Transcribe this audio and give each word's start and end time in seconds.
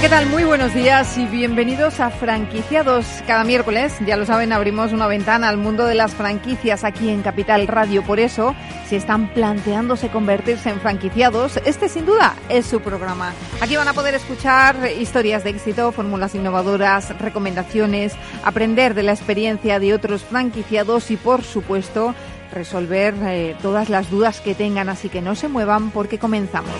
¿Qué 0.00 0.08
tal? 0.08 0.26
Muy 0.26 0.42
buenos 0.42 0.74
días 0.74 1.18
y 1.18 1.26
bienvenidos 1.26 2.00
a 2.00 2.10
Franquiciados. 2.10 3.06
Cada 3.26 3.44
miércoles, 3.44 3.94
ya 4.04 4.16
lo 4.16 4.24
saben, 4.24 4.52
abrimos 4.52 4.92
una 4.92 5.06
ventana 5.06 5.48
al 5.48 5.58
mundo 5.58 5.84
de 5.86 5.94
las 5.94 6.14
franquicias 6.14 6.82
aquí 6.82 7.10
en 7.10 7.22
Capital 7.22 7.68
Radio. 7.68 8.02
Por 8.02 8.18
eso, 8.18 8.54
si 8.88 8.96
están 8.96 9.28
planteándose 9.32 10.08
convertirse 10.08 10.70
en 10.70 10.80
franquiciados, 10.80 11.58
este 11.66 11.88
sin 11.88 12.06
duda 12.06 12.34
es 12.48 12.66
su 12.66 12.80
programa. 12.80 13.32
Aquí 13.60 13.76
van 13.76 13.86
a 13.86 13.92
poder 13.92 14.14
escuchar 14.14 14.76
historias 14.98 15.44
de 15.44 15.50
éxito, 15.50 15.92
fórmulas 15.92 16.34
innovadoras, 16.34 17.16
recomendaciones, 17.18 18.14
aprender 18.44 18.94
de 18.94 19.02
la 19.02 19.12
experiencia 19.12 19.78
de 19.78 19.94
otros 19.94 20.24
franquiciados 20.24 21.10
y, 21.10 21.16
por 21.16 21.44
supuesto, 21.44 22.14
resolver 22.52 23.14
eh, 23.24 23.56
todas 23.60 23.88
las 23.88 24.10
dudas 24.10 24.40
que 24.40 24.54
tengan. 24.54 24.88
Así 24.88 25.10
que 25.10 25.20
no 25.20 25.34
se 25.34 25.48
muevan 25.48 25.90
porque 25.90 26.18
comenzamos. 26.18 26.72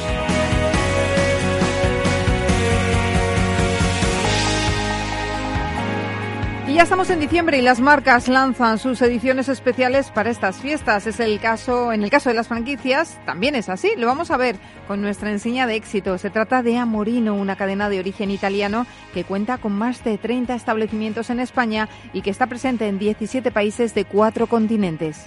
Y 6.72 6.76
ya 6.76 6.84
estamos 6.84 7.10
en 7.10 7.20
diciembre 7.20 7.58
y 7.58 7.60
las 7.60 7.80
marcas 7.80 8.28
lanzan 8.28 8.78
sus 8.78 9.02
ediciones 9.02 9.50
especiales 9.50 10.10
para 10.10 10.30
estas 10.30 10.56
fiestas. 10.56 11.06
Es 11.06 11.20
el 11.20 11.38
caso, 11.38 11.92
en 11.92 12.02
el 12.02 12.08
caso 12.08 12.30
de 12.30 12.34
las 12.34 12.48
franquicias, 12.48 13.20
también 13.26 13.54
es 13.56 13.68
así. 13.68 13.90
Lo 13.98 14.06
vamos 14.06 14.30
a 14.30 14.38
ver 14.38 14.56
con 14.88 15.02
nuestra 15.02 15.30
enseña 15.30 15.66
de 15.66 15.74
éxito. 15.74 16.16
Se 16.16 16.30
trata 16.30 16.62
de 16.62 16.78
Amorino, 16.78 17.34
una 17.34 17.56
cadena 17.56 17.90
de 17.90 17.98
origen 17.98 18.30
italiano 18.30 18.86
que 19.12 19.24
cuenta 19.24 19.58
con 19.58 19.72
más 19.72 20.02
de 20.02 20.16
30 20.16 20.54
establecimientos 20.54 21.28
en 21.28 21.40
España 21.40 21.90
y 22.14 22.22
que 22.22 22.30
está 22.30 22.46
presente 22.46 22.88
en 22.88 22.98
17 22.98 23.50
países 23.50 23.94
de 23.94 24.06
cuatro 24.06 24.46
continentes. 24.46 25.26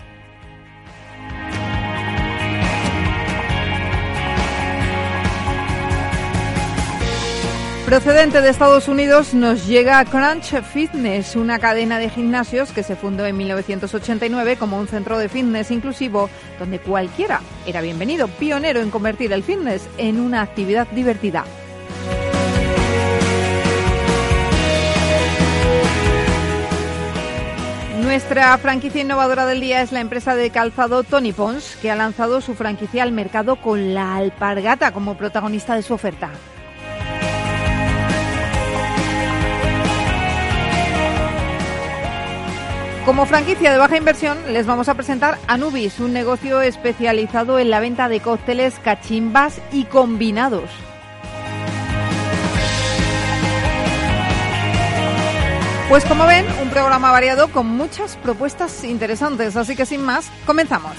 Procedente 7.86 8.41
de 8.41 8.50
Estados 8.50 8.88
Unidos 8.88 9.36
nos 9.36 9.67
llega 9.67 10.03
Crunch 10.05 10.59
Fitness, 10.64 11.36
una 11.36 11.59
cadena 11.59 12.00
de 12.00 12.09
gimnasios 12.09 12.72
que 12.72 12.81
se 12.81 12.95
fundó 12.95 13.28
en 13.28 13.38
1989 13.38 14.58
como 14.58 14.80
un 14.80 14.88
centro 14.88 15.19
de 15.19 15.30
fitness 15.30 15.69
inclusivo 15.69 16.28
donde 16.58 16.80
cualquiera 16.80 17.41
era 17.67 17.81
bienvenido, 17.81 18.28
pionero 18.28 18.81
en 18.81 18.89
convertir 18.89 19.31
el 19.33 19.44
fitness 19.44 19.88
en 20.00 20.19
una 20.19 20.41
actividad 20.41 20.88
divertida. 20.88 21.45
Nuestra 28.02 28.58
franquicia 28.58 29.02
innovadora 29.02 29.45
del 29.45 29.59
día 29.59 29.83
es 29.83 29.91
la 29.91 30.00
empresa 30.00 30.36
de 30.36 30.50
calzado 30.50 31.03
Tony 31.03 31.33
Pons, 31.33 31.78
que 31.83 31.91
ha 31.91 31.95
lanzado 31.95 32.41
su 32.41 32.56
franquicia 32.56 33.03
al 33.03 33.11
mercado 33.11 33.58
con 33.58 33.94
la 33.94 34.16
alpargata 34.16 34.91
como 34.91 35.17
protagonista 35.17 35.75
de 35.75 35.83
su 35.83 35.94
oferta. 35.94 36.31
Como 43.05 43.27
franquicia 43.27 43.71
de 43.71 43.77
baja 43.77 43.97
inversión, 43.97 44.35
les 44.51 44.66
vamos 44.66 44.89
a 44.89 44.95
presentar 44.95 45.38
Anubis, 45.45 45.99
un 45.99 46.11
negocio 46.11 46.61
especializado 46.61 47.59
en 47.59 47.69
la 47.69 47.79
venta 47.79 48.09
de 48.09 48.19
cócteles, 48.19 48.79
cachimbas 48.79 49.61
y 49.71 49.83
combinados. 49.83 50.71
Pues 55.88 56.03
como 56.05 56.25
ven, 56.25 56.47
un 56.63 56.71
programa 56.71 57.11
variado 57.11 57.51
con 57.51 57.67
muchas 57.67 58.17
propuestas 58.17 58.83
interesantes, 58.83 59.55
así 59.55 59.75
que 59.75 59.85
sin 59.85 60.01
más, 60.01 60.31
comenzamos. 60.47 60.93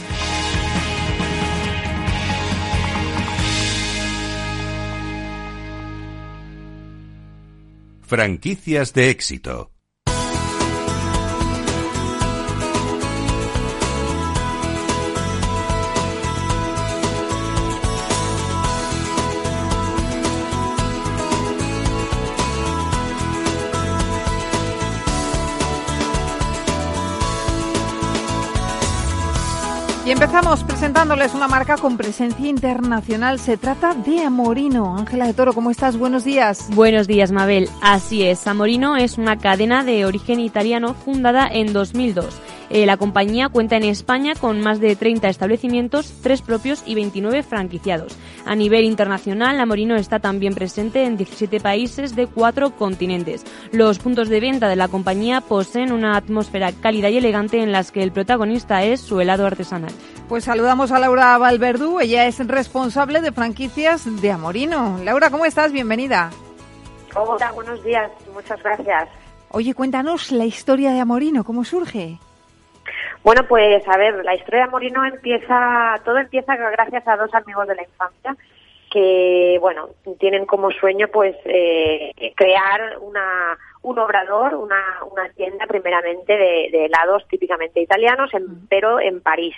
Franquicias 8.02 8.92
de 8.94 9.10
éxito. 9.10 9.75
Y 30.06 30.12
empezamos 30.12 30.62
presentándoles 30.62 31.34
una 31.34 31.48
marca 31.48 31.76
con 31.76 31.96
presencia 31.96 32.46
internacional. 32.46 33.40
Se 33.40 33.56
trata 33.56 33.92
de 33.92 34.22
Amorino. 34.22 34.96
Ángela 34.96 35.26
de 35.26 35.34
Toro, 35.34 35.52
¿cómo 35.52 35.72
estás? 35.72 35.98
Buenos 35.98 36.22
días. 36.22 36.68
Buenos 36.76 37.08
días, 37.08 37.32
Mabel. 37.32 37.68
Así 37.82 38.22
es, 38.22 38.46
Amorino 38.46 38.96
es 38.96 39.18
una 39.18 39.36
cadena 39.36 39.82
de 39.82 40.04
origen 40.04 40.38
italiano 40.38 40.94
fundada 40.94 41.48
en 41.48 41.72
2002 41.72 42.40
eh, 42.70 42.86
la 42.86 42.96
compañía 42.96 43.48
cuenta 43.48 43.76
en 43.76 43.84
España 43.84 44.34
con 44.34 44.60
más 44.60 44.80
de 44.80 44.96
30 44.96 45.28
establecimientos, 45.28 46.12
3 46.22 46.42
propios 46.42 46.82
y 46.86 46.94
29 46.94 47.42
franquiciados. 47.42 48.16
A 48.44 48.54
nivel 48.54 48.84
internacional, 48.84 49.56
la 49.56 49.66
Morino 49.66 49.96
está 49.96 50.18
también 50.18 50.54
presente 50.54 51.04
en 51.04 51.16
17 51.16 51.60
países 51.60 52.16
de 52.16 52.26
4 52.26 52.70
continentes. 52.70 53.44
Los 53.72 53.98
puntos 53.98 54.28
de 54.28 54.40
venta 54.40 54.68
de 54.68 54.76
la 54.76 54.88
compañía 54.88 55.40
poseen 55.40 55.92
una 55.92 56.16
atmósfera 56.16 56.72
cálida 56.72 57.10
y 57.10 57.18
elegante 57.18 57.62
en 57.62 57.72
las 57.72 57.92
que 57.92 58.02
el 58.02 58.12
protagonista 58.12 58.82
es 58.84 59.00
su 59.00 59.20
helado 59.20 59.46
artesanal. 59.46 59.92
Pues 60.28 60.44
saludamos 60.44 60.90
a 60.90 60.98
Laura 60.98 61.38
Valverdú, 61.38 62.00
ella 62.00 62.26
es 62.26 62.44
responsable 62.46 63.20
de 63.20 63.32
franquicias 63.32 64.20
de 64.20 64.32
Amorino. 64.32 64.98
Laura, 65.04 65.30
¿cómo 65.30 65.44
estás? 65.46 65.72
Bienvenida. 65.72 66.30
Hola, 67.14 67.52
buenos 67.52 67.82
días, 67.84 68.10
muchas 68.34 68.62
gracias. 68.62 69.08
Oye, 69.50 69.72
cuéntanos 69.74 70.32
la 70.32 70.44
historia 70.44 70.92
de 70.92 71.00
Amorino, 71.00 71.44
¿cómo 71.44 71.64
surge? 71.64 72.18
Bueno, 73.22 73.42
pues 73.48 73.86
a 73.88 73.96
ver, 73.96 74.24
la 74.24 74.34
historia 74.34 74.64
de 74.64 74.70
Morino 74.70 75.04
empieza, 75.04 76.00
todo 76.04 76.18
empieza 76.18 76.56
gracias 76.56 77.06
a 77.08 77.16
dos 77.16 77.32
amigos 77.34 77.66
de 77.66 77.74
la 77.74 77.82
infancia 77.82 78.36
que, 78.90 79.58
bueno, 79.60 79.90
tienen 80.18 80.46
como 80.46 80.70
sueño 80.70 81.08
pues 81.08 81.36
eh, 81.44 82.12
crear 82.34 82.98
una, 83.00 83.58
un 83.82 83.98
obrador, 83.98 84.54
una, 84.54 84.82
una 85.10 85.28
tienda 85.30 85.66
primeramente 85.66 86.36
de, 86.36 86.84
helados 86.86 87.26
típicamente 87.28 87.80
italianos, 87.80 88.30
pero 88.68 89.00
en 89.00 89.20
París, 89.20 89.54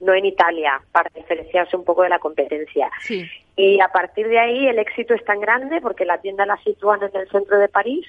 no 0.00 0.12
en 0.12 0.26
Italia, 0.26 0.80
para 0.92 1.10
diferenciarse 1.14 1.76
un 1.76 1.84
poco 1.84 2.02
de 2.02 2.08
la 2.08 2.18
competencia. 2.18 2.90
Y 3.56 3.80
a 3.80 3.88
partir 3.88 4.28
de 4.28 4.38
ahí 4.38 4.66
el 4.66 4.78
éxito 4.78 5.14
es 5.14 5.24
tan 5.24 5.40
grande 5.40 5.80
porque 5.80 6.04
la 6.04 6.18
tienda 6.18 6.44
la 6.44 6.56
sitúan 6.58 7.00
en 7.02 7.20
el 7.20 7.28
centro 7.28 7.58
de 7.58 7.68
París 7.68 8.06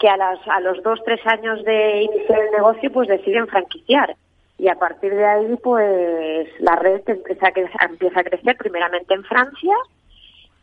que 0.00 0.08
a, 0.08 0.16
las, 0.16 0.38
a 0.48 0.60
los 0.60 0.82
dos, 0.82 0.98
tres 1.04 1.20
años 1.26 1.62
de 1.64 2.02
iniciar 2.02 2.40
el 2.40 2.50
negocio 2.52 2.90
pues 2.90 3.08
deciden 3.08 3.46
franquiciar 3.46 4.16
y 4.58 4.68
a 4.68 4.74
partir 4.74 5.14
de 5.14 5.24
ahí 5.24 5.56
pues 5.62 6.48
la 6.58 6.76
red 6.76 7.02
empieza 7.06 7.46
a, 7.46 7.84
empieza 7.86 8.20
a 8.20 8.24
crecer 8.24 8.56
primeramente 8.56 9.14
en 9.14 9.24
Francia 9.24 9.74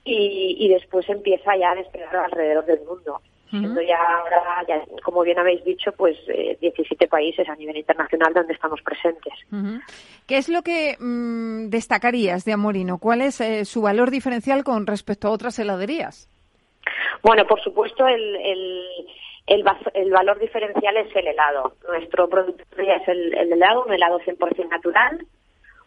y, 0.04 0.70
después 0.70 1.08
empieza 1.10 1.58
ya 1.58 1.72
a 1.72 1.76
despegar 1.76 2.16
alrededor 2.16 2.66
del 2.66 2.80
mundo. 2.88 3.20
Siendo 3.50 3.82
ya 3.82 3.98
ahora, 3.98 4.64
como 5.04 5.22
bien 5.22 5.40
habéis 5.40 5.64
dicho, 5.66 5.92
pues 5.94 6.18
17 6.62 7.04
eh, 7.04 7.08
países 7.08 7.48
a 7.48 7.56
nivel 7.56 7.78
internacional 7.78 8.34
donde 8.34 8.54
estamos 8.54 8.82
presentes. 8.82 9.34
¿Qué 10.26 10.38
es 10.38 10.48
lo 10.48 10.62
que 10.62 10.96
mm, 11.00 11.70
destacarías 11.70 12.46
de 12.46 12.54
Amorino? 12.54 13.00
¿Cuál 13.00 13.22
es 13.22 13.42
eh, 13.42 13.66
su 13.66 13.82
valor 13.82 14.12
diferencial 14.12 14.64
con 14.64 14.86
respecto 14.86 15.28
a 15.28 15.32
otras 15.32 15.60
heladerías? 15.60 16.30
Bueno, 17.24 17.46
por 17.46 17.62
supuesto, 17.62 18.06
el 18.08 18.36
el, 18.36 18.84
el, 19.48 19.64
valor 20.12 20.40
diferencial 20.40 20.98
es 20.98 21.16
el 21.16 21.28
helado. 21.28 21.74
Nuestro 21.88 22.28
producto 22.30 22.64
es 22.78 23.08
el, 23.08 23.34
helado, 23.34 23.86
un 23.86 23.94
helado 23.94 24.20
100% 24.20 24.70
natural, 24.70 25.26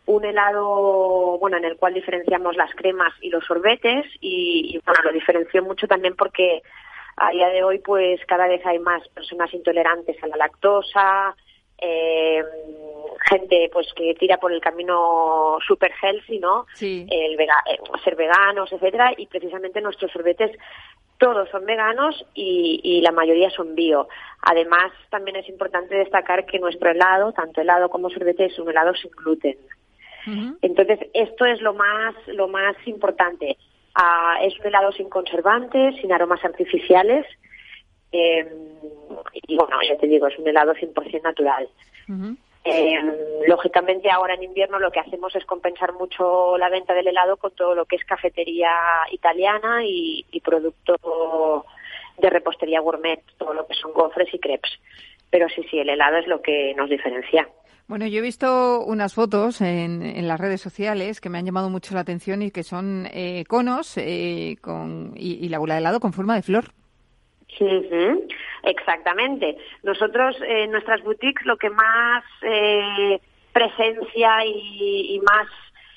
un 0.06 0.24
helado 0.24 1.38
bueno 1.38 1.58
en 1.58 1.66
el 1.66 1.76
cual 1.76 1.94
diferenciamos 1.94 2.56
las 2.56 2.74
cremas 2.74 3.12
y 3.20 3.28
los 3.28 3.44
sorbetes 3.44 4.06
y, 4.20 4.80
bueno 4.84 5.02
lo 5.04 5.12
diferenció 5.12 5.62
mucho 5.62 5.86
también 5.86 6.16
porque 6.16 6.62
a 7.16 7.30
día 7.30 7.48
de 7.50 7.62
hoy 7.62 7.78
pues 7.78 8.18
cada 8.26 8.48
vez 8.48 8.64
hay 8.64 8.78
más 8.78 9.06
personas 9.10 9.52
intolerantes 9.52 10.16
a 10.24 10.26
la 10.26 10.36
lactosa 10.36 11.36
eh, 11.78 12.42
gente 13.28 13.70
pues 13.72 13.92
que 13.94 14.14
tira 14.14 14.38
por 14.38 14.52
el 14.52 14.60
camino 14.60 15.58
super 15.66 15.92
healthy 16.02 16.38
no 16.38 16.66
sí. 16.74 17.06
el 17.10 17.36
vega, 17.36 17.62
eh, 17.70 17.78
ser 18.02 18.16
veganos 18.16 18.72
etcétera 18.72 19.12
y 19.16 19.26
precisamente 19.26 19.82
nuestros 19.82 20.10
sorbetes 20.10 20.50
todos 21.20 21.50
son 21.50 21.66
veganos 21.66 22.24
y, 22.34 23.00
la 23.02 23.12
mayoría 23.12 23.50
son 23.50 23.74
bio. 23.74 24.08
Además, 24.40 24.90
también 25.10 25.36
es 25.36 25.48
importante 25.48 25.94
destacar 25.94 26.46
que 26.46 26.58
nuestro 26.58 26.90
helado, 26.90 27.32
tanto 27.32 27.60
helado 27.60 27.90
como 27.90 28.08
sorbete, 28.08 28.46
es 28.46 28.58
un 28.58 28.70
helado 28.70 28.94
sin 28.94 29.10
gluten. 29.10 29.56
Entonces, 30.62 30.98
esto 31.12 31.44
es 31.44 31.60
lo 31.60 31.74
más, 31.74 32.14
lo 32.26 32.48
más 32.48 32.74
importante. 32.86 33.58
Ah, 33.94 34.38
es 34.42 34.58
un 34.60 34.66
helado 34.66 34.92
sin 34.92 35.10
conservantes, 35.10 35.96
sin 36.00 36.12
aromas 36.12 36.42
artificiales. 36.44 37.26
Eh, 38.12 38.46
y 39.46 39.56
bueno, 39.56 39.76
ya 39.86 39.96
te 39.98 40.06
digo, 40.06 40.26
es 40.26 40.38
un 40.38 40.48
helado 40.48 40.72
100% 40.74 41.22
natural. 41.22 41.68
Eh, 42.64 42.98
lógicamente 43.46 44.10
ahora 44.10 44.34
en 44.34 44.42
invierno 44.42 44.78
lo 44.78 44.90
que 44.90 45.00
hacemos 45.00 45.34
es 45.34 45.46
compensar 45.46 45.94
mucho 45.94 46.58
la 46.58 46.68
venta 46.68 46.92
del 46.92 47.08
helado 47.08 47.38
con 47.38 47.52
todo 47.52 47.74
lo 47.74 47.86
que 47.86 47.96
es 47.96 48.04
cafetería 48.04 48.70
italiana 49.10 49.82
y, 49.84 50.24
producto 50.44 51.64
de 52.18 52.30
repostería 52.30 52.80
gourmet, 52.80 53.22
todo 53.38 53.54
lo 53.54 53.66
que 53.66 53.74
son 53.74 53.92
gofres 53.92 54.32
y 54.34 54.38
crepes. 54.38 54.72
Pero 55.30 55.48
sí, 55.48 55.64
sí, 55.70 55.78
el 55.78 55.88
helado 55.88 56.18
es 56.18 56.26
lo 56.26 56.42
que 56.42 56.74
nos 56.74 56.90
diferencia. 56.90 57.48
Bueno, 57.86 58.06
yo 58.06 58.18
he 58.18 58.22
visto 58.22 58.84
unas 58.84 59.14
fotos 59.14 59.60
en, 59.60 60.28
las 60.28 60.38
redes 60.38 60.60
sociales 60.60 61.20
que 61.20 61.28
me 61.28 61.38
han 61.38 61.46
llamado 61.46 61.70
mucho 61.70 61.94
la 61.94 62.00
atención 62.00 62.42
y 62.42 62.50
que 62.50 62.62
son 62.62 63.08
eh, 63.12 63.44
conos 63.48 63.96
eh, 63.96 64.56
con, 64.60 65.12
y, 65.16 65.48
la 65.48 65.58
bola 65.58 65.74
de 65.74 65.80
helado 65.80 65.98
con 65.98 66.12
forma 66.12 66.34
de 66.34 66.42
flor. 66.42 66.72
Exactamente. 68.62 69.56
Nosotros 69.82 70.36
en 70.42 70.70
nuestras 70.70 71.02
boutiques 71.02 71.44
lo 71.46 71.56
que 71.56 71.70
más 71.70 72.24
eh, 72.42 73.20
presencia 73.52 74.44
y, 74.44 75.20
más 75.20 75.46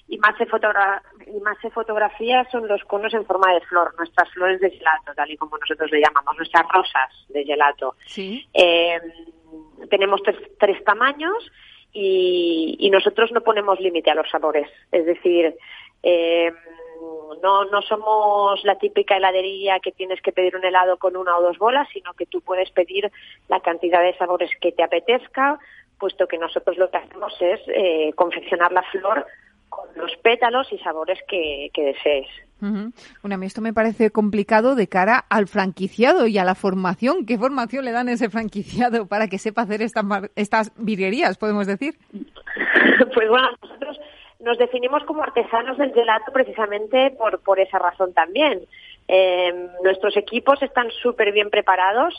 y 0.07 0.17
más 0.17 0.35
se 0.37 0.43
y 0.43 1.39
más 1.39 1.57
se 1.61 1.69
fotografía 1.69 2.45
son 2.51 2.67
los 2.67 2.83
conos 2.83 3.13
en 3.13 3.25
forma 3.25 3.53
de 3.53 3.61
flor, 3.61 3.93
nuestras 3.97 4.29
flores 4.31 4.59
de 4.59 4.71
gelato, 4.71 5.13
tal 5.15 5.31
y 5.31 5.37
como 5.37 5.57
nosotros 5.57 5.91
le 5.91 6.01
llamamos, 6.01 6.35
nuestras 6.37 6.67
rosas 6.71 7.09
de 7.29 7.43
gelato. 7.45 7.95
Sí. 8.05 8.45
Eh, 8.53 8.99
tenemos 9.89 10.21
tres, 10.59 10.83
tamaños 10.83 11.51
y, 11.91 12.75
y, 12.79 12.89
nosotros 12.89 13.31
no 13.31 13.41
ponemos 13.41 13.79
límite 13.79 14.11
a 14.11 14.15
los 14.15 14.29
sabores. 14.29 14.67
Es 14.91 15.05
decir, 15.05 15.55
no, 17.41 17.65
no 17.65 17.81
somos 17.81 18.63
la 18.63 18.77
típica 18.77 19.17
heladería 19.17 19.79
que 19.79 19.91
tienes 19.91 20.21
que 20.21 20.31
pedir 20.31 20.55
un 20.55 20.65
helado 20.65 20.97
con 20.97 21.15
una 21.15 21.37
o 21.37 21.41
dos 21.41 21.57
bolas, 21.57 21.87
sino 21.93 22.13
que 22.13 22.25
tú 22.25 22.41
puedes 22.41 22.69
pedir 22.71 23.11
la 23.47 23.59
cantidad 23.59 24.01
de 24.01 24.15
sabores 24.17 24.49
que 24.61 24.71
te 24.71 24.83
apetezca, 24.83 25.59
puesto 25.99 26.27
que 26.27 26.37
nosotros 26.37 26.77
lo 26.77 26.89
que 26.89 26.97
hacemos 26.97 27.33
es 27.39 27.59
eh, 27.67 28.13
confeccionar 28.15 28.71
la 28.71 28.83
flor 28.83 29.25
con 29.69 29.87
los 29.95 30.15
pétalos 30.17 30.71
y 30.71 30.77
sabores 30.79 31.19
que, 31.27 31.71
desees. 31.75 32.27
Bueno, 32.59 33.35
a 33.35 33.37
mí 33.37 33.45
esto 33.45 33.61
me 33.61 33.73
parece 33.73 34.11
complicado 34.11 34.75
de 34.75 34.87
cara 34.87 35.25
al 35.29 35.47
franquiciado 35.47 36.27
y 36.27 36.37
a 36.37 36.45
la 36.45 36.55
formación. 36.55 37.25
¿Qué 37.25 37.37
formación 37.37 37.83
le 37.83 37.91
dan 37.91 38.07
a 38.07 38.13
ese 38.13 38.29
franquiciado 38.29 39.07
para 39.07 39.27
que 39.27 39.37
sepa 39.37 39.63
hacer 39.63 39.81
estas, 39.81 40.05
estas 40.35 40.71
virguerías, 40.77 41.37
podemos 41.37 41.67
decir? 41.67 41.95
pues 43.13 43.29
bueno, 43.29 43.49
nosotros 43.61 43.99
nos 44.43 44.57
definimos 44.57 45.03
como 45.05 45.23
artesanos 45.23 45.77
del 45.77 45.93
gelato 45.93 46.31
precisamente 46.31 47.11
por, 47.11 47.39
por 47.41 47.59
esa 47.59 47.79
razón 47.79 48.13
también. 48.13 48.61
Eh, 49.07 49.69
nuestros 49.83 50.15
equipos 50.17 50.61
están 50.61 50.89
súper 50.91 51.31
bien 51.31 51.49
preparados 51.49 52.13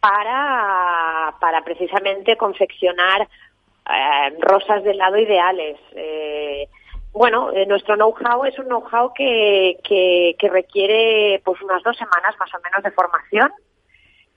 para, 0.00 1.34
para 1.40 1.64
precisamente 1.64 2.36
confeccionar 2.36 3.22
eh, 3.22 4.36
rosas 4.40 4.84
de 4.84 4.92
helado 4.92 5.18
ideales. 5.18 5.78
Eh, 5.92 6.68
bueno, 7.12 7.50
nuestro 7.68 7.94
know-how 7.96 8.44
es 8.44 8.58
un 8.58 8.66
know-how 8.66 9.12
que, 9.14 9.78
que, 9.84 10.48
requiere 10.48 11.40
pues 11.44 11.62
unas 11.62 11.82
dos 11.82 11.96
semanas 11.96 12.34
más 12.38 12.52
o 12.54 12.58
menos 12.60 12.82
de 12.82 12.90
formación 12.90 13.52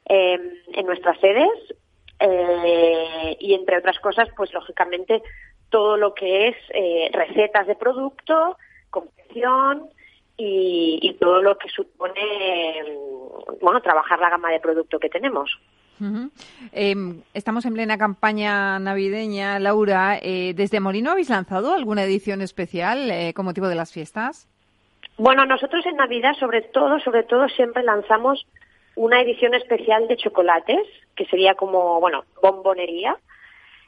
en 0.06 0.86
nuestras 0.86 1.20
sedes 1.20 1.50
y 3.40 3.54
entre 3.56 3.80
otras 3.80 4.00
cosas, 4.00 4.30
pues 4.38 4.54
lógicamente 4.54 5.24
todo 5.70 5.98
lo 5.98 6.14
que 6.14 6.50
es 6.50 6.56
eh, 6.74 7.10
recetas 7.14 7.68
de 7.68 7.76
producto, 7.76 8.58
confección 8.90 9.90
y, 10.38 11.16
todo 11.20 11.42
lo 11.42 11.58
que 11.58 11.68
supone, 11.70 12.22
mm, 12.84 13.60
bueno, 13.60 13.82
trabajar 13.82 14.20
la 14.20 14.30
gama 14.30 14.52
de 14.52 14.60
producto 14.60 15.00
que 15.00 15.10
tenemos. 15.10 15.60
Em, 16.72 17.24
estamos 17.34 17.66
en 17.66 17.74
plena 17.74 17.98
campaña 17.98 18.78
navideña, 18.78 19.60
Laura. 19.60 20.20
Eh, 20.22 20.54
¿Desde 20.56 20.80
Molino 20.80 21.12
habéis 21.12 21.30
lanzado 21.30 21.74
alguna 21.74 22.04
edición 22.04 22.42
especial 22.42 23.10
eh, 23.10 23.34
con 23.34 23.46
motivo 23.46 23.68
de 23.68 23.76
las 23.76 23.92
fiestas? 23.92 24.48
Bueno, 25.18 25.46
nosotros 25.46 25.84
en 25.88 25.96
Navidad, 25.96 26.36
sobre 26.40 26.62
todo, 26.62 27.00
sobre 27.00 27.24
todo, 27.24 27.50
siempre 27.50 27.82
lanzamos 27.82 28.46
una 28.96 29.22
edición 29.22 29.56
especial 29.56 30.08
de 30.08 30.18
chocolates, 30.18 30.86
que 31.16 31.26
sería 31.26 31.56
como, 31.56 32.00
bueno, 32.00 32.26
bombonería, 32.42 33.18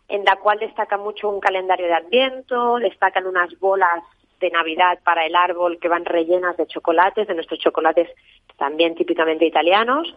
en 0.09 0.25
la 0.25 0.35
cual 0.37 0.59
destaca 0.59 0.97
mucho 0.97 1.29
un 1.29 1.39
calendario 1.39 1.85
de 1.85 1.93
Adviento, 1.93 2.77
destacan 2.79 3.27
unas 3.27 3.57
bolas 3.59 4.03
de 4.39 4.49
Navidad 4.49 4.99
para 5.03 5.25
el 5.25 5.35
árbol 5.35 5.79
que 5.79 5.87
van 5.87 6.03
rellenas 6.03 6.57
de 6.57 6.65
chocolates, 6.65 7.27
de 7.27 7.35
nuestros 7.35 7.59
chocolates 7.59 8.09
también 8.57 8.95
típicamente 8.95 9.45
italianos. 9.45 10.13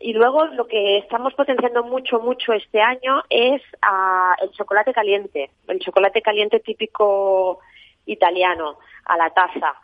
y 0.00 0.12
luego 0.12 0.46
lo 0.46 0.66
que 0.66 0.98
estamos 0.98 1.32
potenciando 1.34 1.84
mucho, 1.84 2.18
mucho 2.18 2.52
este 2.52 2.80
año 2.80 3.22
es 3.30 3.62
ah, 3.82 4.34
el 4.42 4.50
chocolate 4.50 4.92
caliente, 4.92 5.50
el 5.68 5.78
chocolate 5.78 6.20
caliente 6.20 6.60
típico 6.60 7.60
italiano 8.06 8.78
a 9.06 9.16
la 9.16 9.30
taza. 9.30 9.74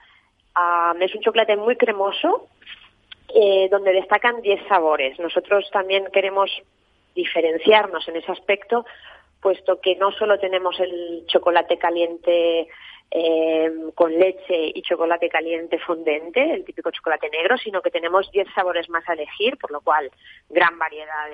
es 1.00 1.14
un 1.14 1.22
chocolate 1.22 1.56
muy 1.56 1.76
cremoso, 1.76 2.48
eh, 3.34 3.68
donde 3.70 3.92
destacan 3.92 4.42
10 4.42 4.66
sabores. 4.68 5.18
Nosotros 5.18 5.68
también 5.70 6.08
queremos 6.12 6.50
diferenciarnos 7.14 8.06
en 8.08 8.16
ese 8.16 8.32
aspecto, 8.32 8.84
puesto 9.40 9.80
que 9.80 9.96
no 9.96 10.12
solo 10.12 10.38
tenemos 10.38 10.78
el 10.80 11.24
chocolate 11.26 11.78
caliente 11.78 12.68
eh, 13.10 13.72
con 13.94 14.12
leche 14.12 14.72
y 14.74 14.82
chocolate 14.82 15.28
caliente 15.28 15.78
fondente, 15.78 16.52
el 16.52 16.64
típico 16.64 16.90
chocolate 16.90 17.30
negro, 17.30 17.56
sino 17.56 17.80
que 17.80 17.90
tenemos 17.90 18.30
10 18.32 18.48
sabores 18.54 18.90
más 18.90 19.08
a 19.08 19.14
elegir, 19.14 19.56
por 19.56 19.70
lo 19.70 19.80
cual 19.80 20.10
gran 20.50 20.78
variedad 20.78 21.30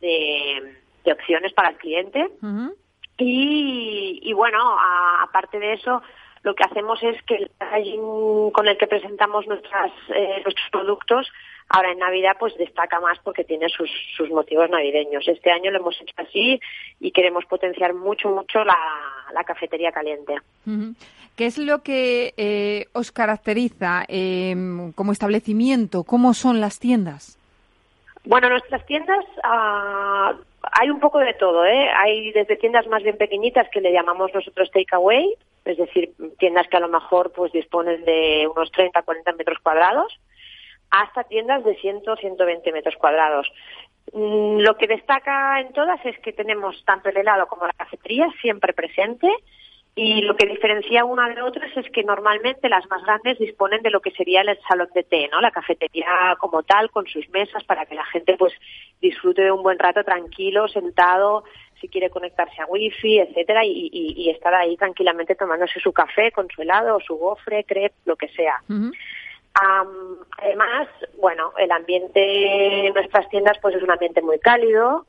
de, 0.00 0.74
de, 1.04 1.12
opciones 1.12 1.52
para 1.52 1.70
el 1.70 1.76
cliente. 1.76 2.30
y, 3.18 4.32
bueno, 4.32 4.58
aparte 5.20 5.58
de 5.58 5.74
eso, 5.74 6.00
lo 6.42 6.54
que 6.54 6.64
hacemos 6.64 7.02
es 7.02 7.22
que 7.24 7.34
el 7.34 7.50
packaging 7.58 8.50
con 8.52 8.66
el 8.66 8.78
que 8.78 8.86
presentamos 8.86 9.46
nuestras, 9.46 9.92
eh, 10.14 10.40
nuestros 10.44 10.70
productos 10.70 11.30
Ahora 11.72 11.92
en 11.92 12.00
Navidad 12.00 12.36
pues 12.38 12.56
destaca 12.58 12.98
más 12.98 13.16
porque 13.22 13.44
tiene 13.44 13.68
sus, 13.68 13.88
sus 14.16 14.28
motivos 14.28 14.68
navideños. 14.68 15.26
Este 15.28 15.52
año 15.52 15.70
lo 15.70 15.78
hemos 15.78 16.00
hecho 16.00 16.14
así 16.16 16.60
y 16.98 17.12
queremos 17.12 17.44
potenciar 17.44 17.94
mucho, 17.94 18.28
mucho 18.28 18.64
la, 18.64 19.44
cafetería 19.46 19.92
caliente. 19.92 20.34
¿Qué 21.36 21.46
es 21.46 21.58
lo 21.58 21.82
que 21.82 22.34
eh, 22.36 22.86
os 22.92 23.12
caracteriza 23.12 24.04
eh, 24.08 24.54
como 24.96 25.12
establecimiento? 25.12 26.02
¿Cómo 26.02 26.34
son 26.34 26.60
las 26.60 26.80
tiendas? 26.80 27.38
Bueno, 28.24 28.48
nuestras 28.48 28.84
tiendas 28.86 29.24
ah, 29.44 30.34
hay 30.72 30.90
un 30.90 30.98
poco 30.98 31.20
de 31.20 31.34
todo, 31.34 31.64
¿eh? 31.64 31.88
Hay 31.96 32.32
desde 32.32 32.56
tiendas 32.56 32.86
más 32.88 33.02
bien 33.04 33.16
pequeñitas 33.16 33.68
que 33.72 33.80
le 33.80 33.92
llamamos 33.92 34.34
nosotros 34.34 34.70
takeaway, 34.72 35.36
es 35.64 35.76
decir, 35.76 36.12
tiendas 36.38 36.68
que 36.68 36.76
a 36.76 36.80
lo 36.80 36.88
mejor 36.88 37.32
pues 37.32 37.52
disponen 37.52 38.04
de 38.04 38.48
unos 38.54 38.70
30, 38.72 39.02
40 39.02 39.32
metros 39.32 39.58
cuadrados, 39.62 40.18
hasta 40.90 41.24
tiendas 41.24 41.64
de 41.64 41.76
100 41.76 42.02
120 42.20 42.72
metros 42.72 42.96
cuadrados. 42.96 43.50
Mm, 44.12 44.58
lo 44.60 44.76
que 44.76 44.86
destaca 44.86 45.60
en 45.60 45.72
todas 45.72 46.04
es 46.04 46.18
que 46.18 46.32
tenemos 46.32 46.82
tanto 46.84 47.08
el 47.08 47.16
helado 47.16 47.46
como 47.46 47.66
la 47.66 47.72
cafetería 47.72 48.28
siempre 48.40 48.72
presente 48.72 49.28
y 49.94 50.22
lo 50.22 50.36
que 50.36 50.46
diferencia 50.46 51.04
una 51.04 51.28
de 51.28 51.42
otras 51.42 51.76
es 51.76 51.90
que 51.90 52.04
normalmente 52.04 52.68
las 52.68 52.88
más 52.88 53.02
grandes 53.02 53.38
disponen 53.38 53.82
de 53.82 53.90
lo 53.90 54.00
que 54.00 54.12
sería 54.12 54.40
el 54.40 54.58
salón 54.68 54.88
de 54.94 55.02
té, 55.02 55.28
¿no? 55.30 55.40
La 55.40 55.50
cafetería 55.50 56.36
como 56.38 56.62
tal, 56.62 56.90
con 56.90 57.06
sus 57.06 57.28
mesas 57.30 57.64
para 57.64 57.86
que 57.86 57.96
la 57.96 58.04
gente 58.06 58.36
pues 58.38 58.52
disfrute 59.00 59.42
de 59.42 59.52
un 59.52 59.62
buen 59.62 59.78
rato 59.78 60.04
tranquilo, 60.04 60.68
sentado, 60.68 61.44
si 61.80 61.88
quiere 61.88 62.10
conectarse 62.10 62.60
a 62.60 62.66
wifi, 62.66 63.18
etcétera, 63.18 63.64
y, 63.64 64.30
estar 64.30 64.54
ahí 64.54 64.76
tranquilamente 64.76 65.34
tomándose 65.34 65.80
su 65.80 65.92
café 65.92 66.30
con 66.32 66.48
su 66.48 66.62
helado 66.62 66.96
o 66.96 67.00
su 67.00 67.16
gofre, 67.16 67.64
crepe, 67.64 67.94
lo 68.04 68.16
que 68.16 68.28
sea. 68.28 68.62
Además, 70.38 70.88
bueno, 71.18 71.52
el 71.58 71.70
ambiente 71.72 72.86
en 72.86 72.94
nuestras 72.94 73.28
tiendas 73.28 73.58
pues 73.60 73.74
es 73.74 73.82
un 73.82 73.90
ambiente 73.90 74.22
muy 74.22 74.38
cálido, 74.38 75.06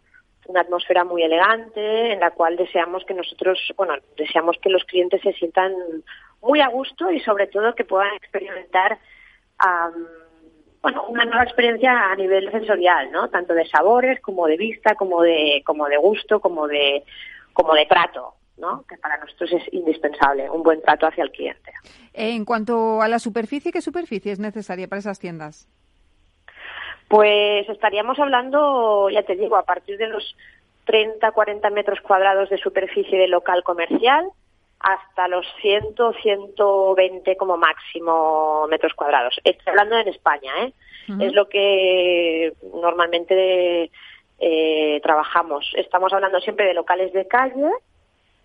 una 0.47 0.61
atmósfera 0.61 1.03
muy 1.03 1.23
elegante 1.23 2.13
en 2.13 2.19
la 2.19 2.31
cual 2.31 2.55
deseamos 2.57 3.05
que 3.05 3.13
nosotros, 3.13 3.59
bueno, 3.77 3.93
deseamos 4.17 4.57
que 4.61 4.69
los 4.69 4.83
clientes 4.85 5.21
se 5.21 5.33
sientan 5.33 5.73
muy 6.41 6.59
a 6.61 6.67
gusto 6.67 7.11
y 7.11 7.19
sobre 7.19 7.47
todo 7.47 7.75
que 7.75 7.85
puedan 7.85 8.13
experimentar 8.15 8.97
bueno, 10.81 11.05
una 11.07 11.25
nueva 11.25 11.43
experiencia 11.43 12.11
a 12.11 12.15
nivel 12.15 12.51
sensorial, 12.51 13.11
¿no? 13.11 13.29
Tanto 13.29 13.53
de 13.53 13.67
sabores 13.67 14.19
como 14.21 14.47
de 14.47 14.57
vista, 14.57 14.95
como 14.95 15.21
de 15.21 15.61
como 15.65 15.88
de 15.88 15.97
gusto, 15.97 16.39
como 16.39 16.67
de 16.67 17.03
como 17.53 17.73
de 17.73 17.85
trato. 17.85 18.35
¿no? 18.57 18.85
que 18.88 18.95
para 18.97 19.17
nosotros 19.17 19.51
es 19.53 19.73
indispensable, 19.73 20.47
un 20.47 20.61
buen 20.61 20.83
trato 20.83 21.07
hacia 21.07 21.23
el 21.23 21.31
cliente. 21.31 21.71
En 22.13 22.45
cuanto 22.45 23.01
a 23.01 23.07
la 23.07 23.17
superficie, 23.17 23.71
¿qué 23.71 23.81
superficie 23.81 24.31
es 24.31 24.39
necesaria 24.39 24.88
para 24.88 25.00
esas 25.00 25.17
tiendas? 25.17 25.67
Pues 27.07 27.67
estaríamos 27.67 28.19
hablando, 28.19 29.09
ya 29.09 29.23
te 29.23 29.35
digo, 29.35 29.57
a 29.57 29.63
partir 29.63 29.97
de 29.97 30.07
los 30.07 30.35
30, 30.85 31.31
40 31.31 31.69
metros 31.71 32.00
cuadrados 32.01 32.50
de 32.50 32.57
superficie 32.57 33.17
de 33.17 33.27
local 33.27 33.63
comercial 33.63 34.29
hasta 34.83 35.27
los 35.27 35.45
100, 35.61 35.95
120 36.21 37.38
como 37.38 37.57
máximo 37.57 38.67
metros 38.67 38.93
cuadrados. 38.93 39.39
Estoy 39.43 39.71
hablando 39.71 39.97
en 39.97 40.07
España, 40.07 40.51
¿eh? 40.63 40.73
Es 41.19 41.33
lo 41.33 41.50
que 41.50 42.53
normalmente 42.73 43.91
eh, 44.39 45.00
trabajamos. 45.03 45.71
Estamos 45.75 46.13
hablando 46.13 46.39
siempre 46.39 46.67
de 46.67 46.73
locales 46.73 47.11
de 47.11 47.27
calle 47.27 47.69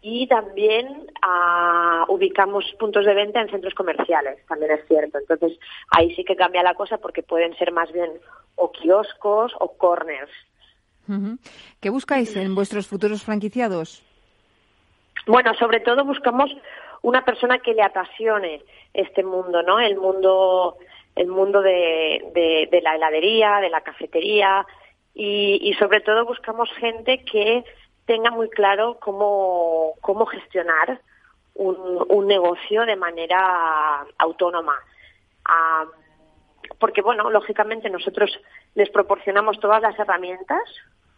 y 0.02 0.26
también 0.26 1.07
ah, 1.23 2.05
ubicamos 2.09 2.64
puntos 2.78 3.05
de 3.05 3.14
venta 3.14 3.40
en 3.40 3.50
centros 3.50 3.75
comerciales, 3.75 4.45
también 4.47 4.73
es 4.73 4.87
cierto. 4.88 5.19
Entonces 5.19 5.59
ahí 5.90 6.14
sí 6.14 6.25
que 6.25 6.37
cambia 6.37 6.62
la 6.62 6.75
cosa 6.75 6.99
porque 6.99 7.23
pueden 7.23 7.57
ser 7.57 7.73
más 7.73 7.93
bien 7.93 8.11
o 8.57 8.73
kioscos 8.73 9.52
o 9.61 9.76
corners. 9.76 10.31
¿Qué 11.81 11.90
buscáis 11.90 12.35
en 12.37 12.55
vuestros 12.55 12.88
futuros 12.88 13.23
franquiciados? 13.23 14.02
Bueno, 15.26 15.54
sobre 15.54 15.80
todo 15.80 16.04
buscamos 16.04 16.50
una 17.02 17.25
persona 17.25 17.59
que 17.59 17.75
le 17.75 17.83
apasione 17.83 18.62
este 18.95 19.25
mundo, 19.25 19.62
¿no? 19.62 19.80
El 19.80 19.97
mundo, 19.97 20.76
el 21.16 21.26
mundo 21.26 21.62
de, 21.62 22.68
de, 22.71 22.80
la 22.80 22.95
heladería, 22.95 23.56
de 23.61 23.68
la 23.68 23.80
cafetería 23.80 24.64
y, 25.14 25.59
y, 25.62 25.75
sobre 25.75 26.00
todo 26.00 26.25
buscamos 26.25 26.71
gente 26.78 27.25
que 27.25 27.64
tenga 28.06 28.30
muy 28.30 28.49
claro 28.50 28.99
cómo, 29.00 29.95
cómo 30.00 30.26
gestionar 30.26 31.00
un, 31.54 32.06
un 32.09 32.26
negocio 32.28 32.87
de 32.87 32.97
manera 32.97 34.06
autónoma. 34.18 34.76
porque, 36.78 37.02
bueno, 37.02 37.30
lógicamente 37.30 37.90
nosotros 37.90 38.30
les 38.75 38.90
proporcionamos 38.90 39.59
todas 39.59 39.83
las 39.83 39.99
herramientas 39.99 40.62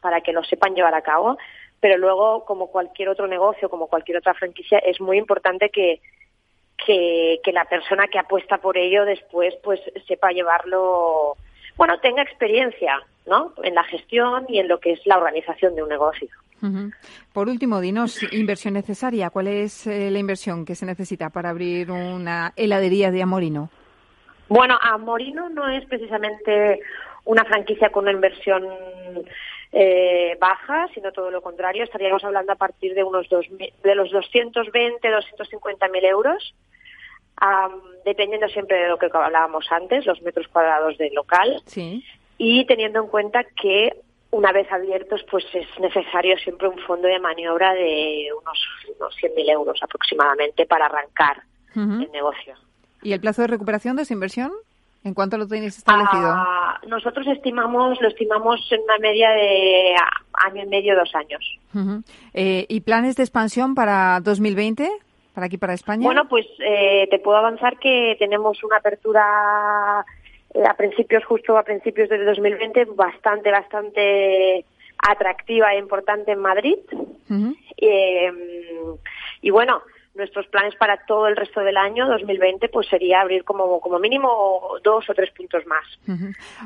para 0.01 0.21
que 0.21 0.33
lo 0.33 0.45
sepan 0.45 0.75
llevar 0.75 0.95
a 0.95 1.03
cabo, 1.03 1.37
pero 1.81 1.97
luego, 1.97 2.45
como 2.45 2.69
cualquier 2.69 3.09
otro 3.09 3.27
negocio, 3.27 3.69
como 3.69 3.87
cualquier 3.87 4.19
otra 4.19 4.35
franquicia, 4.35 4.79
es 4.79 5.01
muy 5.01 5.19
importante 5.19 5.71
que, 5.71 6.01
que, 6.85 7.41
que 7.43 7.53
la 7.53 7.65
persona 7.65 8.09
que 8.09 8.19
apuesta 8.19 8.59
por 8.59 8.77
ello 8.77 9.05
después 9.05 9.55
pues 9.63 9.81
sepa 10.07 10.31
llevarlo, 10.31 11.37
bueno, 11.77 11.99
tenga 12.01 12.23
experiencia, 12.23 13.01
¿no? 13.27 13.53
En 13.63 13.75
la 13.75 13.85
gestión 13.85 14.47
y 14.49 14.59
en 14.59 14.69
lo 14.69 14.81
que 14.81 14.93
es 14.93 15.07
la 15.07 15.19
organización 15.19 15.75
de 15.75 15.83
un 15.83 15.89
negocio. 15.89 16.29
Por 17.33 17.49
último, 17.49 17.81
dinos, 17.81 18.21
inversión 18.33 18.75
necesaria. 18.75 19.31
¿Cuál 19.31 19.47
es 19.47 19.87
eh, 19.87 20.11
la 20.11 20.19
inversión 20.19 20.65
que 20.65 20.75
se 20.75 20.87
necesita 20.87 21.31
para 21.31 21.51
abrir 21.51 21.91
una 21.91 22.53
heladería 22.57 23.13
de 23.13 23.23
Amorino? 23.23 23.71
Bueno, 24.49 24.77
Amorino 24.81 25.49
no 25.51 25.69
es 25.69 25.85
precisamente 25.87 26.81
una 27.25 27.45
franquicia 27.45 27.91
con 27.91 28.05
una 28.05 28.13
inversión 28.13 28.65
eh, 29.73 30.37
baja, 30.41 30.89
sino 30.95 31.13
todo 31.13 31.31
lo 31.31 31.43
contrario. 31.43 31.85
Estaríamos 31.85 32.25
hablando 32.25 32.53
a 32.53 32.57
partir 32.57 32.95
de 32.95 33.05
unos 33.05 33.29
dos, 33.29 33.47
de 33.51 33.95
los 33.95 34.11
220, 34.11 35.11
250 35.11 35.89
mil 35.89 36.05
euros, 36.05 36.55
dependiendo 38.05 38.49
siempre 38.49 38.79
de 38.79 38.89
lo 38.89 38.99
que 38.99 39.11
hablábamos 39.13 39.67
antes, 39.71 40.07
los 40.07 40.21
metros 40.23 40.49
cuadrados 40.49 40.97
del 40.99 41.15
local. 41.15 41.63
Sí. 41.67 42.05
Y 42.39 42.65
teniendo 42.67 43.01
en 43.01 43.09
cuenta 43.09 43.45
que 43.45 43.93
una 44.31 44.53
vez 44.53 44.71
abiertos, 44.71 45.25
pues 45.31 45.45
es 45.55 45.67
necesario 45.81 46.37
siempre 46.39 46.69
un 46.69 46.79
fondo 46.79 47.09
de 47.09 47.19
maniobra 47.19 47.73
de 47.73 48.29
unos, 48.39 48.59
unos 48.97 49.17
100.000 49.17 49.51
euros 49.51 49.83
aproximadamente 49.83 50.67
para 50.67 50.87
arrancar 50.87 51.43
el 51.75 52.11
negocio. 52.11 52.55
¿Y 53.03 53.13
el 53.13 53.21
plazo 53.21 53.43
de 53.43 53.49
recuperación 53.49 53.95
de 53.97 54.03
esa 54.03 54.13
inversión? 54.13 54.51
¿En 55.09 55.15
cuánto 55.15 55.39
lo 55.39 55.49
tenéis 55.49 55.79
establecido? 55.79 56.29
Ah, 56.31 56.79
nosotros 56.87 57.27
estimamos, 57.29 57.99
lo 58.01 58.09
estimamos 58.09 58.61
en 58.71 58.83
una 58.83 58.99
media 58.99 59.31
de 59.31 59.95
año 60.35 60.65
y 60.65 60.67
medio, 60.67 60.95
dos 60.95 61.11
años. 61.15 61.59
Eh, 62.35 62.67
¿Y 62.69 62.81
planes 62.81 63.17
de 63.17 63.23
expansión 63.23 63.75
para 63.75 64.21
2020? 64.21 64.91
¿Para 65.33 65.47
aquí, 65.47 65.57
para 65.57 65.73
España? 65.73 66.05
Bueno, 66.05 66.29
pues 66.29 66.47
eh, 66.59 67.09
te 67.11 67.19
puedo 67.21 67.39
avanzar 67.39 67.79
que 67.79 68.17
tenemos 68.19 68.63
una 68.63 68.77
apertura 68.77 70.05
eh, 70.53 70.63
a 70.69 70.75
principios, 70.75 71.25
justo 71.25 71.57
a 71.57 71.63
principios 71.63 72.11
del 72.11 72.27
2020, 72.27 72.85
bastante, 72.95 73.51
bastante 73.51 74.67
atractiva 74.99 75.73
e 75.73 75.79
importante 75.79 76.33
en 76.33 76.41
Madrid. 76.41 76.77
y 79.41 79.51
bueno, 79.51 79.81
nuestros 80.15 80.47
planes 80.49 80.75
para 80.77 80.97
todo 81.07 81.29
el 81.29 81.37
resto 81.37 81.61
del 81.61 81.77
año 81.77 82.07
2020 82.09 82.69
pues 82.69 82.89
sería 82.89 83.21
abrir 83.21 83.45
como 83.45 83.81
como 83.81 83.99
mínimo 83.99 84.79
dos 84.83 85.09
o 85.09 85.15
tres 85.15 85.31
puntos 85.33 85.65
más. 85.67 85.85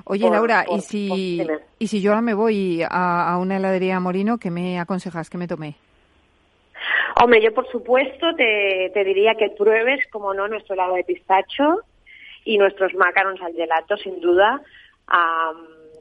Oye 0.05 0.31
Laura, 0.31 0.65
y 0.71 0.81
si 0.81 1.47
y 1.79 1.87
si 1.87 2.01
yo 2.01 2.13
ahora 2.13 2.23
me 2.23 2.35
voy 2.35 2.83
a, 2.89 3.37
una 3.41 3.57
heladería 3.57 4.01
Morino, 4.01 4.39
¿qué 4.39 4.51
me 4.51 4.81
aconsejas 4.81 5.29
que 5.29 5.39
me 5.39 5.49
tome? 5.49 5.75
Hombre, 7.23 7.43
yo 7.43 7.53
por 7.53 7.71
supuesto 7.71 8.35
te, 8.37 8.91
te 8.95 9.05
diría 9.05 9.35
que 9.35 9.51
pruebes, 9.51 10.01
como 10.11 10.33
no, 10.33 10.49
nuestro 10.49 10.75
helado 10.75 10.95
de 10.95 11.05
pistacho 11.05 11.83
y 12.45 12.59
nuestros 12.59 12.95
macarons 12.95 13.41
al 13.43 13.53
gelato, 13.55 13.97
sin 13.99 14.21
duda 14.21 14.63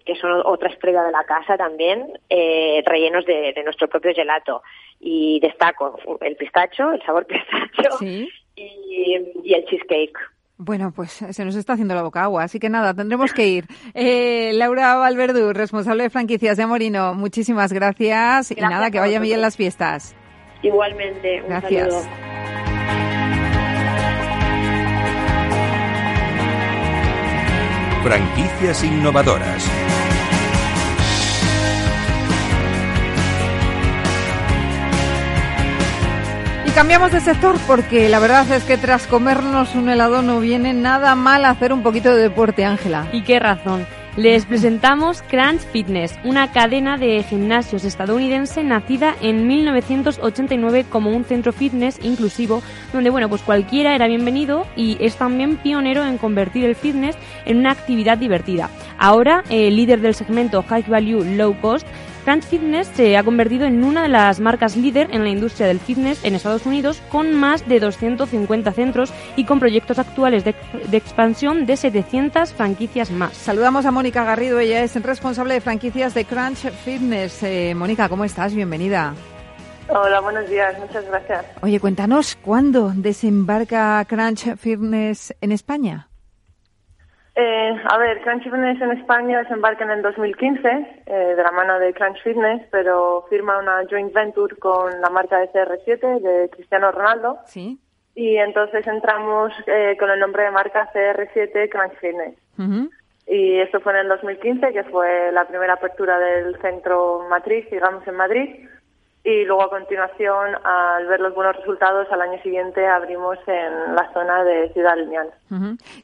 que 0.06 0.16
son 0.16 0.42
otra 0.46 0.70
estrella 0.70 1.04
de 1.04 1.12
la 1.12 1.24
casa 1.24 1.58
también, 1.58 2.08
eh, 2.30 2.82
rellenos 2.86 3.26
de, 3.26 3.54
nuestro 3.64 3.88
propio 3.88 4.14
gelato. 4.14 4.64
Y 5.02 5.40
destaco 5.40 5.98
el 6.22 6.36
pistacho, 6.36 6.92
el 6.92 7.02
sabor 7.04 7.26
pistacho 7.28 7.98
y, 8.04 9.14
el 9.54 9.66
cheesecake. 9.66 10.18
Bueno, 10.58 10.94
pues 10.96 11.12
se 11.12 11.44
nos 11.44 11.56
está 11.56 11.74
haciendo 11.74 11.96
la 11.96 12.04
boca 12.04 12.24
agua, 12.24 12.44
así 12.44 12.60
que 12.60 12.70
nada, 12.70 12.94
tendremos 12.94 13.34
que 13.34 13.48
ir. 13.48 13.66
Eh, 13.96 14.52
Laura 14.54 14.96
Valverdú, 14.96 15.54
responsable 15.54 16.04
de 16.04 16.10
franquicias 16.10 16.56
de 16.56 16.68
Morino, 16.68 17.14
muchísimas 17.16 17.74
gracias, 17.74 18.52
y 18.52 18.56
nada, 18.56 18.92
que 18.92 19.00
vaya 19.00 19.20
bien 19.20 19.42
las 19.42 19.58
fiestas. 19.58 20.16
Igualmente, 20.62 21.42
un 21.42 21.50
gracias. 21.50 22.08
Franquicias 28.04 28.84
innovadoras. 28.84 29.91
Cambiamos 36.76 37.12
de 37.12 37.20
sector 37.20 37.58
porque 37.68 38.08
la 38.08 38.20
verdad 38.20 38.50
es 38.50 38.64
que 38.64 38.78
tras 38.78 39.06
comernos 39.06 39.76
un 39.76 39.90
helado 39.90 40.22
no 40.22 40.40
viene 40.40 40.74
nada 40.74 41.16
mal 41.16 41.44
hacer 41.44 41.74
un 41.74 41.84
poquito 41.84 42.16
de 42.16 42.24
deporte, 42.24 42.64
Ángela. 42.64 43.08
¿Y 43.12 43.24
qué 43.24 43.40
razón? 43.40 43.86
Les 44.16 44.46
presentamos 44.46 45.22
Crunch 45.22 45.62
Fitness, 45.72 46.18
una 46.24 46.52
cadena 46.52 46.98
de 46.98 47.24
gimnasios 47.24 47.84
estadounidense 47.84 48.64
nacida 48.64 49.16
en 49.22 49.48
1989 49.48 50.86
como 50.90 51.12
un 51.12 51.26
centro 51.26 51.54
fitness 51.54 52.00
inclusivo 52.04 52.62
donde 52.94 53.10
bueno, 53.10 53.30
pues 53.30 53.42
cualquiera 53.42 53.94
era 53.94 54.08
bienvenido 54.08 54.66
y 54.76 54.98
es 55.00 55.16
también 55.18 55.58
pionero 55.58 56.06
en 56.06 56.18
convertir 56.18 56.66
el 56.66 56.76
fitness 56.76 57.18
en 57.46 57.58
una 57.58 57.72
actividad 57.72 58.18
divertida. 58.18 58.70
Ahora, 58.98 59.44
el 59.50 59.76
líder 59.76 60.02
del 60.02 60.16
segmento 60.16 60.64
High 60.64 60.90
Value 60.90 61.24
Low 61.24 61.60
Cost 61.62 61.88
Crunch 62.24 62.44
Fitness 62.44 62.88
se 62.88 63.18
ha 63.18 63.24
convertido 63.24 63.66
en 63.66 63.84
una 63.84 64.04
de 64.04 64.10
las 64.10 64.40
marcas 64.40 64.78
líder 64.78 65.10
en 65.12 65.24
la 65.24 65.30
industria 65.30 65.68
del 65.68 65.80
fitness 65.80 66.24
en 66.24 66.36
Estados 66.36 66.66
Unidos 66.66 67.02
con 67.10 67.34
más 67.34 67.68
de 67.68 67.80
250 67.80 68.72
centros 68.74 69.12
y 69.36 69.46
con 69.46 69.60
proyectos 69.60 69.98
actuales 69.98 70.44
de, 70.44 70.56
expansión 70.92 71.66
de 71.66 71.78
700 71.78 72.54
franquicias 72.54 73.10
más. 73.10 73.34
Saludamos 73.34 73.86
a 73.86 73.92
Mónica 73.92 74.24
Garrido, 74.24 74.60
ella 74.60 74.84
es 74.84 75.02
responsable 75.02 75.56
de 75.56 75.62
franquicias 75.62 76.14
de 76.14 76.26
Crunch 76.26 76.70
Fitness. 76.86 77.42
Eh, 77.44 77.74
Mónica, 77.76 78.08
¿cómo 78.08 78.24
estás? 78.24 78.54
Bienvenida. 78.54 79.16
Hola, 79.90 80.20
buenos 80.22 80.48
días, 80.50 80.78
muchas 80.80 81.06
gracias. 81.06 81.46
Oye, 81.62 81.80
cuéntanos, 81.80 82.36
¿cuándo 82.36 82.94
desembarca 82.96 84.06
Crunch 84.08 84.56
Fitness 84.58 85.34
en 85.42 85.52
España? 85.52 86.11
Eh, 87.34 87.82
a 87.86 87.98
ver, 87.98 88.22
Crunch 88.22 88.44
Fitness 88.44 88.82
en 88.82 88.92
España 88.92 89.40
desembarca 89.40 89.86
en 89.86 89.92
el 89.92 90.02
2015 90.02 91.04
eh, 91.06 91.14
de 91.36 91.44
la 91.44 91.52
mano 91.52 91.80
de 91.80 91.94
Crunch 91.94 92.22
Fitness, 92.24 92.68
pero 92.72 93.26
firma 93.30 93.58
una 93.58 93.84
joint 93.90 94.14
venture 94.14 94.56
con 94.58 95.00
la 95.00 95.10
marca 95.10 95.40
de 95.40 95.50
CR7 95.52 96.20
de 96.20 96.50
Cristiano 96.50 96.92
Ronaldo. 96.92 97.40
Sí. 97.46 97.80
Y 98.16 98.36
entonces 98.36 98.86
entramos 98.86 99.54
eh, 99.68 99.96
con 99.98 100.10
el 100.10 100.20
nombre 100.20 100.44
de 100.44 100.52
marca 100.52 100.92
CR7 100.94 101.70
Crunch 101.70 101.98
Fitness. 102.00 102.36
Y 103.28 103.60
esto 103.60 103.80
fue 103.80 103.94
en 103.94 104.00
el 104.00 104.08
2015, 104.10 104.74
que 104.74 104.84
fue 104.84 105.32
la 105.32 105.46
primera 105.46 105.74
apertura 105.74 106.20
del 106.20 106.60
centro 106.60 107.28
matriz, 107.30 107.66
digamos, 107.72 108.06
en 108.06 108.16
Madrid 108.16 108.68
y 109.24 109.46
luego 109.46 109.64
a 109.64 109.70
continuación, 109.70 110.56
al 110.64 111.06
ver 111.06 111.20
los 111.20 111.36
buenos 111.36 111.56
resultados, 111.56 112.08
al 112.12 112.22
año 112.22 112.42
siguiente 112.42 112.88
abrimos 112.88 113.38
en 113.46 113.96
la 113.96 114.12
zona 114.14 114.44
de 114.44 114.70
Ciudad 114.74 114.98
Lineal. 114.98 115.30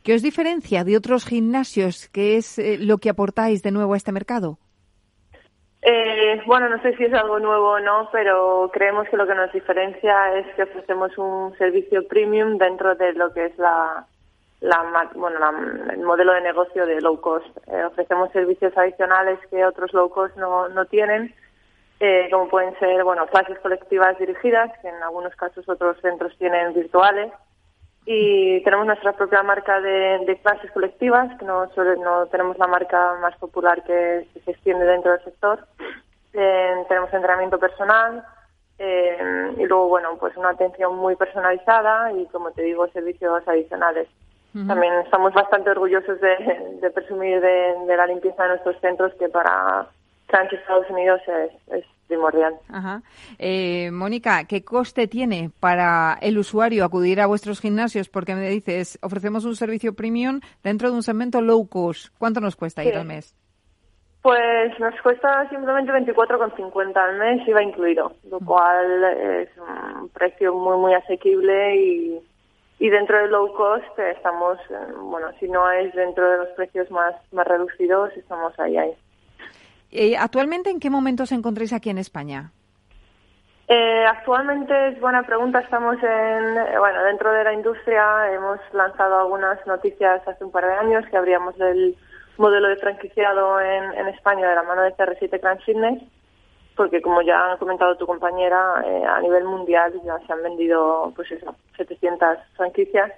¿Qué 0.03 0.13
os 0.13 0.21
diferencia 0.21 0.83
de 0.83 0.97
otros 0.97 1.25
gimnasios? 1.25 2.09
¿Qué 2.09 2.37
es 2.37 2.59
eh, 2.59 2.77
lo 2.79 2.99
que 2.99 3.09
aportáis 3.09 3.63
de 3.63 3.71
nuevo 3.71 3.93
a 3.93 3.97
este 3.97 4.11
mercado? 4.11 4.59
Eh, 5.81 6.41
bueno, 6.45 6.69
no 6.69 6.81
sé 6.81 6.95
si 6.97 7.05
es 7.05 7.13
algo 7.13 7.39
nuevo 7.39 7.71
o 7.71 7.79
no, 7.79 8.09
pero 8.11 8.69
creemos 8.73 9.07
que 9.09 9.17
lo 9.17 9.25
que 9.25 9.35
nos 9.35 9.51
diferencia 9.51 10.37
es 10.37 10.45
que 10.55 10.63
ofrecemos 10.63 11.17
un 11.17 11.57
servicio 11.57 12.07
premium 12.07 12.57
dentro 12.57 12.95
de 12.95 13.13
lo 13.13 13.33
que 13.33 13.45
es 13.45 13.57
la, 13.57 14.05
la, 14.59 15.09
bueno, 15.15 15.39
el 15.91 15.99
modelo 16.01 16.33
de 16.33 16.41
negocio 16.41 16.85
de 16.85 17.01
low 17.01 17.19
cost. 17.21 17.47
Eh, 17.67 17.83
ofrecemos 17.85 18.31
servicios 18.31 18.77
adicionales 18.77 19.39
que 19.49 19.65
otros 19.65 19.93
low 19.93 20.09
cost 20.09 20.35
no, 20.35 20.67
no 20.69 20.85
tienen, 20.85 21.33
eh, 21.99 22.27
como 22.31 22.47
pueden 22.49 22.77
ser 22.79 23.03
bueno, 23.03 23.25
clases 23.27 23.59
colectivas 23.59 24.17
dirigidas, 24.19 24.71
que 24.81 24.89
en 24.89 25.01
algunos 25.03 25.35
casos 25.35 25.67
otros 25.67 25.97
centros 26.01 26.35
tienen 26.37 26.73
virtuales, 26.73 27.31
y 28.05 28.63
tenemos 28.63 28.85
nuestra 28.85 29.13
propia 29.13 29.43
marca 29.43 29.81
de, 29.81 30.39
clases 30.41 30.71
colectivas, 30.71 31.37
que 31.37 31.45
no, 31.45 31.65
no 31.65 32.25
tenemos 32.27 32.57
la 32.57 32.67
marca 32.67 33.15
más 33.21 33.35
popular 33.37 33.83
que, 33.83 34.27
se 34.45 34.51
extiende 34.51 34.85
dentro 34.85 35.11
del 35.11 35.23
sector. 35.25 35.67
Eh, 36.33 36.85
tenemos 36.87 37.13
entrenamiento 37.13 37.59
personal 37.59 38.23
y 38.79 39.65
luego, 39.65 39.89
bueno, 39.89 40.17
pues 40.19 40.37
una 40.37 40.51
atención 40.51 40.95
muy 40.95 41.15
personalizada 41.15 42.13
y, 42.13 42.27
como 42.27 42.51
te 42.51 42.61
digo, 42.61 42.87
servicios 42.89 43.45
adicionales. 43.47 44.07
También 44.65 44.93
estamos 45.05 45.33
bastante 45.33 45.69
orgullosos 45.69 46.19
de, 46.19 46.89
presumir 46.91 47.41
de, 47.41 47.95
la 47.95 48.07
limpieza 48.07 48.43
de 48.43 48.49
nuestros 48.49 48.79
centros, 48.79 49.13
que 49.15 49.29
para 49.29 49.87
Francia 50.27 50.57
y 50.57 50.61
Estados 50.61 50.89
Unidos 50.89 51.21
es, 51.71 51.85
primordial. 52.07 52.53
Ajá. 52.69 53.01
Eh, 53.37 53.91
Mónica, 53.91 54.45
¿qué 54.45 54.63
coste 54.63 55.07
tiene 55.07 55.51
para 55.59 56.17
el 56.21 56.37
usuario 56.37 56.85
acudir 56.85 57.19
a 57.19 57.25
vuestros 57.25 57.59
gimnasios? 57.59 58.07
Porque 58.07 58.33
me 58.33 58.49
dices, 58.49 58.97
ofrecemos 59.01 59.43
un 59.43 59.57
servicio 59.57 59.93
premium 59.93 60.39
dentro 60.63 60.89
de 60.89 60.95
un 60.95 61.03
segmento 61.03 61.41
low 61.41 61.67
cost. 61.67 62.13
¿Cuánto 62.17 62.39
nos 62.39 62.55
cuesta 62.55 62.81
ir 62.85 62.95
al 62.95 63.05
mes? 63.05 63.35
Pues 64.21 64.79
nos 64.79 64.93
cuesta 65.01 65.49
simplemente 65.49 65.91
24,50 65.91 66.95
al 66.95 67.19
mes, 67.19 67.45
iba 67.45 67.61
incluido, 67.61 68.13
lo 68.29 68.39
cual 68.39 69.03
es 69.03 69.49
un 69.57 70.07
precio 70.09 70.53
muy, 70.53 70.77
muy 70.77 70.93
asequible 70.93 71.75
y 71.75 72.21
y 72.79 72.89
dentro 72.89 73.17
del 73.17 73.31
low 73.31 73.51
cost 73.53 73.97
estamos, 73.97 74.59
eh, 74.69 74.93
bueno, 75.01 75.27
si 75.39 75.47
no 75.47 75.69
es 75.71 75.93
dentro 75.95 76.29
de 76.29 76.37
los 76.37 76.49
precios 76.49 76.89
más, 76.91 77.15
más 77.31 77.47
reducidos, 77.47 78.15
estamos 78.15 78.57
ahí, 78.59 78.77
ahí. 78.77 78.93
Eh, 79.91 80.17
¿Actualmente 80.17 80.69
en 80.69 80.79
qué 80.79 80.89
momento 80.89 81.23
os 81.23 81.31
encontráis 81.31 81.73
aquí 81.73 81.89
en 81.89 81.97
España? 81.97 82.51
Eh, 83.67 84.05
actualmente 84.05 84.89
es 84.89 84.99
buena 84.99 85.23
pregunta. 85.23 85.59
Estamos 85.59 85.97
en, 86.01 86.57
eh, 86.57 86.79
bueno, 86.79 87.03
dentro 87.03 87.31
de 87.33 87.43
la 87.43 87.53
industria 87.53 88.31
hemos 88.31 88.59
lanzado 88.73 89.19
algunas 89.19 89.65
noticias 89.67 90.25
hace 90.25 90.43
un 90.43 90.51
par 90.51 90.65
de 90.65 90.73
años 90.73 91.05
que 91.09 91.17
abríamos 91.17 91.59
el 91.59 91.95
modelo 92.37 92.69
de 92.69 92.77
franquiciado 92.77 93.59
en, 93.59 94.07
España 94.07 94.47
de 94.47 94.55
la 94.55 94.63
mano 94.63 94.83
de 94.83 94.93
CR7 94.95 95.41
Grand 95.41 95.59
Fitness 95.61 96.01
porque 96.77 97.01
como 97.01 97.21
ya 97.23 97.53
ha 97.53 97.57
comentado 97.57 97.97
tu 97.97 98.05
compañera, 98.05 98.83
eh, 98.85 99.03
a 99.03 99.19
nivel 99.19 99.43
mundial 99.45 99.99
ya 100.05 100.19
se 100.25 100.31
han 100.31 100.43
vendido 100.43 101.11
pues 101.15 101.29
eso, 101.31 101.55
700 101.75 102.37
franquicias 102.55 103.11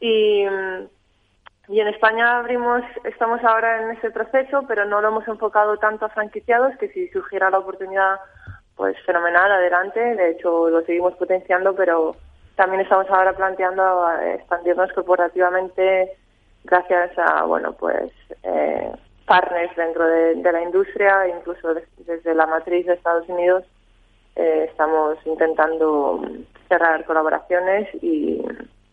y, 0.00 0.44
y 1.68 1.80
en 1.80 1.88
España 1.88 2.38
abrimos, 2.38 2.82
estamos 3.04 3.42
ahora 3.44 3.82
en 3.82 3.96
ese 3.96 4.10
proceso, 4.10 4.64
pero 4.68 4.84
no 4.84 5.00
lo 5.00 5.08
hemos 5.08 5.28
enfocado 5.28 5.76
tanto 5.78 6.06
a 6.06 6.10
franquiciados, 6.10 6.76
que 6.78 6.88
si 6.88 7.08
surgiera 7.08 7.50
la 7.50 7.58
oportunidad, 7.58 8.20
pues 8.76 8.96
fenomenal, 9.04 9.50
adelante, 9.50 10.00
de 10.00 10.30
hecho 10.30 10.68
lo 10.68 10.82
seguimos 10.82 11.14
potenciando, 11.14 11.74
pero 11.74 12.14
también 12.54 12.82
estamos 12.82 13.08
ahora 13.10 13.32
planteando 13.32 14.08
expandirnos 14.34 14.92
corporativamente 14.92 16.16
gracias 16.66 17.12
a, 17.18 17.44
bueno, 17.44 17.72
pues 17.72 18.12
eh, 18.42 18.90
partners 19.26 19.74
dentro 19.76 20.06
de, 20.06 20.52
la 20.52 20.62
industria, 20.62 21.28
incluso 21.28 21.74
desde 21.98 22.34
la 22.34 22.46
matriz 22.46 22.86
de 22.86 22.94
Estados 22.94 23.28
Unidos, 23.28 23.64
eh, 24.36 24.66
estamos 24.70 25.18
intentando 25.24 26.22
cerrar 26.68 27.04
colaboraciones 27.04 27.88
y, 28.02 28.44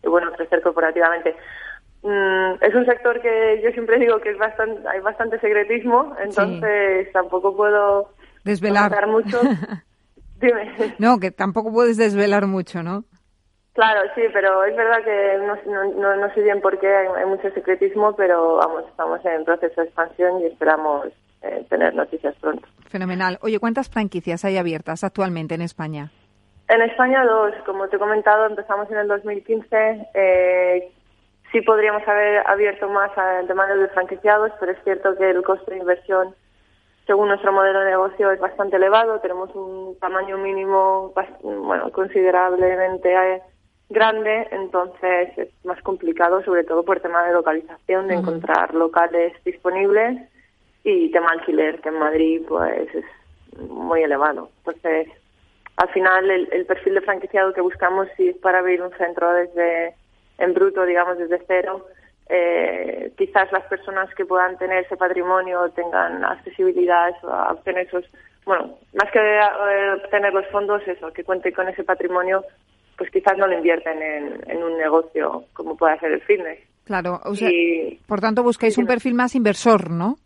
bueno, 0.02 0.32
crecer 0.32 0.62
corporativamente. 0.62 1.34
Mm, 2.04 2.62
es 2.62 2.74
un 2.74 2.84
sector 2.84 3.18
que 3.22 3.62
yo 3.64 3.70
siempre 3.70 3.98
digo 3.98 4.20
que 4.20 4.30
es 4.30 4.38
bastante, 4.38 4.86
hay 4.86 5.00
bastante 5.00 5.40
secretismo, 5.40 6.14
entonces 6.22 7.10
tampoco 7.12 7.56
puedo 7.56 8.10
desvelar 8.44 9.06
mucho. 9.06 9.40
Dime. 10.38 10.70
No, 10.98 11.18
que 11.18 11.30
tampoco 11.30 11.72
puedes 11.72 11.96
desvelar 11.96 12.46
mucho, 12.46 12.82
¿no? 12.82 13.04
Claro, 13.72 14.02
sí, 14.14 14.20
pero 14.34 14.64
es 14.64 14.76
verdad 14.76 15.02
que 15.02 15.38
no, 15.66 16.16
no, 16.16 16.34
sé 16.34 16.42
bien 16.42 16.60
por 16.60 16.78
qué 16.78 16.94
hay, 16.94 17.26
mucho 17.26 17.50
secretismo, 17.52 18.14
pero 18.14 18.56
vamos, 18.56 18.84
estamos 18.88 19.24
en 19.24 19.44
proceso 19.44 19.80
de 19.80 19.86
expansión 19.86 20.42
y 20.42 20.44
esperamos 20.44 21.06
eh, 21.42 21.66
tener 21.70 21.94
noticias 21.94 22.36
pronto. 22.36 22.68
Fenomenal. 22.88 23.38
Oye, 23.40 23.58
¿cuántas 23.58 23.88
franquicias 23.88 24.44
hay 24.44 24.58
abiertas 24.58 25.02
actualmente 25.04 25.54
en 25.54 25.62
España? 25.62 26.10
En 26.68 26.82
España 26.82 27.24
dos, 27.24 27.52
como 27.66 27.88
te 27.88 27.96
he 27.96 27.98
comentado, 27.98 28.46
empezamos 28.46 28.90
en 28.90 28.98
el 28.98 29.08
2015. 29.08 30.08
Eh, 30.14 30.92
sí 31.54 31.60
podríamos 31.60 32.06
haber 32.08 32.42
abierto 32.48 32.88
más 32.88 33.12
en 33.40 33.46
temas 33.46 33.68
de 33.68 33.88
franquiciados, 33.88 34.50
pero 34.58 34.72
es 34.72 34.78
cierto 34.82 35.16
que 35.16 35.30
el 35.30 35.42
coste 35.44 35.70
de 35.70 35.78
inversión, 35.78 36.34
según 37.06 37.28
nuestro 37.28 37.52
modelo 37.52 37.78
de 37.78 37.92
negocio, 37.92 38.32
es 38.32 38.40
bastante 38.40 38.74
elevado. 38.74 39.20
Tenemos 39.20 39.54
un 39.54 39.96
tamaño 40.00 40.36
mínimo, 40.36 41.14
bueno, 41.42 41.92
considerablemente 41.92 43.14
eh, 43.14 43.42
grande, 43.88 44.48
entonces 44.50 45.38
es 45.38 45.48
más 45.64 45.80
complicado, 45.82 46.42
sobre 46.42 46.64
todo 46.64 46.82
por 46.82 46.98
tema 46.98 47.24
de 47.24 47.34
localización, 47.34 48.08
de 48.08 48.14
encontrar 48.14 48.74
locales 48.74 49.32
disponibles 49.44 50.28
y 50.82 51.12
tema 51.12 51.30
alquiler, 51.30 51.80
que 51.80 51.90
en 51.90 51.98
Madrid 52.00 52.42
pues 52.48 52.92
es 52.96 53.04
muy 53.70 54.02
elevado. 54.02 54.50
Entonces, 54.58 55.06
al 55.76 55.88
final 55.90 56.28
el, 56.28 56.66
perfil 56.66 56.94
de 56.94 57.00
franquiciado 57.02 57.52
que 57.52 57.60
buscamos 57.60 58.08
si 58.16 58.30
es 58.30 58.36
para 58.38 58.58
abrir 58.58 58.82
un 58.82 58.90
centro 58.98 59.32
desde 59.32 59.94
en 60.38 60.54
bruto, 60.54 60.84
digamos, 60.84 61.18
desde 61.18 61.42
cero, 61.46 61.86
eh, 62.28 63.12
quizás 63.16 63.50
las 63.52 63.64
personas 63.64 64.12
que 64.14 64.24
puedan 64.24 64.56
tener 64.56 64.84
ese 64.84 64.96
patrimonio 64.96 65.68
tengan 65.70 66.24
accesibilidad 66.24 67.12
a 67.22 67.52
obtener 67.52 67.86
esos, 67.86 68.04
bueno, 68.44 68.78
más 68.94 69.10
que 69.12 69.18
eh, 69.20 70.02
tener 70.10 70.32
los 70.32 70.46
fondos, 70.48 70.82
eso, 70.86 71.12
que 71.12 71.24
cuente 71.24 71.52
con 71.52 71.68
ese 71.68 71.84
patrimonio 71.84 72.42
pues 72.96 73.10
quizás 73.10 73.36
no 73.36 73.46
lo 73.46 73.56
invierten 73.56 74.00
en, 74.02 74.62
un 74.62 74.78
negocio 74.78 75.44
como 75.52 75.76
puede 75.76 75.98
ser 75.98 76.12
el 76.12 76.20
fitness. 76.22 76.60
Claro, 76.84 77.20
o 77.24 77.34
sea, 77.34 77.50
por 78.06 78.20
tanto 78.20 78.42
buscáis 78.42 78.76
un 78.78 78.86
perfil 78.86 79.14
más 79.14 79.34
inversor, 79.34 79.90
¿no? 79.90 80.16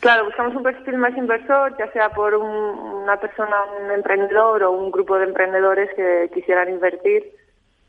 Claro, 0.00 0.24
buscamos 0.24 0.56
un 0.56 0.64
perfil 0.64 0.98
más 0.98 1.16
inversor, 1.16 1.76
ya 1.78 1.90
sea 1.92 2.10
por 2.10 2.34
una 2.34 3.16
persona, 3.20 3.56
un 3.80 3.90
emprendedor 3.92 4.64
o 4.64 4.72
un 4.72 4.90
grupo 4.90 5.16
de 5.16 5.26
emprendedores 5.26 5.88
que 5.94 6.28
quisieran 6.34 6.68
invertir, 6.68 7.24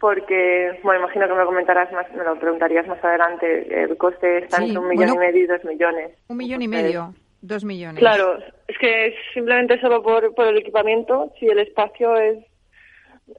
porque, 0.04 0.82
bueno, 0.84 1.00
imagino 1.00 1.30
que 1.30 1.34
me 1.34 1.46
comentarás 1.46 1.90
más, 1.94 2.06
me 2.14 2.26
lo 2.26 2.38
preguntarías 2.38 2.86
más 2.88 3.02
adelante, 3.02 3.84
el 3.84 3.96
coste 3.96 4.40
está 4.40 4.62
entre 4.62 4.78
un 4.78 4.90
millón 4.90 5.14
y 5.14 5.18
medio 5.18 5.44
y 5.46 5.48
dos 5.48 5.64
millones. 5.64 6.12
Un 6.28 6.36
millón 6.36 6.62
y 6.62 6.68
medio, 6.68 7.14
dos 7.40 7.64
millones. 7.64 8.00
Claro, 8.00 8.38
es 8.68 8.78
que 8.80 9.16
simplemente 9.34 9.80
solo 9.80 10.04
por, 10.04 10.36
por 10.36 10.48
el 10.48 10.58
equipamiento, 10.58 11.32
si 11.40 11.46
el 11.46 11.58
espacio 11.60 12.18
es 12.18 12.38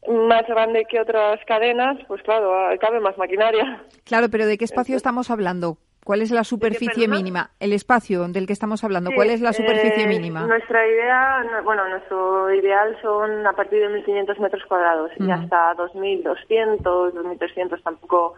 más 0.08 0.46
grande 0.48 0.86
que 0.88 0.98
otras 1.00 1.38
cadenas, 1.46 1.98
pues 2.08 2.22
claro, 2.22 2.50
cabe 2.80 2.98
más 2.98 3.18
maquinaria. 3.18 3.84
Claro, 4.04 4.28
pero 4.30 4.46
¿de 4.46 4.56
qué 4.56 4.64
espacio 4.64 4.96
estamos 4.96 5.30
hablando? 5.30 5.76
¿Cuál 6.04 6.20
es 6.20 6.30
la 6.30 6.44
superficie 6.44 7.08
mínima? 7.08 7.50
El 7.58 7.72
espacio 7.72 8.28
del 8.28 8.46
que 8.46 8.52
estamos 8.52 8.84
hablando, 8.84 9.10
¿cuál 9.14 9.30
es 9.30 9.40
la 9.40 9.54
superficie 9.54 10.04
eh, 10.04 10.06
mínima? 10.06 10.46
Nuestra 10.46 10.86
idea, 10.86 11.42
bueno, 11.64 11.88
nuestro 11.88 12.52
ideal 12.52 12.96
son 13.00 13.46
a 13.46 13.54
partir 13.54 13.80
de 13.80 13.88
1.500 14.04 14.38
metros 14.38 14.62
cuadrados 14.68 15.10
y 15.18 15.30
hasta 15.30 15.74
2.200, 15.76 16.82
2.300 16.82 17.82
tampoco 17.82 18.34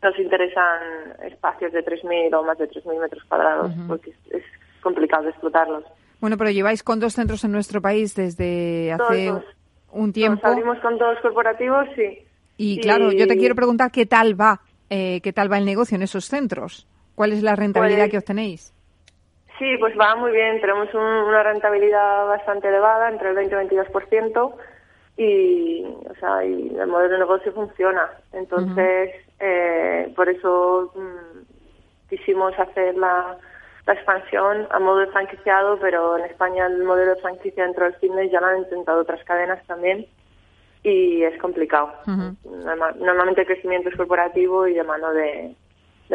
nos 0.00 0.16
interesan 0.18 0.80
espacios 1.24 1.72
de 1.72 1.84
3.000 1.84 2.38
o 2.38 2.44
más 2.44 2.56
de 2.56 2.70
3.000 2.70 3.00
metros 3.00 3.24
cuadrados 3.24 3.72
porque 3.88 4.14
es, 4.30 4.44
complicado 4.80 5.28
explotarlos. 5.28 5.84
Bueno, 6.20 6.36
pero 6.38 6.50
lleváis 6.50 6.84
con 6.84 7.00
dos 7.00 7.14
centros 7.14 7.42
en 7.42 7.50
nuestro 7.50 7.82
país 7.82 8.14
desde 8.14 8.92
hace 8.92 9.32
un 9.90 10.12
tiempo. 10.12 10.40
Nos 10.46 10.52
abrimos 10.52 10.78
con 10.78 10.96
todos 10.98 11.18
corporativos, 11.20 11.88
sí. 11.96 12.20
Y, 12.56 12.80
claro, 12.80 13.12
yo 13.12 13.26
te 13.26 13.36
quiero 13.36 13.56
preguntar 13.56 13.90
qué 13.90 14.06
tal 14.06 14.40
va, 14.40 14.60
eh, 14.88 15.20
qué 15.20 15.32
tal 15.32 15.50
va 15.50 15.58
el 15.58 15.64
negocio 15.64 15.96
en 15.96 16.02
esos 16.02 16.26
centros. 16.26 16.87
¿Cuál 17.18 17.32
es 17.32 17.42
la 17.42 17.56
rentabilidad 17.56 18.04
pues 18.04 18.10
que 18.12 18.18
obtenéis? 18.18 18.72
Sí, 19.58 19.76
pues 19.80 19.92
va 19.98 20.14
muy 20.14 20.30
bien. 20.30 20.60
Tenemos 20.60 20.88
una 20.94 21.42
rentabilidad 21.42 22.28
bastante 22.28 22.68
elevada, 22.68 23.10
entre 23.10 23.30
el 23.30 23.34
20 23.34 23.74
y 23.74 23.78
el 23.78 23.86
22%, 23.88 24.54
y, 25.16 25.84
o 26.08 26.14
sea, 26.20 26.44
y 26.44 26.76
el 26.78 26.86
modelo 26.86 27.14
de 27.14 27.18
negocio 27.18 27.52
funciona. 27.52 28.08
Entonces, 28.32 29.10
eh, 29.40 30.12
por 30.14 30.28
eso 30.28 30.92
mm, 30.94 32.08
quisimos 32.08 32.56
hacer 32.56 32.94
la, 32.94 33.36
la 33.84 33.94
expansión 33.94 34.68
a 34.70 34.78
modo 34.78 34.98
de 34.98 35.08
franquiciado, 35.08 35.76
pero 35.80 36.18
en 36.18 36.24
España 36.26 36.66
el 36.66 36.84
modelo 36.84 37.16
de 37.16 37.20
franquicia 37.20 37.64
dentro 37.64 37.86
del 37.86 37.96
fitness 37.96 38.30
ya 38.30 38.40
lo 38.40 38.46
han 38.46 38.58
intentado 38.58 39.00
otras 39.00 39.24
cadenas 39.24 39.66
también 39.66 40.06
y 40.84 41.24
es 41.24 41.36
complicado. 41.40 41.94
Normalmente 42.04 43.40
el 43.40 43.46
crecimiento 43.48 43.88
es 43.88 43.96
corporativo 43.96 44.68
y 44.68 44.74
de 44.74 44.84
mano 44.84 45.12
de, 45.12 45.56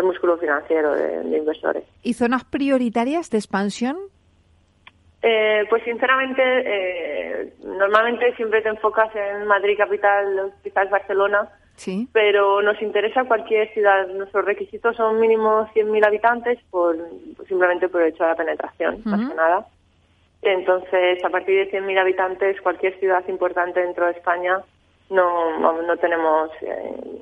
músculo 0.02 0.38
financiero 0.38 0.94
de, 0.94 1.38
inversores. 1.38 1.84
¿Y 2.02 2.14
zonas 2.14 2.44
prioritarias 2.46 3.30
de 3.30 3.38
expansión? 3.38 3.98
Eh, 5.22 5.64
pues 5.70 5.84
sinceramente, 5.84 6.42
eh, 6.44 7.54
normalmente 7.64 8.36
siempre 8.36 8.62
te 8.62 8.70
enfocas 8.70 9.16
en 9.16 9.46
Madrid 9.46 9.78
capital, 9.78 10.52
quizás 10.64 10.90
Barcelona, 10.90 11.50
sí. 11.76 12.10
pero 12.12 12.62
nos 12.62 12.82
interesa 12.82 13.24
cualquier 13.24 13.72
ciudad. 13.74 14.08
Nuestros 14.08 14.44
requisitos 14.44 14.98
son 14.98 15.20
mínimo 15.20 15.68
100.000 15.74 16.06
habitantes, 16.06 16.60
por 16.70 16.98
simplemente 17.48 17.88
por 17.88 18.02
el 18.02 18.10
hecho 18.10 18.24
de 18.24 18.30
la 18.30 18.36
penetración, 18.36 19.02
más 19.06 19.30
que 19.30 19.36
nada. 19.36 19.66
Entonces, 20.42 21.24
a 21.24 21.30
partir 21.30 21.56
de 21.56 21.72
100.000 21.72 22.00
habitantes, 22.00 22.60
cualquier 22.60 23.00
ciudad 23.00 23.24
importante 23.30 23.80
dentro 23.80 24.08
de 24.08 24.12
España, 24.12 24.60
no, 25.10 25.82
no 25.82 25.98
tenemos 25.98 26.52
eh, 26.62 27.22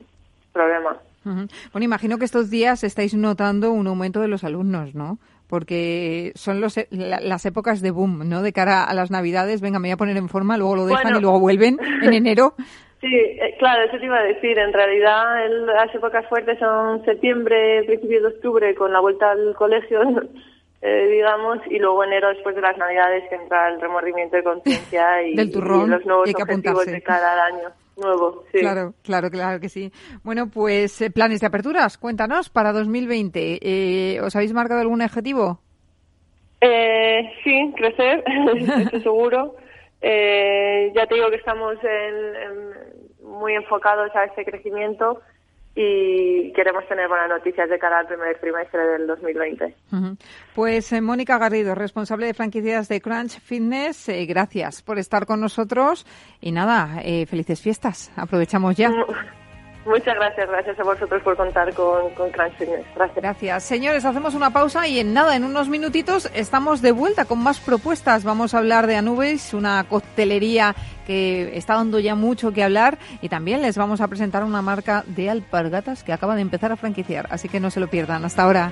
problema. 0.52 0.98
Bueno, 1.24 1.86
imagino 1.86 2.18
que 2.18 2.26
estos 2.26 2.50
días 2.50 2.84
estáis 2.84 3.14
notando 3.14 3.72
un 3.72 3.88
aumento 3.88 4.22
de 4.22 4.28
los 4.28 4.44
alumnos, 4.44 4.96
¿no? 4.96 5.20
Porque 5.48 6.32
son 6.36 6.62
los, 6.62 6.78
e, 6.78 6.88
las 6.92 7.46
épocas 7.46 7.82
de 7.82 7.92
boom, 7.92 8.28
¿no? 8.28 8.42
De 8.42 8.54
cara 8.54 8.84
a 8.84 8.94
las 8.94 9.12
Navidades, 9.12 9.62
venga, 9.62 9.80
me 9.80 9.90
voy 9.90 9.94
a 9.94 9.98
poner 9.98 10.18
en 10.18 10.30
forma, 10.30 10.58
luego 10.58 10.76
lo 10.78 10.86
dejan 10.86 11.18
y 11.18 11.22
luego 11.22 11.40
vuelven 11.40 11.78
en 12.02 12.14
enero. 12.14 12.56
Sí, 13.02 13.16
eh, 13.16 13.56
claro, 13.58 13.84
eso 13.84 13.98
te 13.98 14.06
iba 14.06 14.20
a 14.20 14.24
decir. 14.24 14.60
En 14.60 14.72
realidad, 14.72 15.24
las 15.66 15.94
épocas 15.94 16.24
fuertes 16.30 16.60
son 16.60 17.04
septiembre, 17.04 17.84
principios 17.86 18.22
de 18.22 18.28
octubre, 18.28 18.76
con 18.76 18.94
la 18.94 19.00
vuelta 19.00 19.32
al 19.32 19.56
colegio, 19.56 20.02
eh, 20.84 21.08
digamos, 21.08 21.58
y 21.68 21.80
luego 21.80 22.04
enero, 22.04 22.30
después 22.30 22.56
de 22.56 22.62
las 22.62 22.78
Navidades, 22.78 23.28
que 23.28 23.38
entra 23.38 23.70
el 23.70 23.82
remordimiento 23.82 24.38
de 24.38 24.44
conciencia 24.44 25.24
y, 25.28 25.34
los 25.34 26.06
nuevos 26.06 26.30
objetivos 26.30 26.86
de 26.86 27.02
cada 27.02 27.44
año 27.46 27.70
nuevo. 28.02 28.44
Sí. 28.52 28.60
Claro, 28.60 28.94
claro, 29.04 29.30
claro 29.30 29.60
que 29.60 29.70
sí. 29.70 29.92
Bueno, 30.24 30.50
pues 30.50 31.02
eh, 31.02 31.12
planes 31.12 31.40
de 31.40 31.48
aperturas, 31.48 31.98
cuéntanos 31.98 32.50
para 32.50 32.74
2020. 32.74 33.60
Eh, 33.62 34.22
¿Os 34.22 34.36
habéis 34.36 34.54
marcado 34.54 34.82
algún 34.82 35.02
objetivo? 35.02 35.60
Eh, 36.60 37.32
sí, 37.44 37.74
crecer, 37.76 38.24
estoy 38.58 39.02
seguro. 39.04 39.56
Eh, 40.02 40.92
ya 40.96 41.06
te 41.08 41.16
digo 41.16 41.30
que 41.30 41.36
estamos 41.36 41.76
muy 43.24 43.54
enfocados 43.54 44.14
a 44.16 44.26
ese 44.26 44.44
crecimiento 44.44 45.22
y 45.76 46.52
queremos 46.54 46.86
tener 46.88 47.08
buenas 47.08 47.30
noticias 47.30 47.70
de 47.70 47.80
cara 47.80 48.00
al 48.00 48.08
primer 48.08 48.38
trimestre 48.40 48.86
del 48.86 49.08
2020. 49.08 49.76
Pues 50.54 50.92
eh, 50.92 51.02
Mónica 51.02 51.38
Garrido, 51.38 51.76
responsable 51.76 52.26
de 52.26 52.34
franquicias 52.34 52.90
de 52.90 53.00
Crunch 53.02 53.40
Fitness, 53.40 54.10
eh, 54.10 54.26
gracias 54.26 54.82
por 54.82 55.00
estar 55.00 55.26
con 55.26 55.40
nosotros 55.40 56.06
y 56.42 56.52
nada, 56.52 57.02
eh, 57.04 57.26
felices 57.26 57.62
fiestas. 57.62 58.12
Aprovechamos 58.18 58.76
ya. 58.76 58.92
Muchas 59.86 60.15
gracias, 60.15 60.48
gracias 60.48 60.80
a 60.80 60.84
vosotros 60.84 61.24
por 61.24 61.36
contar 61.36 61.74
con, 61.74 62.12
con 62.12 62.32
Gracias. 62.32 62.86
Gracias. 63.15 63.63
Señores, 63.63 64.06
hacemos 64.06 64.36
una 64.36 64.52
pausa 64.52 64.88
y 64.88 65.00
en 65.00 65.13
nada, 65.13 65.36
en 65.36 65.44
unos 65.44 65.70
minutitos, 65.70 66.30
estamos 66.36 66.82
de 66.82 66.91
vuelta 66.91 67.26
con 67.26 67.39
más 67.39 67.60
propuestas. 67.60 68.24
Vamos 68.24 68.54
a 68.54 68.60
hablar 68.60 68.86
de 68.86 68.96
Anubis, 68.96 69.54
una 69.54 69.84
coctelería 69.86 70.76
que 71.08 71.58
está 71.58 71.76
dando 71.76 72.00
ya 72.00 72.13
mucho 72.13 72.52
que 72.54 72.63
hablar 72.63 73.00
y 73.22 73.30
también 73.30 73.63
les 73.63 73.76
vamos 73.76 74.02
a 74.02 74.08
presentar 74.08 74.44
una 74.44 74.62
marca 74.62 75.04
de 75.08 75.30
alpargatas 75.30 76.04
que 76.04 76.13
acaba 76.13 76.36
de 76.36 76.41
empezar 76.41 76.72
a 76.72 76.78
franquiciar, 76.78 77.28
así 77.32 77.50
que 77.50 77.60
no 77.60 77.72
se 77.72 77.80
lo 77.80 77.88
pierdan. 77.88 78.24
Hasta 78.24 78.44
ahora. 78.44 78.72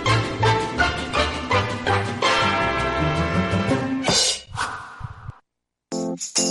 you 6.41 6.50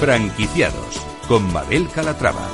Franquiciados 0.00 1.00
con 1.26 1.52
Mabel 1.52 1.88
Calatrava. 1.92 2.48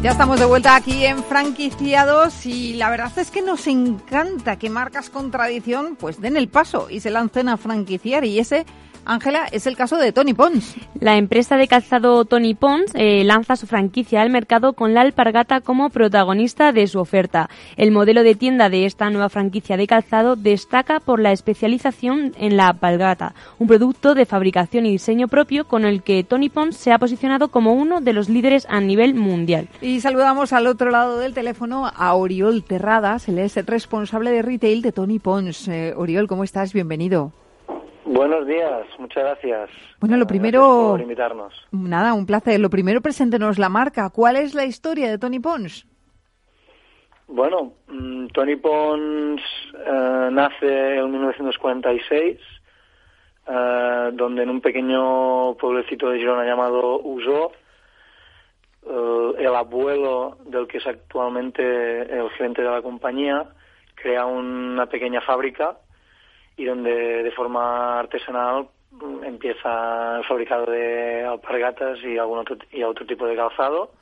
Ya 0.00 0.12
estamos 0.12 0.38
de 0.38 0.46
vuelta 0.46 0.76
aquí 0.76 1.04
en 1.04 1.24
Franquiciados 1.24 2.46
y 2.46 2.74
la 2.74 2.90
verdad 2.90 3.10
es 3.18 3.32
que 3.32 3.42
nos 3.42 3.66
encanta 3.66 4.56
que 4.56 4.70
marcas 4.70 5.10
con 5.10 5.32
tradición 5.32 5.96
pues 5.96 6.20
den 6.20 6.36
el 6.36 6.46
paso 6.46 6.88
y 6.88 7.00
se 7.00 7.10
lancen 7.10 7.48
a 7.48 7.56
franquiciar 7.56 8.24
y 8.24 8.38
ese 8.38 8.64
Ángela, 9.04 9.46
es 9.50 9.66
el 9.66 9.76
caso 9.76 9.96
de 9.96 10.12
Tony 10.12 10.34
Pons. 10.34 10.76
La 11.00 11.16
empresa 11.16 11.56
de 11.56 11.68
calzado 11.68 12.24
Tony 12.24 12.54
Pons 12.54 12.90
eh, 12.94 13.24
lanza 13.24 13.56
su 13.56 13.66
franquicia 13.66 14.22
al 14.22 14.30
mercado 14.30 14.72
con 14.72 14.94
la 14.94 15.00
alpargata 15.00 15.60
como 15.60 15.90
protagonista 15.90 16.72
de 16.72 16.86
su 16.86 16.98
oferta. 16.98 17.48
El 17.76 17.90
modelo 17.90 18.22
de 18.22 18.34
tienda 18.34 18.68
de 18.68 18.84
esta 18.84 19.10
nueva 19.10 19.28
franquicia 19.28 19.76
de 19.76 19.86
calzado 19.86 20.36
destaca 20.36 21.00
por 21.00 21.20
la 21.20 21.32
especialización 21.32 22.34
en 22.38 22.56
la 22.56 22.68
alpargata, 22.68 23.34
un 23.58 23.68
producto 23.68 24.14
de 24.14 24.26
fabricación 24.26 24.86
y 24.86 24.92
diseño 24.92 25.28
propio 25.28 25.66
con 25.66 25.84
el 25.84 26.02
que 26.02 26.24
Tony 26.24 26.48
Pons 26.48 26.76
se 26.76 26.92
ha 26.92 26.98
posicionado 26.98 27.48
como 27.48 27.72
uno 27.74 28.00
de 28.00 28.12
los 28.12 28.28
líderes 28.28 28.66
a 28.68 28.80
nivel 28.80 29.14
mundial. 29.14 29.68
Y 29.80 30.00
saludamos 30.00 30.52
al 30.52 30.66
otro 30.66 30.90
lado 30.90 31.18
del 31.18 31.34
teléfono 31.34 31.90
a 31.94 32.14
Oriol 32.14 32.64
Terradas, 32.64 33.28
él 33.28 33.38
es 33.38 33.56
el 33.56 33.66
responsable 33.66 34.30
de 34.30 34.42
retail 34.42 34.82
de 34.82 34.92
Tony 34.92 35.18
Pons. 35.18 35.68
Eh, 35.68 35.94
Oriol, 35.96 36.28
¿cómo 36.28 36.44
estás? 36.44 36.72
Bienvenido. 36.72 37.32
Buenos 38.10 38.46
días, 38.46 38.86
muchas 38.98 39.22
gracias. 39.22 39.68
Bueno, 40.00 40.16
lo 40.16 40.26
primero. 40.26 40.92
por 40.92 41.00
invitarnos. 41.02 41.52
Nada, 41.72 42.14
un 42.14 42.24
placer. 42.24 42.58
Lo 42.58 42.70
primero, 42.70 43.02
preséntenos 43.02 43.58
la 43.58 43.68
marca. 43.68 44.08
¿Cuál 44.08 44.36
es 44.36 44.54
la 44.54 44.64
historia 44.64 45.10
de 45.10 45.18
Tony 45.18 45.40
Pons? 45.40 45.86
Bueno, 47.26 47.74
mm, 47.86 48.28
Tony 48.28 48.56
Pons 48.56 49.42
eh, 49.74 50.28
nace 50.32 50.96
en 50.96 51.10
1946, 51.10 52.38
eh, 53.46 54.10
donde 54.14 54.42
en 54.42 54.48
un 54.48 54.62
pequeño 54.62 55.54
pueblecito 55.56 56.08
de 56.08 56.18
Girona 56.18 56.46
llamado 56.46 57.00
Uso, 57.00 57.52
eh, 58.86 59.32
el 59.38 59.54
abuelo 59.54 60.38
del 60.46 60.66
que 60.66 60.78
es 60.78 60.86
actualmente 60.86 61.62
el 61.62 62.30
gerente 62.30 62.62
de 62.62 62.70
la 62.70 62.80
compañía 62.80 63.50
crea 63.96 64.24
una 64.24 64.86
pequeña 64.86 65.20
fábrica 65.20 65.76
y 66.58 66.64
donde 66.64 67.22
de 67.22 67.30
forma 67.30 68.00
artesanal 68.00 68.68
mm, 68.90 69.24
empieza 69.24 70.18
el 70.18 70.24
fabricado 70.24 70.66
de 70.66 71.24
alpargatas 71.24 71.98
y 72.02 72.18
algún 72.18 72.40
otro 72.40 72.58
y 72.72 72.82
otro 72.82 73.06
tipo 73.06 73.26
de 73.26 73.36
calzado. 73.36 73.92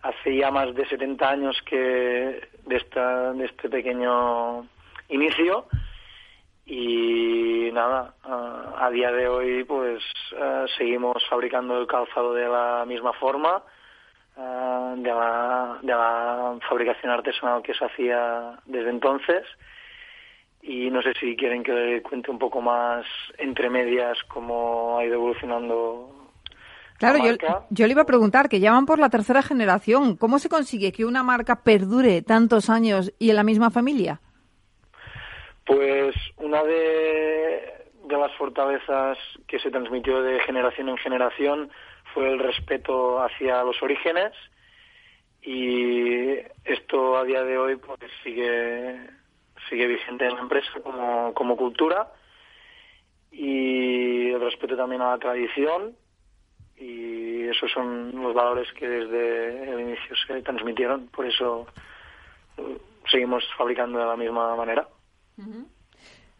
Hace 0.00 0.36
ya 0.36 0.50
más 0.50 0.74
de 0.74 0.88
70 0.88 1.28
años 1.28 1.56
que 1.66 2.40
de 2.66 2.76
esta 2.76 3.32
de 3.34 3.44
este 3.44 3.68
pequeño 3.68 4.66
inicio 5.08 5.66
y 6.64 7.70
nada, 7.72 8.14
a 8.22 8.90
día 8.90 9.12
de 9.12 9.28
hoy 9.28 9.64
pues 9.64 10.02
seguimos 10.76 11.22
fabricando 11.28 11.80
el 11.80 11.86
calzado 11.86 12.32
de 12.32 12.48
la 12.48 12.84
misma 12.86 13.12
forma, 13.14 13.62
de, 14.36 15.10
la, 15.10 15.78
de 15.82 15.92
la 15.92 16.58
fabricación 16.68 17.10
artesanal 17.10 17.62
que 17.62 17.74
se 17.74 17.84
hacía 17.84 18.58
desde 18.66 18.90
entonces 18.90 19.44
y 20.62 20.90
no 20.90 21.02
sé 21.02 21.12
si 21.20 21.36
quieren 21.36 21.62
que 21.62 21.72
le 21.72 22.02
cuente 22.02 22.30
un 22.30 22.38
poco 22.38 22.60
más 22.60 23.06
entre 23.38 23.70
medias 23.70 24.18
cómo 24.28 24.98
ha 24.98 25.04
ido 25.04 25.14
evolucionando. 25.14 26.14
Claro, 26.98 27.18
yo, 27.24 27.36
yo, 27.70 27.86
le 27.86 27.92
iba 27.92 28.02
a 28.02 28.06
preguntar, 28.06 28.48
que 28.48 28.58
ya 28.58 28.72
van 28.72 28.84
por 28.84 28.98
la 28.98 29.08
tercera 29.08 29.40
generación, 29.40 30.16
¿cómo 30.16 30.40
se 30.40 30.48
consigue 30.48 30.90
que 30.90 31.04
una 31.04 31.22
marca 31.22 31.62
perdure 31.62 32.22
tantos 32.22 32.68
años 32.68 33.12
y 33.20 33.30
en 33.30 33.36
la 33.36 33.44
misma 33.44 33.70
familia? 33.70 34.20
Pues 35.64 36.16
una 36.38 36.64
de, 36.64 37.78
de 38.04 38.16
las 38.16 38.34
fortalezas 38.36 39.16
que 39.46 39.60
se 39.60 39.70
transmitió 39.70 40.22
de 40.22 40.40
generación 40.40 40.88
en 40.88 40.96
generación 40.96 41.70
fue 42.14 42.32
el 42.32 42.40
respeto 42.40 43.22
hacia 43.22 43.62
los 43.62 43.80
orígenes 43.82 44.32
y 45.42 46.32
esto 46.64 47.16
a 47.16 47.24
día 47.24 47.44
de 47.44 47.58
hoy 47.58 47.76
pues 47.76 48.00
sigue 48.24 49.17
sigue 49.68 49.86
vigente 49.86 50.26
en 50.26 50.34
la 50.34 50.40
empresa 50.40 50.70
como, 50.82 51.32
como 51.34 51.56
cultura 51.56 52.12
y 53.30 54.30
el 54.30 54.40
respeto 54.40 54.76
también 54.76 55.02
a 55.02 55.10
la 55.10 55.18
tradición 55.18 55.94
y 56.76 57.42
esos 57.48 57.70
son 57.72 58.12
los 58.22 58.34
valores 58.34 58.68
que 58.72 58.88
desde 58.88 59.72
el 59.72 59.80
inicio 59.80 60.14
se 60.26 60.42
transmitieron, 60.42 61.08
por 61.08 61.26
eso 61.26 61.66
eh, 62.56 62.78
seguimos 63.10 63.44
fabricando 63.56 63.98
de 63.98 64.06
la 64.06 64.16
misma 64.16 64.54
manera. 64.54 64.88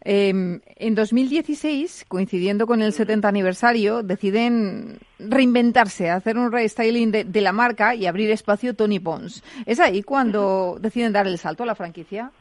Em, 0.01 0.61
en 0.77 0.95
2016, 0.95 2.05
coincidiendo 2.07 2.67
con 2.67 2.81
el 2.81 2.93
70 2.93 3.27
aniversario, 3.27 4.01
deciden 4.01 4.99
reinventarse, 5.19 6.09
hacer 6.09 6.37
un 6.37 6.51
restyling 6.51 7.11
de, 7.11 7.23
de 7.25 7.41
la 7.41 7.51
marca 7.51 7.95
y 7.95 8.05
abrir 8.05 8.31
espacio 8.31 8.75
Tony 8.75 8.99
Pons. 8.99 9.43
¿Es 9.65 9.79
ahí 9.81 10.03
cuando 10.03 10.77
deciden 10.79 11.11
dar 11.11 11.27
el 11.27 11.37
salto 11.37 11.63
a 11.63 11.65
la 11.65 11.75
franquicia? 11.75 12.31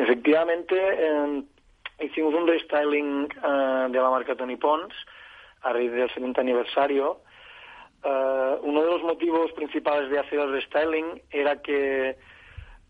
Efectivamente, 0.00 0.74
eh, 0.74 1.42
hicimos 2.00 2.32
un 2.32 2.46
restyling 2.48 3.24
eh, 3.24 3.86
de 3.90 3.98
la 3.98 4.08
marca 4.08 4.34
Tony 4.34 4.56
Pons 4.56 4.94
a 5.60 5.74
raíz 5.74 5.92
del 5.92 6.08
70 6.08 6.40
aniversario. 6.40 7.20
Eh, 8.02 8.56
uno 8.62 8.82
de 8.82 8.90
los 8.92 9.02
motivos 9.02 9.52
principales 9.52 10.10
de 10.10 10.18
hacer 10.18 10.38
el 10.38 10.52
restyling 10.52 11.20
era 11.30 11.60
que 11.60 12.16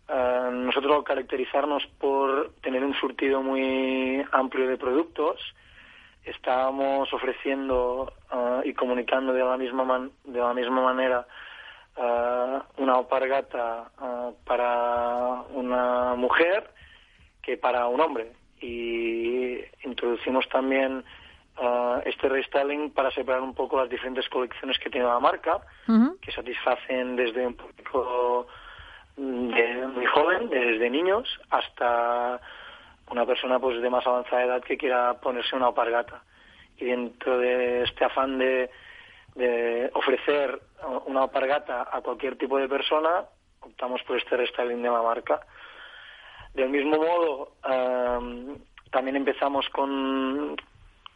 nosotros 0.07 0.93
al 0.93 1.03
caracterizarnos 1.05 1.85
por 1.97 2.51
tener 2.61 2.83
un 2.83 2.93
surtido 2.95 3.41
muy 3.41 4.21
amplio 4.33 4.67
de 4.67 4.75
productos, 4.75 5.39
estábamos 6.25 7.13
ofreciendo 7.13 8.11
y 8.65 8.73
comunicando 8.73 9.31
de 9.31 9.41
la 9.41 9.55
misma 9.55 10.09
de 10.25 10.39
la 10.39 10.53
misma 10.53 10.81
manera 10.81 11.25
una 12.77 12.95
alpargata 12.95 13.89
para 14.43 15.43
una 15.53 16.15
mujer 16.15 16.69
que 17.41 17.57
para 17.57 17.87
un 17.87 18.01
hombre. 18.01 18.31
Y 18.61 19.57
introducimos 19.83 20.47
también 20.49 21.03
uh, 21.57 21.99
este 22.05 22.29
restyling 22.29 22.91
para 22.91 23.11
separar 23.11 23.41
un 23.41 23.55
poco 23.55 23.77
las 23.77 23.89
diferentes 23.89 24.27
colecciones 24.29 24.77
que 24.79 24.89
tiene 24.89 25.07
la 25.07 25.19
marca, 25.19 25.61
que 26.21 26.31
satisfacen 26.31 27.15
desde 27.15 27.47
un 27.47 27.55
público 27.55 28.47
de 29.17 29.87
muy 29.87 30.05
joven, 30.05 30.49
desde 30.49 30.89
niños, 30.89 31.27
hasta 31.49 32.39
una 33.09 33.25
persona 33.25 33.59
pues 33.59 33.81
de 33.81 33.89
más 33.89 34.05
avanzada 34.07 34.43
edad 34.43 34.63
que 34.63 34.77
quiera 34.77 35.15
ponerse 35.15 35.55
una 35.55 35.67
alpargata. 35.67 36.23
Y 36.77 36.85
dentro 36.85 37.37
de 37.37 37.83
este 37.83 38.05
afán 38.05 38.37
de, 38.37 38.69
de 39.35 39.89
ofrecer 39.93 40.61
una 41.05 41.23
alpargata 41.23 41.89
a 41.91 42.01
cualquier 42.01 42.37
tipo 42.37 42.57
de 42.57 42.69
persona, 42.69 43.25
optamos 43.59 44.01
por 44.03 44.17
este 44.17 44.37
restyling 44.37 44.81
de 44.81 44.89
la 44.89 45.01
marca. 45.01 45.41
Del 46.53 46.69
mismo 46.69 46.97
modo, 46.97 47.53
también 48.91 49.15
empezamos 49.15 49.67
con, 49.69 50.55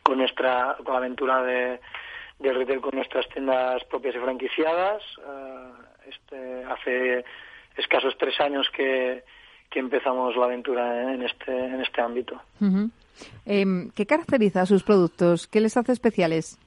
con 0.02 0.18
nuestra 0.18 0.78
con 0.84 0.94
la 0.94 1.00
aventura 1.00 1.44
de, 1.44 1.80
de 2.40 2.54
retail 2.54 2.82
con 2.82 2.96
nuestras 2.96 3.28
tiendas 3.30 3.84
propias 3.86 4.16
y 4.16 4.20
franquiciadas. 4.20 5.04
Eh, 5.20 5.72
este, 6.08 6.64
hace 6.66 7.26
escasos 7.78 8.16
tres 8.18 8.40
años 8.40 8.68
que, 8.76 9.24
que 9.70 9.80
empezamos 9.80 10.36
la 10.36 10.46
aventura 10.46 11.14
en 11.14 11.24
este, 11.24 11.52
en 11.52 11.82
este 11.82 12.02
ámbito. 12.02 12.40
Em, 13.46 13.92
¿Qué 13.92 14.06
caracteriza 14.06 14.62
a 14.62 14.66
sus 14.66 14.84
productos? 14.84 15.48
¿Qué 15.48 15.60
les 15.60 15.76
hace 15.78 15.92
especiales? 15.92 16.60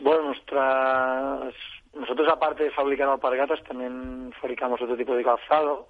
Bueno, 0.00 0.24
nuestras, 0.24 1.54
nosotros 1.94 2.28
aparte 2.30 2.64
de 2.64 2.70
fabricar 2.70 3.08
alpargatas 3.08 3.62
también 3.64 4.32
fabricamos 4.40 4.80
otro 4.80 4.96
tipo 4.96 5.14
de 5.14 5.24
calzado 5.24 5.88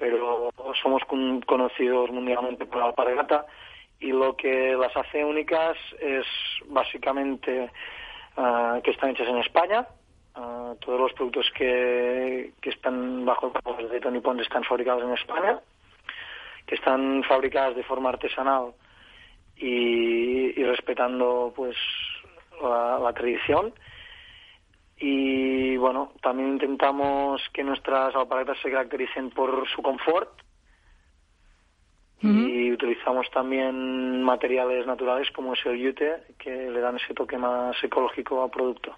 pero 0.00 0.50
somos 0.82 1.02
conocidos 1.46 2.10
mundialmente 2.10 2.64
por 2.64 2.78
la 2.78 2.86
alpargata 2.86 3.44
y 4.00 4.08
lo 4.08 4.34
que 4.34 4.74
las 4.74 4.96
hace 4.96 5.22
únicas 5.22 5.76
es 6.00 6.24
básicamente 6.66 7.70
ah, 8.38 8.80
que 8.82 8.92
están 8.92 9.10
hechas 9.10 9.28
en 9.28 9.36
España. 9.36 9.86
Ah, 10.34 10.72
todos 10.80 10.98
los 10.98 11.12
productos 11.12 11.50
que, 11.54 12.52
que 12.62 12.70
están 12.70 13.26
bajo 13.26 13.52
el 13.78 13.90
de 13.90 14.00
Tony 14.00 14.20
Pond 14.20 14.40
están 14.40 14.64
fabricados 14.64 15.04
en 15.04 15.12
España, 15.12 15.60
que 16.66 16.76
están 16.76 17.22
fabricadas 17.24 17.76
de 17.76 17.82
forma 17.82 18.08
artesanal 18.08 18.72
y, 19.56 20.58
y 20.58 20.64
respetando 20.64 21.52
pues 21.54 21.76
la 22.62 23.12
tradición 23.12 23.74
y 25.00 25.76
bueno, 25.78 26.12
también 26.22 26.50
intentamos 26.50 27.40
que 27.52 27.64
nuestras 27.64 28.14
alpargatas 28.14 28.58
se 28.62 28.70
caractericen 28.70 29.30
por 29.30 29.66
su 29.68 29.82
confort 29.82 30.30
y 32.22 32.60
y 32.70 32.72
utilizamos 32.72 33.26
también 33.30 34.22
materiales 34.22 34.86
naturales 34.86 35.28
como 35.34 35.54
es 35.54 35.60
el 35.66 35.78
yute 35.78 36.22
que 36.38 36.50
le 36.50 36.80
dan 36.80 36.96
ese 36.96 37.14
toque 37.14 37.36
más 37.36 37.76
ecológico 37.82 38.44
al 38.44 38.50
producto. 38.50 38.94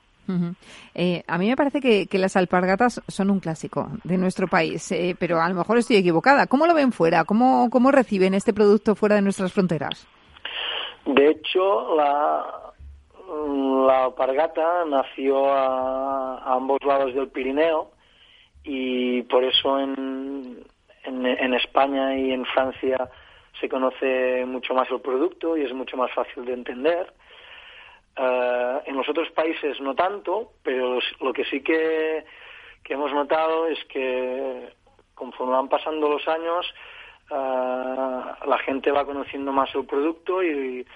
Eh, 0.94 1.22
a 1.26 1.36
mí 1.36 1.48
me 1.48 1.56
parece 1.56 1.80
que, 1.80 2.18
las 2.18 2.36
alpargatas 2.36 3.02
son 3.08 3.30
un 3.30 3.40
clásico 3.40 3.88
de 4.04 4.16
nuestro 4.16 4.46
país, 4.46 4.90
eh, 4.92 5.16
pero 5.18 5.40
a 5.40 5.48
lo 5.48 5.54
mejor 5.54 5.78
estoy 5.78 5.96
equivocada. 5.96 6.46
¿Cómo 6.46 6.66
lo 6.66 6.74
ven 6.74 6.92
fuera? 6.92 7.24
¿Cómo, 7.24 7.68
cómo 7.70 7.90
reciben 7.90 8.32
este 8.32 8.54
producto 8.54 8.94
fuera 8.94 9.16
de 9.16 9.22
nuestras 9.22 9.52
fronteras? 9.52 10.06
De 11.04 11.30
hecho, 11.30 11.96
la, 11.96 12.61
la 13.32 14.04
alpargata 14.04 14.84
nació 14.84 15.52
a, 15.52 16.54
ambos 16.54 16.78
lados 16.84 17.14
del 17.14 17.28
Pirineo 17.28 17.92
y 18.62 19.22
por 19.22 19.42
eso 19.42 19.78
en, 19.78 20.64
en, 21.04 21.54
España 21.54 22.16
y 22.16 22.32
en 22.32 22.44
Francia 22.44 23.08
se 23.58 23.68
conoce 23.68 24.44
mucho 24.46 24.74
más 24.74 24.90
el 24.90 25.00
producto 25.00 25.56
y 25.56 25.64
es 25.64 25.72
mucho 25.72 25.96
más 25.96 26.12
fácil 26.12 26.44
de 26.44 26.52
entender. 26.52 27.12
Eh, 28.16 28.80
en 28.86 28.96
los 28.96 29.08
otros 29.08 29.30
países 29.30 29.80
no 29.80 29.94
tanto, 29.94 30.52
pero 30.62 30.98
lo 31.20 31.32
que 31.32 31.44
sí 31.44 31.62
que, 31.62 32.24
que 32.84 32.94
hemos 32.94 33.12
notado 33.12 33.66
es 33.66 33.82
que 33.86 34.68
conforme 35.14 35.54
van 35.54 35.68
pasando 35.68 36.08
los 36.08 36.26
años, 36.28 36.66
eh, 37.30 37.34
la 37.34 38.58
gente 38.64 38.90
va 38.90 39.06
conociendo 39.06 39.52
más 39.52 39.74
el 39.74 39.86
producto 39.86 40.42
y 40.42 40.86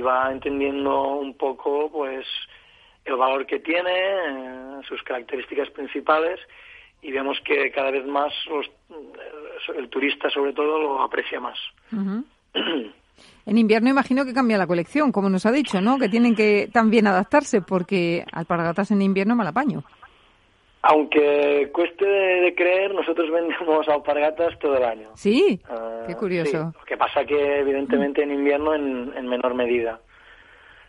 va 0.00 0.30
entendiendo 0.30 1.14
un 1.14 1.34
poco 1.34 1.90
pues 1.90 2.26
el 3.04 3.16
valor 3.16 3.46
que 3.46 3.58
tiene, 3.60 3.90
eh, 3.90 4.80
sus 4.86 5.02
características 5.02 5.70
principales 5.70 6.38
y 7.00 7.12
vemos 7.12 7.38
que 7.44 7.70
cada 7.70 7.90
vez 7.90 8.06
más 8.06 8.32
el 9.76 9.88
turista 9.88 10.28
sobre 10.30 10.52
todo 10.52 10.78
lo 10.78 11.02
aprecia 11.02 11.40
más. 11.40 11.58
En 13.46 13.56
invierno 13.56 13.88
imagino 13.88 14.26
que 14.26 14.34
cambia 14.34 14.58
la 14.58 14.66
colección, 14.66 15.10
como 15.10 15.30
nos 15.30 15.46
ha 15.46 15.50
dicho, 15.50 15.80
¿no? 15.80 15.98
Que 15.98 16.10
tienen 16.10 16.36
que 16.36 16.68
también 16.70 17.06
adaptarse 17.06 17.62
porque 17.62 18.24
alpargatas 18.30 18.90
en 18.90 19.00
invierno 19.00 19.34
mal 19.34 19.46
apaño. 19.46 19.84
Aunque 20.90 21.68
cueste 21.70 22.06
de, 22.06 22.54
creer, 22.54 22.94
nosotros 22.94 23.30
vendemos 23.32 23.86
alpargatas 23.88 24.58
todo 24.58 24.78
el 24.78 24.84
año. 24.84 25.10
Sí, 25.16 25.60
ah, 25.68 26.04
qué 26.06 26.14
curioso. 26.14 26.72
Lo 26.74 26.84
que 26.86 26.96
pasa 26.96 27.26
que 27.26 27.58
evidentemente 27.58 28.22
en 28.22 28.32
invierno 28.32 28.74
en, 28.74 29.28
menor 29.28 29.54
medida. 29.54 30.00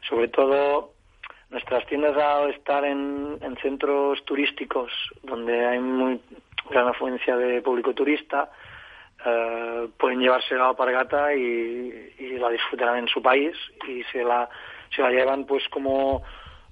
Sobre 0.08 0.30
todo 0.30 0.94
nuestras 1.50 1.86
tiendas 1.88 2.16
al 2.16 2.52
estar 2.52 2.86
en, 2.86 3.40
centros 3.62 4.24
turísticos 4.24 4.90
donde 5.22 5.66
hay 5.66 5.80
muy 5.80 6.22
gran 6.70 6.88
afluencia 6.88 7.36
de 7.36 7.62
público 7.62 7.94
turista, 7.94 8.50
eh, 9.26 9.90
pueden 9.98 10.22
llevarse 10.22 10.56
la 10.56 10.70
alpargata 10.70 11.34
y, 11.34 12.14
y, 12.20 12.38
la 12.38 12.50
disfrutarán 12.50 13.00
en 13.00 13.08
su 13.10 13.22
país 13.22 13.54
y 13.86 14.04
se 14.14 14.24
la, 14.24 14.48
se 14.96 15.02
la 15.02 15.10
llevan 15.10 15.46
pues 15.46 15.68
como 15.68 16.24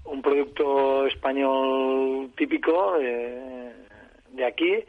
un 0.08 0.22
producto 0.22 1.06
español 1.06 2.32
típico 2.36 2.98
de, 2.98 4.46
aquí 4.46 4.84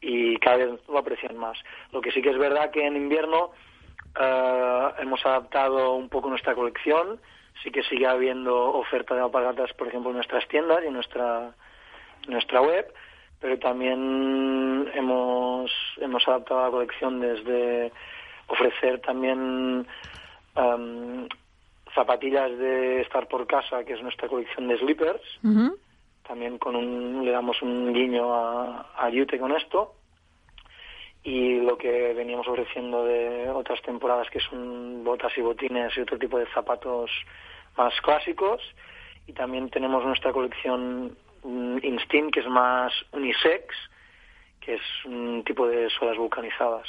y 0.00 0.36
cada 0.38 0.56
vez 0.58 0.88
lo 0.88 0.98
aprecian 0.98 1.36
más. 1.36 1.58
Lo 1.92 2.00
que 2.00 2.12
sí 2.12 2.22
que 2.22 2.30
es 2.30 2.38
verdad 2.38 2.70
que 2.70 2.86
en 2.86 2.96
invierno 2.96 3.52
eh, 4.18 4.88
hemos 4.98 5.24
adaptado 5.24 5.94
un 5.94 6.08
poco 6.08 6.28
nuestra 6.28 6.54
colección, 6.54 7.20
sí 7.62 7.70
que 7.70 7.82
sigue 7.84 8.06
habiendo 8.06 8.72
oferta 8.74 9.14
de 9.14 9.22
alpargatas, 9.22 9.72
por 9.72 9.88
ejemplo, 9.88 10.10
en 10.10 10.16
nuestras 10.16 10.46
tiendas 10.48 10.82
y 10.84 10.88
en 10.88 10.94
nuestra, 10.94 11.54
nuestra 12.28 12.60
web, 12.60 12.92
pero 13.40 13.58
también 13.58 14.90
hemos, 14.94 15.70
hemos 15.98 16.26
adaptado 16.28 16.64
la 16.64 16.70
colección 16.70 17.20
desde 17.20 17.92
ofrecer 18.46 19.00
también 19.00 19.86
um, 20.56 21.26
zapatillas 21.94 22.56
de 22.58 23.02
estar 23.02 23.28
por 23.28 23.46
casa, 23.46 23.84
que 23.84 23.94
es 23.94 24.02
nuestra 24.02 24.28
colección 24.28 24.68
de 24.68 24.78
slippers. 24.78 25.22
También 26.26 26.58
con 26.58 26.74
un, 26.74 27.24
le 27.24 27.30
damos 27.30 27.60
un 27.62 27.92
guiño 27.92 28.32
a, 28.34 28.90
a 28.96 29.10
Yute 29.10 29.38
con 29.38 29.52
esto. 29.52 29.94
Y 31.22 31.60
lo 31.60 31.78
que 31.78 32.12
veníamos 32.12 32.46
ofreciendo 32.48 33.04
de 33.04 33.48
otras 33.48 33.80
temporadas, 33.82 34.28
que 34.30 34.40
son 34.40 35.04
botas 35.04 35.32
y 35.38 35.40
botines 35.40 35.96
y 35.96 36.00
otro 36.00 36.18
tipo 36.18 36.38
de 36.38 36.46
zapatos 36.52 37.10
más 37.76 37.94
clásicos. 38.02 38.60
Y 39.26 39.32
también 39.32 39.70
tenemos 39.70 40.04
nuestra 40.04 40.32
colección 40.32 41.16
mm, 41.42 41.78
Instinct, 41.82 42.34
que 42.34 42.40
es 42.40 42.48
más 42.48 42.92
unisex, 43.12 43.74
que 44.64 44.74
es 44.74 45.04
un 45.04 45.42
tipo 45.44 45.66
de 45.66 45.88
suelas 45.90 46.16
vulcanizadas 46.16 46.88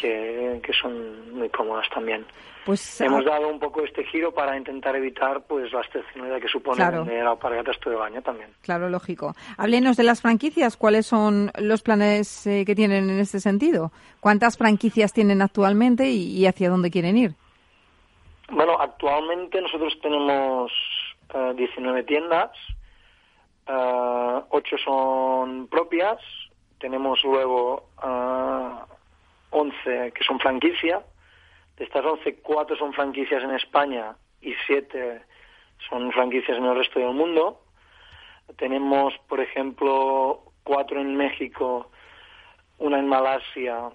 que, 0.00 0.60
que, 0.62 0.72
son 0.72 1.34
muy 1.34 1.48
cómodas 1.50 1.86
también. 1.90 2.24
Pues 2.64 3.00
hemos 3.00 3.24
ah, 3.26 3.30
dado 3.30 3.48
un 3.48 3.60
poco 3.60 3.84
este 3.84 4.02
giro 4.04 4.34
para 4.34 4.56
intentar 4.56 4.96
evitar 4.96 5.42
pues 5.46 5.72
la 5.72 5.82
estacionalidad 5.82 6.40
que 6.40 6.48
supone 6.48 6.78
claro. 6.78 7.04
la 7.04 7.30
alpargatas 7.30 7.78
todo 7.78 7.94
el 7.94 8.02
año 8.02 8.22
también. 8.22 8.48
Claro, 8.62 8.88
lógico. 8.88 9.34
Háblenos 9.56 9.96
de 9.96 10.02
las 10.02 10.20
franquicias. 10.20 10.76
¿Cuáles 10.76 11.06
son 11.06 11.52
los 11.58 11.82
planes 11.82 12.44
eh, 12.48 12.64
que 12.66 12.74
tienen 12.74 13.08
en 13.08 13.20
este 13.20 13.38
sentido? 13.38 13.92
¿Cuántas 14.18 14.58
franquicias 14.58 15.12
tienen 15.12 15.42
actualmente 15.42 16.08
y, 16.08 16.44
hacia 16.44 16.68
dónde 16.68 16.90
quieren 16.90 17.16
ir? 17.16 17.34
Bueno, 18.50 18.80
actualmente 18.80 19.60
nosotros 19.60 19.96
tenemos 20.02 20.72
19 21.54 22.00
eh, 22.00 22.02
tiendas, 22.02 22.50
uh, 23.68 24.38
eh, 24.38 24.44
8 24.50 24.76
son 24.84 25.68
propias, 25.68 26.18
tenemos 26.78 27.22
luego 27.24 27.88
uh, 28.02 28.96
11 29.50 30.12
que 30.12 30.24
son 30.24 30.38
franquicia. 30.38 31.02
De 31.76 31.84
estas 31.84 32.04
11, 32.04 32.36
4 32.42 32.76
son 32.76 32.92
franquicias 32.92 33.42
en 33.42 33.50
España 33.50 34.16
y 34.40 34.54
7 34.66 35.22
son 35.88 36.10
franquicias 36.12 36.56
en 36.56 36.64
el 36.64 36.76
resto 36.76 36.98
del 36.98 37.12
mundo. 37.12 37.60
Tenemos, 38.56 39.14
por 39.28 39.40
ejemplo, 39.40 40.42
4 40.64 41.00
en 41.00 41.16
México, 41.16 41.90
una 42.78 42.98
en 42.98 43.08
Malasia, 43.08 43.90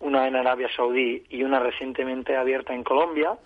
una 0.00 0.26
en 0.26 0.36
Arabia 0.36 0.68
Saudí 0.74 1.24
y 1.30 1.42
una 1.42 1.60
recientemente 1.60 2.36
abierta 2.36 2.74
en 2.74 2.84
Colombia. 2.84 3.38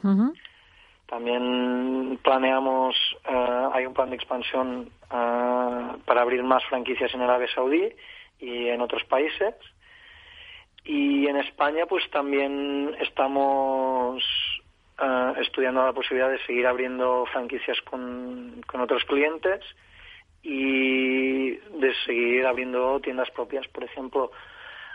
También 1.06 2.18
planeamos, 2.22 2.96
uh, 3.28 3.70
hay 3.74 3.84
un 3.84 3.92
plan 3.92 4.08
de 4.08 4.16
expansión 4.16 4.90
uh, 5.10 5.98
para 6.06 6.22
abrir 6.22 6.42
más 6.42 6.64
franquicias 6.64 7.12
en 7.14 7.20
Arabia 7.20 7.48
Saudí 7.54 7.92
y 8.42 8.68
en 8.68 8.80
otros 8.82 9.04
países. 9.04 9.54
Y 10.84 11.26
en 11.28 11.36
España, 11.36 11.86
pues 11.86 12.10
también 12.10 12.94
estamos 13.00 14.22
uh, 15.00 15.40
estudiando 15.40 15.86
la 15.86 15.92
posibilidad 15.92 16.28
de 16.28 16.44
seguir 16.44 16.66
abriendo 16.66 17.24
franquicias 17.32 17.80
con, 17.82 18.60
con 18.66 18.80
otros 18.80 19.04
clientes 19.04 19.60
y 20.42 21.50
de 21.52 21.94
seguir 22.04 22.44
abriendo 22.46 23.00
tiendas 23.00 23.30
propias. 23.30 23.66
Por 23.68 23.84
ejemplo, 23.84 24.32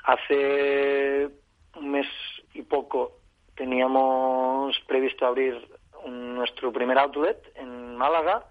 hace 0.04 1.30
un 1.76 1.90
mes 1.90 2.08
y 2.54 2.64
poco 2.64 3.14
teníamos 3.56 4.78
previsto 4.88 5.26
abrir 5.26 5.56
nuestro 6.06 6.72
primer 6.72 6.98
outlet 7.00 7.40
en 7.56 7.96
Málaga 7.96 8.46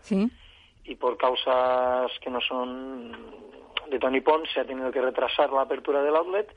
y 0.84 0.94
por 0.96 1.16
causas 1.16 2.10
que 2.20 2.30
no 2.30 2.40
son 2.40 3.12
de 3.90 3.98
Tony 3.98 4.20
Pond 4.20 4.46
se 4.52 4.60
ha 4.60 4.64
tenido 4.64 4.90
que 4.90 5.00
retrasar 5.00 5.50
la 5.52 5.62
apertura 5.62 6.02
del 6.02 6.16
outlet 6.16 6.48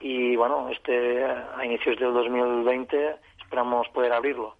y 0.00 0.36
bueno, 0.36 0.68
este 0.70 1.24
a 1.24 1.64
inicios 1.64 1.98
del 1.98 2.12
2020 2.12 3.16
esperamos 3.40 3.88
poder 3.88 4.12
abrirlo. 4.12 4.56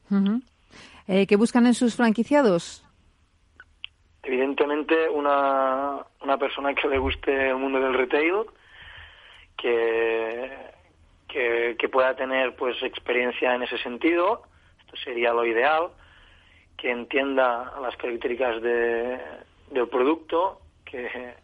Eh, 1.09 1.26
¿Qué 1.26 1.36
buscan 1.36 1.66
en 1.66 1.74
sus 1.74 1.96
franquiciados? 1.96 2.84
Evidentemente 4.22 5.09
una, 5.09 5.98
una 6.22 6.38
persona 6.38 6.74
que 6.74 6.88
le 6.88 6.98
guste 6.98 7.50
el 7.50 7.57
mundo 7.57 7.78
del 7.78 7.92
retail, 7.92 8.46
que, 9.57 10.50
que, 11.28 11.76
que 11.78 11.88
pueda 11.88 12.16
tener 12.16 12.57
pues 12.57 12.82
experiencia 12.82 13.55
en 13.55 13.62
ese 13.64 13.76
sentido, 13.78 14.42
esto 14.80 14.96
sería 14.96 15.34
lo 15.34 15.44
ideal, 15.44 15.88
que 16.78 16.90
entienda 16.90 17.74
las 17.82 17.96
características 17.96 18.62
de, 18.62 19.18
del 19.70 19.88
producto, 19.88 20.61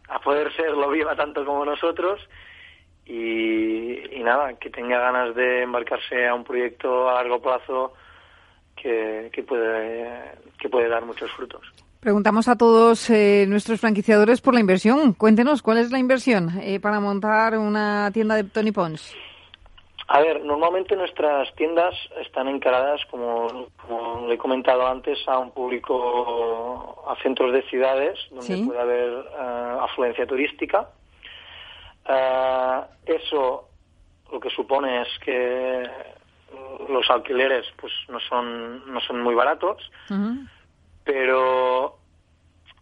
a 0.07 0.19
poder 0.19 0.53
ser 0.55 0.71
lo 0.71 0.89
viva 0.89 1.15
tanto 1.15 1.45
como 1.45 1.65
nosotros 1.65 2.19
y, 3.05 4.21
nada, 4.23 4.53
que 4.53 4.69
tenga 4.69 4.99
ganas 4.99 5.35
de 5.35 5.63
embarcarse 5.63 6.27
a 6.27 6.35
un 6.35 6.43
proyecto 6.43 7.09
a 7.09 7.15
largo 7.15 7.41
plazo 7.41 7.93
que, 8.75 9.29
que 9.33 9.43
puede, 9.43 10.31
que 10.59 10.69
puede 10.69 10.87
dar 10.87 11.05
muchos 11.05 11.31
frutos. 11.31 11.61
Preguntamos 11.99 12.47
a 12.47 12.55
todos 12.55 13.09
eh, 13.09 13.45
nuestros 13.47 13.79
franquiciadores 13.79 14.41
por 14.41 14.53
la 14.53 14.59
inversión. 14.59 15.13
Cuéntenos, 15.13 15.61
¿cuál 15.61 15.77
es 15.77 15.91
la 15.91 15.99
inversión 15.99 16.49
eh, 16.61 16.79
para 16.79 16.99
montar 16.99 17.57
una 17.57 18.09
tienda 18.11 18.35
de 18.35 18.43
Tony 18.45 18.71
Pons? 18.71 19.15
A 20.13 20.19
ver, 20.19 20.43
normalmente 20.43 20.97
nuestras 20.97 21.55
tiendas 21.55 21.95
están 22.19 22.49
encaradas, 22.49 22.99
como, 23.09 23.69
le 24.27 24.33
he 24.33 24.37
comentado 24.37 24.85
antes, 24.85 25.17
a 25.25 25.39
un 25.39 25.51
público, 25.51 27.05
a 27.07 27.15
centros 27.23 27.53
de 27.53 27.61
ciudades 27.69 28.19
donde 28.29 28.65
puede 28.65 28.81
haber 28.81 29.09
eh, 29.09 29.77
afluencia 29.79 30.27
turística. 30.27 30.89
Uh, 32.09 32.83
eso 33.05 33.69
lo 34.33 34.39
que 34.41 34.49
supone 34.49 35.01
es 35.03 35.07
que 35.23 35.89
los 36.89 37.09
alquileres 37.09 37.65
pues 37.79 37.93
no 38.09 38.19
son 38.19 38.91
no 38.91 38.99
son 39.01 39.21
muy 39.21 39.35
baratos 39.35 39.89
pero 41.03 41.99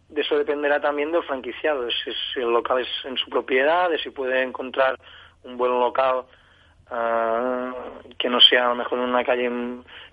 de 0.08 0.22
eso 0.22 0.38
dependerá 0.38 0.80
también 0.80 1.12
del 1.12 1.22
franquiciado 1.24 1.82
de 1.82 1.92
si, 1.92 2.40
el 2.40 2.50
local 2.50 2.80
es 2.80 2.88
en 3.04 3.18
su 3.18 3.28
propiedad 3.28 3.90
de 3.90 3.98
si 3.98 4.08
puede 4.08 4.42
encontrar 4.42 4.98
un 5.44 5.58
buen 5.58 5.78
local 5.78 6.24
ah, 6.90 7.72
que 8.18 8.28
no 8.28 8.40
sea 8.40 8.66
a 8.66 8.68
lo 8.70 8.74
mejor 8.74 8.98
en 8.98 9.04
una 9.04 9.24
calle 9.24 9.50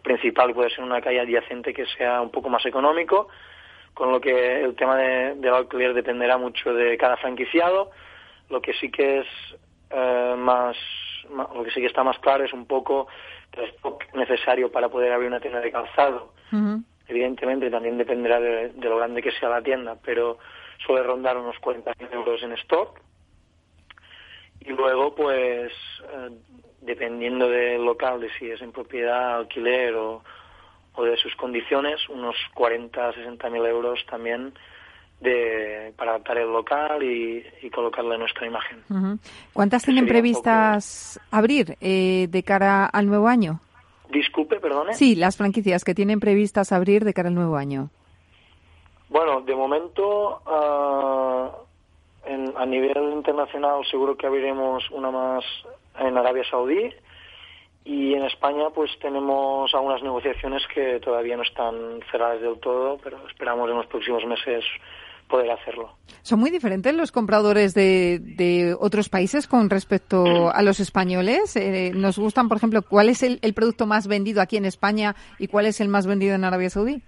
principal 0.02 0.54
puede 0.54 0.70
ser 0.70 0.84
una 0.84 1.02
calle 1.02 1.22
adyacente 1.22 1.74
que 1.74 1.86
sea 1.86 2.22
un 2.22 2.32
poco 2.32 2.50
más 2.50 2.66
económico 2.66 3.28
con 3.94 4.12
lo 4.12 4.22
que 4.22 4.62
el 4.64 4.76
tema 4.76 4.96
de, 4.98 5.36
del 5.36 5.54
alquiler 5.54 5.94
dependerá 5.94 6.38
mucho 6.38 6.74
de 6.74 6.98
cada 6.98 7.18
franquiciado 7.18 7.92
lo 8.50 8.62
que 8.62 8.74
sí 8.74 8.90
que 8.92 9.20
es 9.20 9.28
eh, 9.90 10.36
más 10.38 10.78
lo 11.30 11.64
que 11.64 11.72
sí 11.72 11.82
que 11.82 11.88
está 11.88 12.04
más 12.04 12.18
claro 12.20 12.46
es 12.46 12.54
un 12.54 12.66
poco 12.66 13.08
el 13.54 13.66
stock 13.70 14.04
necesario 14.14 14.72
para 14.72 14.90
poder 14.90 15.12
abrir 15.12 15.28
una 15.28 15.40
tienda 15.40 15.60
de 15.60 15.72
calzado. 15.72 16.34
Evidentemente 17.08 17.70
también 17.70 17.98
dependerá 17.98 18.40
de, 18.40 18.72
lo 18.80 18.98
grande 18.98 19.22
que 19.22 19.32
sea 19.32 19.50
la 19.50 19.62
tienda, 19.62 19.98
pero 20.04 20.38
suele 20.86 21.04
rondar 21.04 21.38
unos 21.38 21.56
40.000 21.58 22.14
euros 22.14 22.44
en 22.44 22.52
stock. 22.54 23.00
Y 24.60 24.72
luego, 24.72 25.16
pues, 25.16 25.72
eh, 26.04 26.30
dependiendo 26.82 27.50
del 27.50 27.84
local, 27.84 28.20
de 28.22 28.30
si 28.38 28.50
es 28.50 28.62
en 28.62 28.72
propiedad, 28.72 29.38
alquiler 29.38 29.96
o, 29.96 30.24
o 30.96 31.04
de 31.04 31.18
sus 31.18 31.36
condiciones, 31.36 32.08
unos 32.10 32.36
40, 32.54 33.14
60 33.14 33.50
mil 33.50 33.66
euros 33.66 34.06
también 34.10 34.54
de, 35.20 35.94
para 35.98 36.12
adaptar 36.12 36.38
el 36.38 36.52
local 36.52 37.04
y, 37.04 37.44
y 37.62 37.70
colocarle 37.70 38.18
nuestra 38.18 38.46
imagen. 38.46 38.84
¿Cuántas 39.54 39.84
tienen 39.84 40.08
previstas 40.08 41.20
abrir 41.32 41.78
eh, 41.82 42.28
de 42.30 42.44
cara 42.44 42.86
al 42.86 43.08
nuevo 43.08 43.28
año? 43.28 43.60
Disculpe, 44.10 44.60
perdone. 44.60 44.94
Sí, 44.94 45.16
las 45.16 45.36
franquicias 45.36 45.84
que 45.84 45.94
tienen 45.94 46.20
previstas 46.20 46.72
abrir 46.72 47.04
de 47.04 47.14
cara 47.14 47.30
al 47.30 47.36
nuevo 47.36 47.58
año. 47.58 47.90
Bueno, 49.10 49.42
de 49.42 49.56
momento 49.56 50.42
ah, 50.46 51.52
a 52.56 52.66
nivel 52.66 53.14
internacional 53.14 53.86
seguro 53.90 54.16
que 54.16 54.28
abriremos 54.28 54.90
una 54.92 55.12
más 55.12 55.44
en 56.00 56.18
Arabia 56.18 56.44
Saudí 56.50 56.90
y 57.86 58.14
en 58.14 58.24
España 58.24 58.70
pues 58.74 58.92
tenemos 59.02 59.74
algunas 59.74 60.04
negociaciones 60.04 60.62
que 60.74 61.00
todavía 61.00 61.38
no 61.38 61.44
están 61.44 62.02
cerradas 62.12 62.42
del 62.42 62.60
todo, 62.60 62.98
pero 63.04 63.18
esperamos 63.28 63.70
en 63.70 63.78
los 63.78 63.88
próximos 63.88 64.26
meses 64.26 64.64
poder 65.30 65.52
hacerlo. 65.52 65.94
¿Son 66.22 66.40
muy 66.40 66.50
diferentes 66.50 66.94
los 66.94 67.12
compradores 67.12 67.74
de, 67.74 68.76
otros 68.80 69.10
países 69.10 69.48
con 69.48 69.70
respecto 69.70 70.50
a 70.52 70.62
los 70.64 70.80
españoles? 70.80 71.56
Eh, 71.56 71.92
¿Nos 71.94 72.18
gustan, 72.18 72.48
por 72.48 72.58
ejemplo, 72.58 72.82
cuál 72.82 73.10
es 73.10 73.24
el, 73.24 73.40
producto 73.54 73.86
más 73.86 74.08
vendido 74.08 74.42
aquí 74.42 74.58
en 74.58 74.66
España 74.66 75.16
y 75.40 75.48
cuál 75.48 75.66
es 75.66 75.80
el 75.80 75.90
más 75.90 76.08
vendido 76.08 76.36
en 76.36 76.44
Arabia 76.44 76.70
Saudí? 76.70 77.02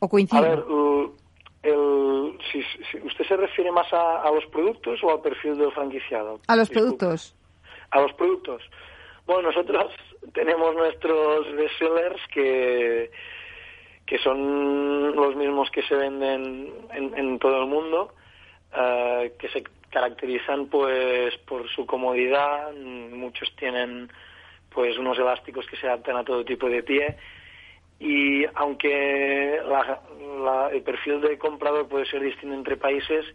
¿O 0.00 0.08
coincide? 0.08 0.38
A 0.38 0.42
ver, 0.42 0.64
si, 2.52 2.98
¿usted 3.04 3.24
se 3.26 3.36
refiere 3.36 3.70
más 3.72 3.86
a, 3.92 4.30
los 4.32 4.46
productos 4.46 4.98
o 5.02 5.10
al 5.10 5.20
perfil 5.20 5.58
del 5.58 5.72
franquiciado? 5.72 6.40
A 6.46 6.56
los 6.56 6.70
productos. 6.70 7.34
A 7.90 8.00
los 8.00 8.12
productos. 8.14 8.62
Bueno, 9.26 9.50
nosotros 9.50 9.92
tenemos 10.34 10.74
nuestros 10.74 11.52
bestsellers 11.54 12.20
que 12.32 13.10
que 14.08 14.18
son 14.18 15.14
los 15.14 15.36
mismos 15.36 15.70
que 15.70 15.82
se 15.82 15.94
venden 15.94 16.72
en, 16.94 17.38
todo 17.38 17.62
el 17.62 17.68
mundo, 17.68 18.14
eh, 18.74 19.34
que 19.38 19.48
se 19.50 19.62
caracterizan 19.90 20.68
pues 20.68 21.36
por 21.46 21.68
su 21.68 21.84
comodidad, 21.84 22.72
muchos 22.72 23.54
tienen 23.56 24.10
pues 24.70 24.96
unos 24.96 25.18
elásticos 25.18 25.66
que 25.66 25.76
se 25.76 25.86
adaptan 25.86 26.16
a 26.16 26.24
todo 26.24 26.42
tipo 26.42 26.70
de 26.70 26.82
pie 26.82 27.16
y 28.00 28.46
aunque 28.54 29.60
el 30.72 30.82
perfil 30.82 31.20
de 31.20 31.36
comprador 31.36 31.86
puede 31.86 32.06
ser 32.06 32.22
distinto 32.22 32.54
entre 32.54 32.78
países, 32.78 33.26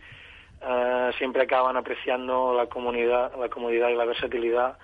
eh, 0.65 1.11
siempre 1.17 1.43
acaban 1.43 1.75
apreciando 1.75 2.53
la 2.53 2.67
comodidad, 2.67 3.31
la 3.37 3.49
comodidad 3.49 3.89
y 3.89 3.95
la 3.95 4.05
versatilidad 4.05 4.77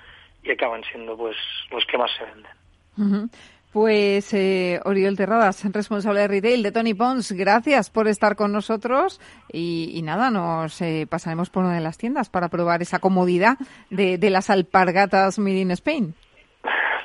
y 0.43 0.51
acaban 0.51 0.83
siendo 0.83 1.15
pues 1.15 1.37
los 1.71 1.85
que 1.85 1.97
más 1.97 2.11
se 2.17 2.25
venden. 2.25 3.29
Pues 3.71 4.33
eh, 4.33 4.79
Oriol 4.83 5.15
Terradas, 5.15 5.63
responsable 5.71 6.21
de 6.21 6.27
retail 6.27 6.63
de 6.63 6.71
Tony 6.71 6.95
Pons, 6.95 7.31
gracias 7.31 7.91
por 7.91 8.07
estar 8.07 8.35
con 8.35 8.51
nosotros 8.51 9.21
y, 9.53 10.01
nada, 10.03 10.31
nos 10.31 10.81
eh, 10.81 11.05
pasaremos 11.09 11.49
por 11.49 11.63
una 11.63 11.75
de 11.75 11.81
las 11.81 11.97
tiendas 11.97 12.29
para 12.29 12.49
probar 12.49 12.81
esa 12.81 12.99
comodidad 12.99 13.57
de, 13.89 14.17
las 14.29 14.49
alpargatas 14.49 15.37
Made 15.37 15.59
in 15.59 15.71
Spain. 15.71 16.15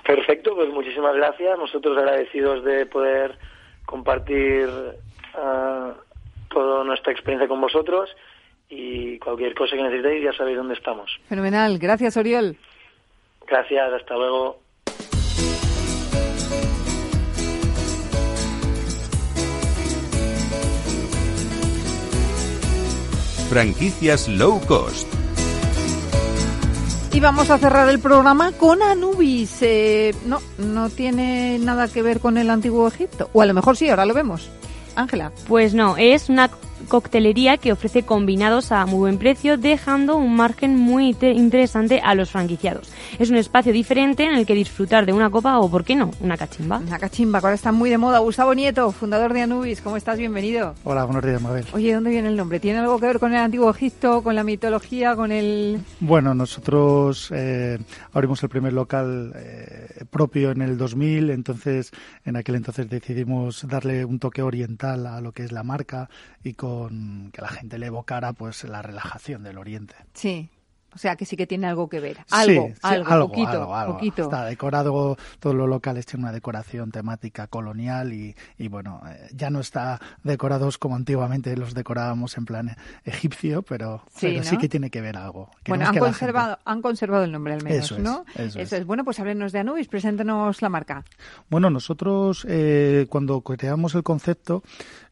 Perfecto, 0.05 0.55
pues 0.55 0.71
muchísimas 0.71 1.15
gracias. 1.15 1.59
Nosotros 1.59 1.97
agradecidos 1.99 2.65
de 2.65 2.87
poder 2.87 3.39
compartir 3.85 4.69
uh, 4.69 5.93
toda 6.49 6.85
nuestra 6.85 7.13
experiencia 7.13 7.47
con 7.47 7.61
vosotros 7.61 8.11
y 8.69 9.19
cualquier 9.19 9.55
cosa 9.55 9.77
que 9.77 9.83
necesitéis 9.83 10.25
ya 10.25 10.33
sabéis 10.33 10.57
dónde 10.57 10.75
estamos. 10.75 11.11
Fenomenal, 11.29 11.79
gracias 11.79 12.17
Oriol. 12.17 12.57
Gracias, 13.47 13.93
hasta 13.93 14.17
luego. 14.17 14.59
Franquicias 23.51 24.29
low 24.29 24.61
cost. 24.67 25.07
Y 27.13 27.21
vamos 27.21 27.49
a 27.51 27.59
cerrar 27.59 27.89
el 27.89 28.01
programa 28.01 28.51
con 28.51 28.83
Anubis. 28.83 29.63
Eh, 29.63 30.13
no, 30.27 30.41
no 30.59 30.91
tiene 30.91 31.61
nada 31.61 31.87
que 31.87 32.03
ver 32.03 32.19
con 32.19 32.37
el 32.39 32.51
antiguo 32.51 32.89
Egipto. 32.89 33.31
O 33.33 33.43
a 33.43 33.47
lo 33.47 33.55
mejor 33.55 33.77
sí, 33.77 33.89
ahora 33.89 34.07
lo 34.07 34.15
vemos. 34.15 34.51
Ángela. 34.97 35.31
Pues 35.47 35.75
no, 35.75 35.97
es 35.97 36.29
una 36.29 36.51
coctelería 36.89 37.57
que 37.57 37.73
ofrece 37.73 38.05
combinados 38.05 38.73
a 38.73 38.87
muy 38.87 38.99
buen 38.99 39.19
precio, 39.19 39.57
dejando 39.57 40.17
un 40.17 40.37
margen 40.37 40.77
muy 40.77 41.17
interesante 41.23 42.01
a 42.03 42.15
los 42.15 42.31
franquiciados. 42.31 42.93
Es 43.19 43.31
un 43.31 43.37
espacio 43.37 43.73
diferente 43.73 44.25
en 44.25 44.35
el 44.35 44.47
que 44.47 44.55
disfrutar 44.55 45.07
de 45.07 45.13
una 45.13 45.31
copa 45.31 45.59
o, 45.59 45.71
¿por 45.71 45.85
qué 45.85 45.97
no?, 45.97 46.11
una 46.21 46.37
cachimba. 46.37 46.79
Una 46.79 46.99
cachimba, 46.99 47.41
que 47.41 47.47
ahora 47.47 47.55
está 47.55 47.73
muy 47.73 47.91
de 47.91 47.99
moda. 47.99 48.19
Gustavo 48.19 48.55
Nieto, 48.55 48.91
fundador 48.93 49.33
de 49.33 49.43
Anubis, 49.43 49.81
¿cómo 49.81 49.97
estás? 49.97 50.19
Bienvenido. 50.19 50.75
Hola, 50.85 51.05
buenos 51.05 51.25
días, 51.25 51.41
Mabel. 51.41 51.65
Oye, 51.73 51.95
¿dónde 51.95 52.11
viene 52.11 52.29
el 52.29 52.37
nombre? 52.37 52.61
¿Tiene 52.61 52.81
algo 52.81 52.99
que 52.99 53.07
ver 53.07 53.19
con 53.19 53.33
el 53.33 53.41
antiguo 53.41 53.71
Egipto, 53.71 54.23
con 54.23 54.35
la 54.35 54.45
mitología, 54.45 55.17
con 55.17 55.33
el...? 55.33 55.81
Bueno, 56.01 56.35
nosotros 56.35 57.31
eh, 57.33 57.79
abrimos 58.13 58.43
el 58.43 58.49
primer 58.49 58.73
local 58.73 59.33
eh, 59.37 60.05
propio 60.11 60.51
en 60.51 60.63
el 60.63 60.77
2000, 60.77 61.31
entonces 61.31 61.91
en 62.25 62.37
aquel 62.37 62.57
entonces 62.57 62.89
decidimos 62.89 63.67
darle 63.69 64.05
un 64.05 64.19
toque 64.19 64.43
oriental 64.43 65.07
a 65.07 65.21
lo 65.21 65.33
que 65.33 65.45
es 65.45 65.53
la 65.53 65.63
marca 65.63 66.09
y 66.43 66.55
con 66.55 66.64
que 67.33 67.43
la 67.43 67.49
gente 67.49 67.79
le 67.79 67.87
evocara 67.87 68.33
pues 68.33 68.65
la 68.65 68.83
relajación 68.83 69.43
del 69.43 69.59
Oriente. 69.59 69.95
Sí. 70.15 70.49
O 70.95 70.99
sea 70.99 71.17
que 71.17 71.25
sí 71.25 71.37
que 71.37 71.47
tiene 71.47 71.67
algo 71.67 71.89
que 71.89 72.01
ver. 72.01 72.19
Algo, 72.31 72.71
algo, 72.83 73.29
poquito, 73.29 74.23
Está 74.23 74.45
decorado, 74.45 75.17
todos 75.41 75.57
los 75.57 75.69
locales 75.69 76.07
tienen 76.07 76.25
una 76.25 76.33
decoración 76.33 76.91
temática 76.91 77.47
colonial 77.47 78.13
y, 78.13 78.35
y 78.59 78.69
bueno, 78.69 79.03
eh, 79.07 79.29
ya 79.33 79.51
no 79.51 79.61
está 79.61 80.01
decorados 80.23 80.79
como 80.79 80.97
antiguamente 80.97 81.57
los 81.57 81.75
decorábamos 81.75 82.37
en 82.39 82.45
plan 82.45 82.77
egipcio, 83.05 83.63
pero 83.63 84.03
sí, 84.15 84.41
que 84.59 84.69
tiene 84.69 84.91
que 84.91 85.01
ver 85.01 85.17
algo. 85.17 85.51
bueno, 85.67 85.87
han 85.87 85.99
conservado, 85.99 86.59
han 86.65 86.83
conservado 86.83 87.25
el 87.25 87.33
nombre 87.33 87.55
al 87.55 87.63
menos, 87.63 87.99
¿no? 87.99 88.25
eso, 88.35 88.61
es. 88.61 88.87
Bueno, 88.87 89.05
pues 89.05 89.19
háblenos 89.21 89.53
de 89.53 89.61
Anubis, 89.61 89.89
preséntenos 89.89 90.63
la 90.63 90.69
marca. 90.69 91.05
Bueno, 91.51 91.71
nosotros 91.71 92.47
eh, 92.49 93.07
cuando 93.09 93.41
creamos 93.41 93.95
el 93.95 94.03
concepto 94.03 94.63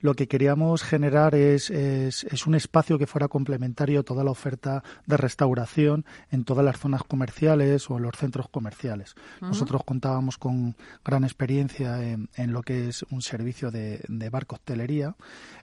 lo 0.03 0.15
que 0.15 0.27
queríamos 0.27 0.83
generar 0.83 1.35
es, 1.37 1.71
es, 1.71 2.47
un 2.47 2.57
espacio 2.57 2.99
que 2.99 3.07
fuera 3.07 3.29
complementario 3.29 4.01
a 4.01 4.03
toda 4.03 4.25
la 4.25 4.33
oferta 4.33 4.83
de 5.07 5.17
restauración 5.17 5.72
en 5.77 6.45
todas 6.45 6.65
las 6.65 6.79
zonas 6.79 7.03
comerciales 7.05 7.91
o 7.91 7.97
en 7.97 8.03
los 8.03 8.17
centros 8.17 8.49
comerciales. 8.49 9.15
Nosotros 9.41 9.83
contábamos 9.85 10.39
con 10.39 10.77
gran 11.05 11.25
experiencia 11.25 12.03
en, 12.03 12.29
en, 12.37 12.53
lo 12.53 12.63
que 12.63 12.89
es 12.89 13.05
un 13.11 13.23
servicio 13.23 13.71
de, 13.71 14.01
de 14.09 14.31
bar 14.31 14.47
coctelería, 14.47 15.17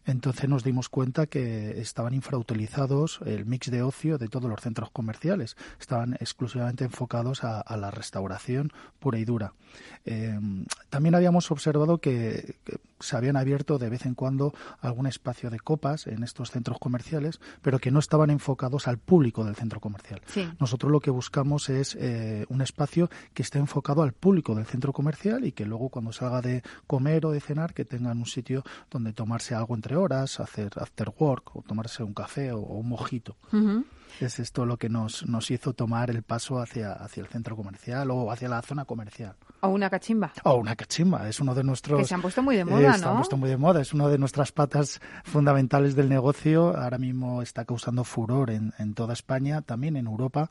entonces 0.06 0.50
nos 0.50 0.64
dimos 0.64 0.90
cuenta 0.90 1.28
que 1.28 1.80
estaban 1.80 2.14
infrautilizados 2.14 3.20
el 3.26 3.46
mix 3.46 3.70
de 3.70 3.84
ocio 3.84 4.18
de 4.18 4.28
todos 4.28 4.50
los 4.50 4.62
centros 4.62 4.90
comerciales, 4.92 5.56
estaban 5.80 6.14
exclusivamente 6.20 6.84
enfocados 6.84 7.44
a, 7.44 7.78
la 7.78 7.92
restauración 7.92 8.72
pura 9.00 9.20
y 9.20 9.26
dura. 9.26 9.54
Eh, 10.06 10.38
también 10.90 11.16
habíamos 11.16 11.52
observado 11.52 12.00
que 12.00 12.56
se 13.00 13.18
habían 13.18 13.38
abierto 13.38 13.78
de 13.78 13.90
vez 13.90 14.06
en 14.06 14.16
cuando 14.16 14.54
algún 14.82 15.08
espacio 15.08 15.50
de 15.50 15.60
copas 15.60 16.08
en 16.08 16.24
estos 16.24 16.52
centros 16.52 16.80
comerciales, 16.80 17.40
pero 17.62 17.80
que 17.80 17.92
no 17.92 18.00
estaban 18.00 18.30
enfocados 18.30 18.88
al 18.88 18.98
público 18.98 19.44
del 19.44 19.56
centro 19.56 19.80
comercial. 19.80 20.22
Nosotros 20.60 20.92
lo 20.92 21.00
que 21.00 21.12
buscamos 21.12 21.70
es 21.70 21.96
eh, 22.00 22.46
un 22.50 22.62
espacio 22.62 23.10
que 23.34 23.42
esté 23.42 23.60
enfocado 23.60 24.04
al 24.04 24.14
público 24.14 24.56
del 24.56 24.66
centro 24.66 24.94
comercial 24.94 25.46
y 25.46 25.52
que 25.52 25.66
luego 25.66 25.90
cuando 25.90 26.12
salga 26.12 26.42
de 26.42 26.64
comer 26.88 27.26
o 27.26 27.32
de 27.32 27.40
cenar 27.40 27.74
que 27.74 27.86
tengan 27.86 28.20
un 28.20 28.26
sitio 28.26 28.64
donde 28.90 29.14
tomarse 29.14 29.56
algo 29.56 29.76
entre 29.76 29.96
horas, 29.96 30.40
hacer 30.40 30.72
after 30.78 31.12
work 31.18 31.56
o 31.56 31.62
tomarse 31.62 32.04
un 32.04 32.14
café 32.14 32.52
o, 32.52 32.60
un 32.60 32.90
mojito. 32.90 33.36
Es 34.20 34.40
esto 34.40 34.66
lo 34.66 34.78
que 34.78 34.90
nos, 34.90 35.26
nos 35.28 35.52
hizo 35.52 35.74
tomar 35.74 36.10
el 36.10 36.24
paso 36.24 36.60
hacia, 36.60 36.94
hacia 36.94 37.22
el 37.22 37.28
centro 37.28 37.56
comercial 37.56 38.12
o 38.12 38.32
hacia 38.32 38.50
la 38.50 38.62
zona 38.62 38.86
comercial. 38.86 39.36
O 39.62 39.70
una 39.70 39.90
cachimba. 39.90 40.32
O 40.44 40.56
una 40.56 40.76
cachimba, 40.76 41.28
es 41.28 41.40
uno 41.40 41.54
de 41.54 41.64
nuestros... 41.64 42.00
Que 42.00 42.06
se 42.06 42.16
han 42.16 42.22
puesto 42.22 42.42
muy 42.42 42.56
de 42.56 42.66
moda, 42.66 42.92
¿no? 42.92 42.98
Se 42.98 43.06
han 43.06 43.16
puesto 43.18 43.38
muy 43.38 43.50
de 43.50 43.58
moda, 43.58 43.82
es 43.82 43.94
una 43.94 44.08
de 44.08 44.18
nuestras 44.18 44.52
patas 44.52 45.02
fundamentales 45.24 45.96
del 45.96 46.08
negocio. 46.08 46.76
Ahora 46.78 46.98
mismo 46.98 47.42
está 47.42 47.66
causando 47.66 48.06
furor 48.06 48.52
en, 48.52 48.74
en 48.78 48.94
toda 48.94 49.14
España, 49.14 49.62
también 49.62 49.98
en 49.98 50.08
Europa, 50.08 50.50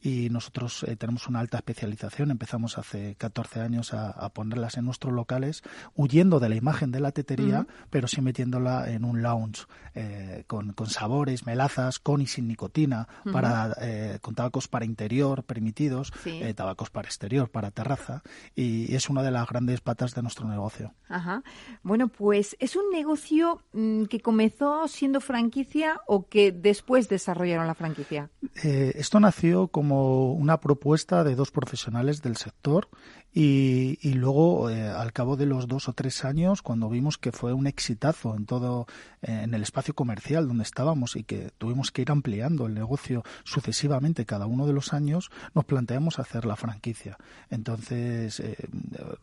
y 0.00 0.28
nosotros 0.30 0.84
eh, 0.88 0.96
tenemos 0.96 1.28
una 1.28 1.38
alta 1.38 1.58
especialización. 1.58 2.32
Empezamos 2.32 2.78
hace 2.78 3.14
14 3.16 3.60
años 3.60 3.94
a, 3.94 4.10
a, 4.10 4.28
ponerlas 4.30 4.76
en 4.76 4.86
nuestros 4.86 5.12
locales, 5.12 5.62
huyendo 5.94 6.40
de 6.40 6.48
la 6.48 6.56
imagen 6.56 6.90
de 6.90 7.00
la 7.00 7.12
tetería, 7.12 7.66
pero 7.90 8.08
sí 8.08 8.20
metiéndola 8.20 8.90
en 8.90 9.04
un 9.04 9.22
lounge, 9.22 9.66
eh, 9.94 10.44
con, 10.48 10.72
con, 10.72 10.88
sabores, 10.88 11.46
melazas, 11.46 12.00
con 12.00 12.20
y 12.20 12.26
sin 12.26 12.48
nicotina, 12.48 12.97
para, 13.32 13.74
eh, 13.80 14.18
con 14.20 14.34
tabacos 14.34 14.68
para 14.68 14.84
interior 14.84 15.44
permitidos, 15.44 16.12
sí. 16.22 16.40
tabacos 16.54 16.90
para 16.90 17.08
exterior, 17.08 17.50
para 17.50 17.70
terraza 17.70 18.22
y 18.54 18.94
es 18.94 19.08
una 19.08 19.22
de 19.22 19.30
las 19.30 19.46
grandes 19.48 19.80
patas 19.80 20.14
de 20.14 20.22
nuestro 20.22 20.48
negocio. 20.48 20.94
Ajá. 21.08 21.42
Bueno, 21.82 22.08
pues 22.08 22.56
es 22.58 22.76
un 22.76 22.90
negocio 22.92 23.62
mmm, 23.72 24.04
que 24.04 24.20
comenzó 24.20 24.88
siendo 24.88 25.20
franquicia 25.20 26.00
o 26.06 26.26
que 26.28 26.52
después 26.52 27.08
desarrollaron 27.08 27.66
la 27.66 27.74
franquicia. 27.74 28.30
Eh, 28.62 28.92
esto 28.96 29.20
nació 29.20 29.68
como 29.68 30.32
una 30.32 30.60
propuesta 30.60 31.24
de 31.24 31.34
dos 31.34 31.50
profesionales 31.50 32.22
del 32.22 32.36
sector 32.36 32.88
y, 33.34 33.98
y 34.00 34.14
luego, 34.14 34.70
eh, 34.70 34.88
al 34.88 35.12
cabo 35.12 35.36
de 35.36 35.46
los 35.46 35.68
dos 35.68 35.88
o 35.88 35.92
tres 35.92 36.24
años, 36.24 36.62
cuando 36.62 36.88
vimos 36.88 37.18
que 37.18 37.30
fue 37.30 37.52
un 37.52 37.66
exitazo 37.66 38.34
en 38.34 38.46
todo, 38.46 38.86
eh, 39.22 39.42
en 39.44 39.54
el 39.54 39.62
espacio 39.62 39.94
comercial 39.94 40.48
donde 40.48 40.64
estábamos 40.64 41.14
y 41.14 41.24
que 41.24 41.50
tuvimos 41.58 41.92
que 41.92 42.02
ir 42.02 42.10
ampliando 42.10 42.66
el 42.66 42.74
negocio 42.74 43.22
sucesivamente 43.44 44.24
cada 44.24 44.46
uno 44.46 44.66
de 44.66 44.72
los 44.72 44.92
años, 44.94 45.30
nos 45.54 45.66
planteamos 45.66 46.18
hacer 46.18 46.46
la 46.46 46.56
franquicia. 46.56 47.18
Entonces, 47.50 48.40
eh, 48.40 48.56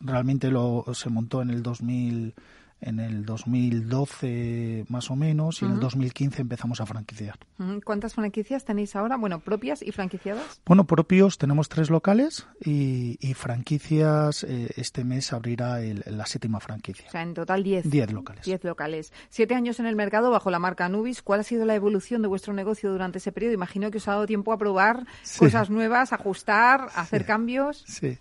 realmente 0.00 0.50
lo, 0.50 0.84
se 0.94 1.10
montó 1.10 1.42
en 1.42 1.50
el 1.50 1.62
2000 1.62 2.34
en 2.80 3.00
el 3.00 3.24
2012 3.24 4.84
más 4.88 5.10
o 5.10 5.16
menos 5.16 5.62
y 5.62 5.64
uh 5.64 5.68
-huh. 5.68 5.70
en 5.70 5.74
el 5.76 5.80
2015 5.80 6.42
empezamos 6.42 6.80
a 6.80 6.86
franquiciar. 6.86 7.38
Uh 7.58 7.64
-huh. 7.64 7.84
¿Cuántas 7.84 8.14
franquicias 8.14 8.64
tenéis 8.64 8.94
ahora? 8.96 9.16
Bueno, 9.16 9.40
propias 9.40 9.82
y 9.82 9.92
franquiciadas. 9.92 10.60
Bueno, 10.66 10.84
propios 10.84 11.38
tenemos 11.38 11.68
tres 11.68 11.90
locales 11.90 12.46
y, 12.64 13.16
y 13.20 13.34
franquicias 13.34 14.44
eh, 14.44 14.70
este 14.76 15.04
mes 15.04 15.32
abrirá 15.32 15.80
el, 15.80 16.02
la 16.06 16.26
séptima 16.26 16.60
franquicia. 16.60 17.06
O 17.08 17.10
sea, 17.10 17.22
en 17.22 17.34
total 17.34 17.62
diez. 17.62 17.88
Diez 17.88 18.12
locales. 18.12 18.44
Diez 18.44 18.62
locales. 18.64 19.12
Siete 19.30 19.54
años 19.54 19.80
en 19.80 19.86
el 19.86 19.96
mercado 19.96 20.30
bajo 20.30 20.50
la 20.50 20.58
marca 20.58 20.88
Nubis. 20.88 21.22
¿Cuál 21.22 21.40
ha 21.40 21.44
sido 21.44 21.64
la 21.64 21.74
evolución 21.74 22.22
de 22.22 22.28
vuestro 22.28 22.52
negocio 22.52 22.90
durante 22.90 23.18
ese 23.18 23.32
periodo? 23.32 23.54
Imagino 23.54 23.90
que 23.90 23.98
os 23.98 24.08
ha 24.08 24.12
dado 24.12 24.26
tiempo 24.26 24.52
a 24.52 24.58
probar 24.58 25.06
sí. 25.22 25.38
cosas 25.38 25.70
nuevas, 25.70 26.12
ajustar, 26.12 26.88
hacer 26.94 27.22
sí. 27.22 27.26
cambios. 27.26 27.84
Sí. 27.86 28.18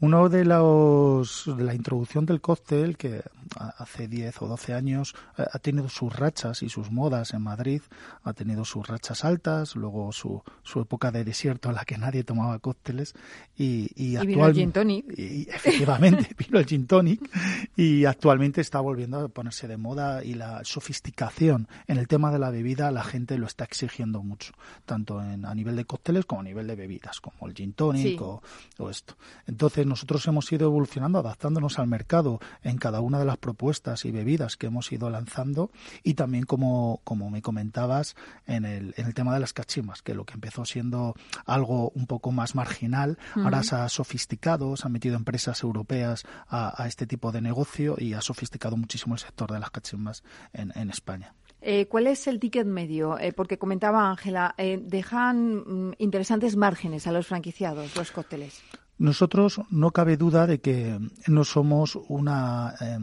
Uno 0.00 0.28
de 0.28 0.44
los 0.44 1.44
de 1.56 1.64
la 1.64 1.74
introducción 1.74 2.24
del 2.24 2.40
cóctel, 2.40 2.96
que 2.96 3.22
hace 3.56 4.06
10 4.06 4.42
o 4.42 4.46
12 4.46 4.74
años 4.74 5.14
ha 5.36 5.58
tenido 5.58 5.88
sus 5.88 6.14
rachas 6.14 6.62
y 6.62 6.68
sus 6.68 6.92
modas 6.92 7.34
en 7.34 7.42
Madrid, 7.42 7.82
ha 8.22 8.32
tenido 8.32 8.64
sus 8.64 8.86
rachas 8.86 9.24
altas, 9.24 9.74
luego 9.74 10.12
su, 10.12 10.42
su 10.62 10.80
época 10.80 11.10
de 11.10 11.24
desierto 11.24 11.68
en 11.70 11.74
la 11.74 11.84
que 11.84 11.98
nadie 11.98 12.22
tomaba 12.22 12.60
cócteles 12.60 13.14
y, 13.56 13.90
y, 13.96 14.12
y 14.12 14.16
actual, 14.16 14.26
vino 14.28 14.46
el 14.46 14.54
gin 14.54 14.72
tonic. 14.72 15.18
Y, 15.18 15.48
efectivamente, 15.50 16.28
vino 16.38 16.60
el 16.60 16.66
gin 16.66 16.86
tonic 16.86 17.30
y 17.76 18.04
actualmente 18.04 18.60
está 18.60 18.78
volviendo 18.78 19.18
a 19.18 19.28
ponerse 19.28 19.66
de 19.66 19.78
moda 19.78 20.22
y 20.22 20.34
la 20.34 20.62
sofisticación 20.62 21.66
en 21.88 21.98
el 21.98 22.06
tema 22.06 22.30
de 22.30 22.38
la 22.38 22.50
bebida 22.50 22.92
la 22.92 23.02
gente 23.02 23.36
lo 23.36 23.46
está 23.46 23.64
exigiendo 23.64 24.22
mucho, 24.22 24.52
tanto 24.86 25.20
en, 25.20 25.44
a 25.44 25.54
nivel 25.56 25.74
de 25.74 25.86
cócteles 25.86 26.24
como 26.24 26.42
a 26.42 26.44
nivel 26.44 26.68
de 26.68 26.76
bebidas, 26.76 27.20
como 27.20 27.48
el 27.48 27.54
gin 27.54 27.72
tonic 27.72 28.02
sí. 28.02 28.16
o, 28.20 28.40
o 28.78 28.90
esto. 28.90 29.16
Entonces, 29.48 29.87
nosotros 29.88 30.26
hemos 30.26 30.50
ido 30.52 30.66
evolucionando, 30.66 31.18
adaptándonos 31.18 31.78
al 31.78 31.86
mercado 31.86 32.40
en 32.62 32.78
cada 32.78 33.00
una 33.00 33.18
de 33.18 33.24
las 33.24 33.38
propuestas 33.38 34.04
y 34.04 34.10
bebidas 34.10 34.56
que 34.56 34.66
hemos 34.66 34.90
ido 34.92 35.10
lanzando 35.10 35.70
y 36.02 36.14
también 36.14 36.44
como, 36.44 37.00
como 37.04 37.30
me 37.30 37.42
comentabas 37.42 38.16
en 38.46 38.64
el, 38.64 38.94
en 38.96 39.06
el 39.06 39.14
tema 39.14 39.34
de 39.34 39.40
las 39.40 39.52
cachimas, 39.52 40.02
que 40.02 40.14
lo 40.14 40.24
que 40.24 40.34
empezó 40.34 40.64
siendo 40.64 41.14
algo 41.46 41.90
un 41.94 42.06
poco 42.06 42.32
más 42.32 42.54
marginal, 42.54 43.18
uh 43.34 43.40
-huh. 43.40 43.44
ahora 43.44 43.62
se 43.62 43.76
ha 43.76 43.88
sofisticado, 43.88 44.76
se 44.76 44.86
han 44.86 44.92
metido 44.92 45.16
empresas 45.16 45.62
europeas 45.62 46.24
a, 46.48 46.82
a, 46.82 46.86
este 46.86 47.06
tipo 47.06 47.32
de 47.32 47.40
negocio 47.40 47.96
y 47.98 48.14
ha 48.14 48.20
sofisticado 48.20 48.76
muchísimo 48.76 49.14
el 49.14 49.20
sector 49.20 49.50
de 49.50 49.60
las 49.60 49.70
cachimas 49.70 50.22
en, 50.52 50.72
en 50.76 50.90
España. 50.90 51.34
Eh, 51.60 51.86
¿Cuál 51.86 52.06
es 52.06 52.26
el 52.26 52.38
ticket 52.38 52.66
medio? 52.66 53.18
Eh, 53.18 53.32
porque 53.32 53.58
comentaba 53.58 54.08
Ángela, 54.10 54.54
eh, 54.58 54.78
dejan 54.80 55.88
mm, 55.88 55.94
interesantes 55.98 56.56
márgenes 56.56 57.06
a 57.06 57.12
los 57.12 57.26
franquiciados, 57.26 57.96
los 57.96 58.12
cócteles. 58.12 58.62
Nosotros 58.98 59.60
no 59.70 59.92
cabe 59.92 60.16
duda 60.16 60.48
de 60.48 60.60
que 60.60 60.98
no 61.28 61.44
somos 61.44 61.96
una 62.08 62.74
eh, 62.80 62.98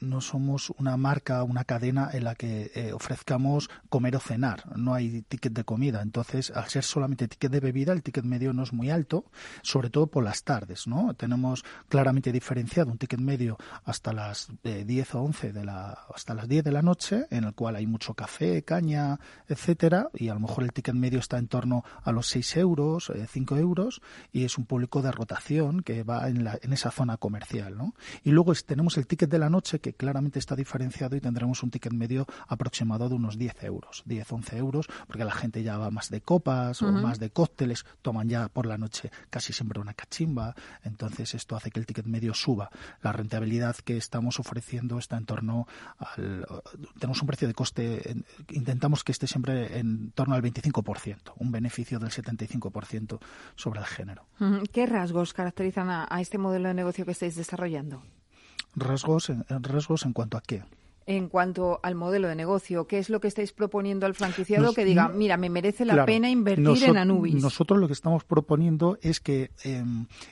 no 0.00 0.20
somos 0.20 0.70
una 0.76 0.98
marca, 0.98 1.42
una 1.42 1.64
cadena 1.64 2.10
en 2.12 2.24
la 2.24 2.34
que 2.34 2.70
eh, 2.74 2.92
ofrezcamos 2.92 3.70
comer 3.88 4.16
o 4.16 4.20
cenar. 4.20 4.76
No 4.76 4.92
hay 4.92 5.22
ticket 5.22 5.54
de 5.54 5.64
comida. 5.64 6.02
Entonces, 6.02 6.50
al 6.50 6.68
ser 6.68 6.84
solamente 6.84 7.28
ticket 7.28 7.50
de 7.50 7.60
bebida, 7.60 7.94
el 7.94 8.02
ticket 8.02 8.24
medio 8.24 8.52
no 8.52 8.62
es 8.62 8.74
muy 8.74 8.90
alto, 8.90 9.24
sobre 9.62 9.88
todo 9.88 10.08
por 10.08 10.22
las 10.22 10.44
tardes, 10.44 10.86
¿no? 10.86 11.14
Tenemos 11.14 11.64
claramente 11.88 12.30
diferenciado 12.30 12.90
un 12.90 12.98
ticket 12.98 13.20
medio 13.20 13.56
hasta 13.86 14.12
las 14.12 14.48
eh, 14.64 14.84
10 14.86 15.14
o 15.14 15.22
11 15.22 15.52
de 15.54 15.64
la 15.64 15.98
hasta 16.14 16.34
las 16.34 16.46
10 16.46 16.62
de 16.62 16.72
la 16.72 16.82
noche, 16.82 17.26
en 17.30 17.44
el 17.44 17.54
cual 17.54 17.76
hay 17.76 17.86
mucho 17.86 18.12
café, 18.12 18.64
caña, 18.64 19.18
etcétera, 19.48 20.10
y 20.12 20.28
a 20.28 20.34
lo 20.34 20.40
mejor 20.40 20.64
el 20.64 20.74
ticket 20.74 20.94
medio 20.94 21.20
está 21.20 21.38
en 21.38 21.48
torno 21.48 21.84
a 22.02 22.12
los 22.12 22.26
6 22.26 22.56
euros, 22.58 23.10
5 23.30 23.56
euros, 23.56 24.02
y 24.30 24.44
es 24.44 24.58
un 24.58 24.66
público 24.66 25.00
de 25.00 25.10
rotación 25.10 25.37
que 25.84 26.02
va 26.02 26.28
en, 26.28 26.44
la, 26.44 26.58
en 26.62 26.72
esa 26.72 26.90
zona 26.90 27.16
comercial. 27.16 27.76
¿no? 27.76 27.94
Y 28.24 28.30
luego 28.30 28.52
tenemos 28.54 28.96
el 28.96 29.06
ticket 29.06 29.30
de 29.30 29.38
la 29.38 29.50
noche 29.50 29.80
que 29.80 29.94
claramente 29.94 30.38
está 30.38 30.56
diferenciado 30.56 31.16
y 31.16 31.20
tendremos 31.20 31.62
un 31.62 31.70
ticket 31.70 31.92
medio 31.92 32.26
aproximado 32.46 33.08
de 33.08 33.14
unos 33.14 33.38
10 33.38 33.64
euros, 33.64 34.02
10, 34.06 34.32
11 34.32 34.56
euros, 34.56 34.88
porque 35.06 35.24
la 35.24 35.32
gente 35.32 35.62
ya 35.62 35.78
va 35.78 35.90
más 35.90 36.10
de 36.10 36.20
copas 36.20 36.82
uh 36.82 36.86
-huh. 36.86 36.98
o 36.98 37.02
más 37.02 37.18
de 37.18 37.30
cócteles, 37.30 37.84
toman 38.02 38.28
ya 38.28 38.48
por 38.48 38.66
la 38.66 38.78
noche 38.78 39.10
casi 39.30 39.52
siempre 39.52 39.80
una 39.80 39.94
cachimba, 39.94 40.54
entonces 40.84 41.34
esto 41.34 41.56
hace 41.56 41.70
que 41.70 41.80
el 41.80 41.86
ticket 41.86 42.06
medio 42.06 42.34
suba. 42.34 42.70
La 43.02 43.12
rentabilidad 43.12 43.76
que 43.76 43.96
estamos 43.96 44.38
ofreciendo 44.40 44.98
está 44.98 45.16
en 45.16 45.26
torno 45.26 45.66
al... 45.98 46.46
Tenemos 46.98 47.20
un 47.20 47.26
precio 47.26 47.48
de 47.48 47.54
coste, 47.54 48.16
intentamos 48.50 49.04
que 49.04 49.12
esté 49.12 49.26
siempre 49.26 49.78
en 49.78 50.10
torno 50.12 50.34
al 50.34 50.42
25%, 50.42 51.32
un 51.36 51.52
beneficio 51.52 51.98
del 51.98 52.10
75% 52.10 53.18
sobre 53.56 53.80
el 53.80 53.86
género. 53.86 54.26
¿Qué 54.72 54.86
rasgos 54.86 55.27
caracterizan 55.34 55.90
a, 55.90 56.06
a, 56.10 56.20
este 56.20 56.38
modelo 56.38 56.68
de 56.68 56.74
negocio 56.74 57.04
que 57.04 57.12
estáis 57.12 57.36
desarrollando? 57.36 58.02
Rasgos 58.74 59.30
en, 59.30 59.44
rasgos 59.48 60.04
en 60.04 60.12
cuanto 60.12 60.36
a 60.36 60.42
qué? 60.42 60.62
en 61.08 61.30
cuanto 61.30 61.80
al 61.82 61.94
modelo 61.94 62.28
de 62.28 62.36
negocio? 62.36 62.86
¿Qué 62.86 62.98
es 62.98 63.08
lo 63.08 63.18
que 63.18 63.28
estáis 63.28 63.52
proponiendo 63.52 64.04
al 64.04 64.14
franquiciado 64.14 64.66
Nos, 64.66 64.74
que 64.74 64.84
diga, 64.84 65.08
mira, 65.08 65.38
me 65.38 65.48
merece 65.48 65.86
la 65.86 65.94
claro, 65.94 66.06
pena 66.06 66.28
invertir 66.28 66.64
nosotros, 66.64 66.90
en 66.90 66.98
Anubis? 66.98 67.34
Nosotros 67.34 67.80
lo 67.80 67.86
que 67.86 67.94
estamos 67.94 68.24
proponiendo 68.24 68.98
es 69.00 69.18
que 69.18 69.50
eh, 69.64 69.82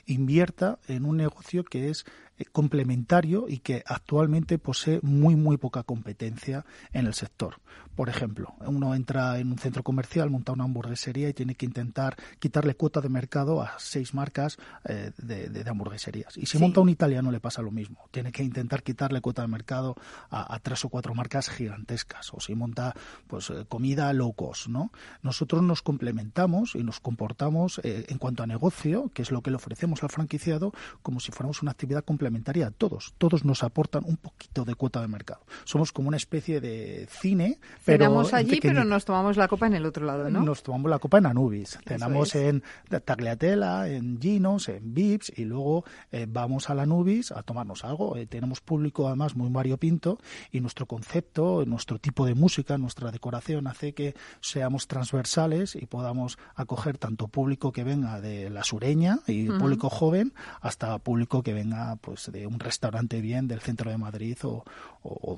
invierta 0.05 0.77
en 0.87 1.05
un 1.05 1.17
negocio 1.17 1.63
que 1.63 1.89
es 1.89 2.05
eh, 2.37 2.45
complementario 2.51 3.45
y 3.49 3.57
que 3.57 3.81
actualmente 3.87 4.59
posee 4.59 4.99
muy 5.01 5.35
muy 5.35 5.57
poca 5.57 5.81
competencia 5.81 6.63
en 6.93 7.07
el 7.07 7.15
sector. 7.15 7.55
Por 7.97 8.09
ejemplo, 8.09 8.53
uno 8.59 8.93
entra 8.93 9.39
en 9.39 9.51
un 9.51 9.57
centro 9.57 9.81
comercial, 9.81 10.29
monta 10.29 10.51
una 10.51 10.65
hamburguesería 10.65 11.29
y 11.29 11.33
tiene 11.33 11.55
que 11.55 11.65
intentar 11.65 12.15
quitarle 12.37 12.75
cuota 12.75 13.01
de 13.01 13.09
mercado 13.09 13.59
a 13.59 13.73
seis 13.79 14.13
marcas 14.13 14.59
eh, 14.85 15.13
de, 15.17 15.49
de, 15.49 15.63
de, 15.63 15.69
hamburgueserías. 15.71 16.37
Y 16.37 16.41
si 16.41 16.45
sí. 16.45 16.59
monta 16.59 16.79
un 16.79 16.89
italiano 16.89 17.31
le 17.31 17.39
pasa 17.39 17.63
lo 17.63 17.71
mismo. 17.71 18.07
Tiene 18.11 18.31
que 18.31 18.43
intentar 18.43 18.83
quitarle 18.83 19.19
cuota 19.19 19.41
de 19.41 19.47
mercado 19.47 19.95
a, 20.29 20.53
a 20.53 20.59
tres 20.59 20.85
o 20.85 20.89
cuatro 20.89 21.15
marcas 21.15 21.49
gigantescas. 21.49 22.31
O 22.35 22.39
si 22.39 22.53
monta 22.53 22.93
pues 23.25 23.49
eh, 23.49 23.65
comida 23.67 24.13
low 24.13 24.31
cost, 24.33 24.67
¿no? 24.67 24.91
Nosotros 25.23 25.63
nos 25.63 25.81
complementamos 25.81 26.75
y 26.75 26.83
nos 26.83 26.99
comportamos 26.99 27.81
eh, 27.83 28.05
en 28.09 28.19
cuanto 28.19 28.43
a 28.43 28.45
negocio, 28.45 29.09
que 29.15 29.23
es 29.23 29.31
lo 29.31 29.41
que 29.41 29.49
le 29.49 29.55
ofrecemos 29.55 30.03
al 30.03 30.09
franquiciado, 30.09 30.71
como 31.01 31.19
si 31.19 31.31
fuéramos 31.31 31.63
una 31.63 31.71
actividad 31.71 32.05
complementaria 32.05 32.67
a 32.67 32.71
todos. 32.71 33.15
Todos 33.17 33.43
nos 33.43 33.63
aportan 33.63 34.03
un 34.05 34.17
poquito 34.17 34.65
de 34.65 34.75
cuota 34.75 35.01
de 35.01 35.07
mercado. 35.07 35.41
Somos 35.65 35.91
como 35.91 36.09
una 36.09 36.17
especie 36.17 36.61
de 36.61 37.07
cine 37.09 37.59
pero 37.87 38.03
Cenamos 38.03 38.33
allí, 38.33 38.59
pero 38.61 38.83
nos 38.83 39.05
tomamos 39.05 39.37
la 39.37 39.47
copa 39.47 39.67
en 39.67 39.75
el 39.75 39.85
otro 39.85 40.05
lado, 40.05 40.29
¿no? 40.29 40.41
Nos 40.41 40.61
tomamos 40.61 40.91
la 40.91 40.99
copa 40.99 41.19
en 41.19 41.25
Anubis. 41.27 41.79
Cenamos 41.87 42.35
es. 42.35 42.49
en 42.49 42.63
Tagliatella, 43.05 43.87
en 43.87 44.19
Ginos, 44.19 44.67
en 44.67 44.93
Vips 44.93 45.31
y 45.37 45.45
luego 45.45 45.85
eh, 46.11 46.25
vamos 46.27 46.69
a 46.69 46.75
la 46.75 46.83
Anubis 46.83 47.31
a 47.31 47.43
tomarnos 47.43 47.85
algo. 47.85 48.17
Eh, 48.17 48.25
tenemos 48.25 48.59
público 48.59 49.07
además 49.07 49.37
muy 49.37 49.49
variopinto 49.49 50.19
y 50.51 50.59
nuestro 50.59 50.85
concepto, 50.85 51.63
nuestro 51.65 51.97
tipo 51.97 52.25
de 52.25 52.35
música, 52.35 52.77
nuestra 52.77 53.09
decoración 53.09 53.67
hace 53.67 53.93
que 53.93 54.15
seamos 54.41 54.87
transversales 54.87 55.75
y 55.75 55.85
podamos 55.85 56.37
acoger 56.55 56.97
tanto 56.97 57.29
público 57.29 57.71
que 57.71 57.85
venga 57.85 58.19
de 58.19 58.49
la 58.49 58.65
sureña 58.65 59.19
y 59.27 59.47
uh 59.47 59.53
-huh. 59.53 59.59
público 59.59 59.89
joven 59.89 60.33
hasta 60.59 60.97
público 60.99 61.41
que 61.41 61.53
venga 61.53 61.95
pues 62.01 62.29
de 62.33 62.47
un 62.47 62.59
restaurante 62.59 63.21
bien 63.21 63.47
del 63.47 63.61
centro 63.61 63.89
de 63.89 63.97
Madrid 63.97 64.37
o, 64.43 64.65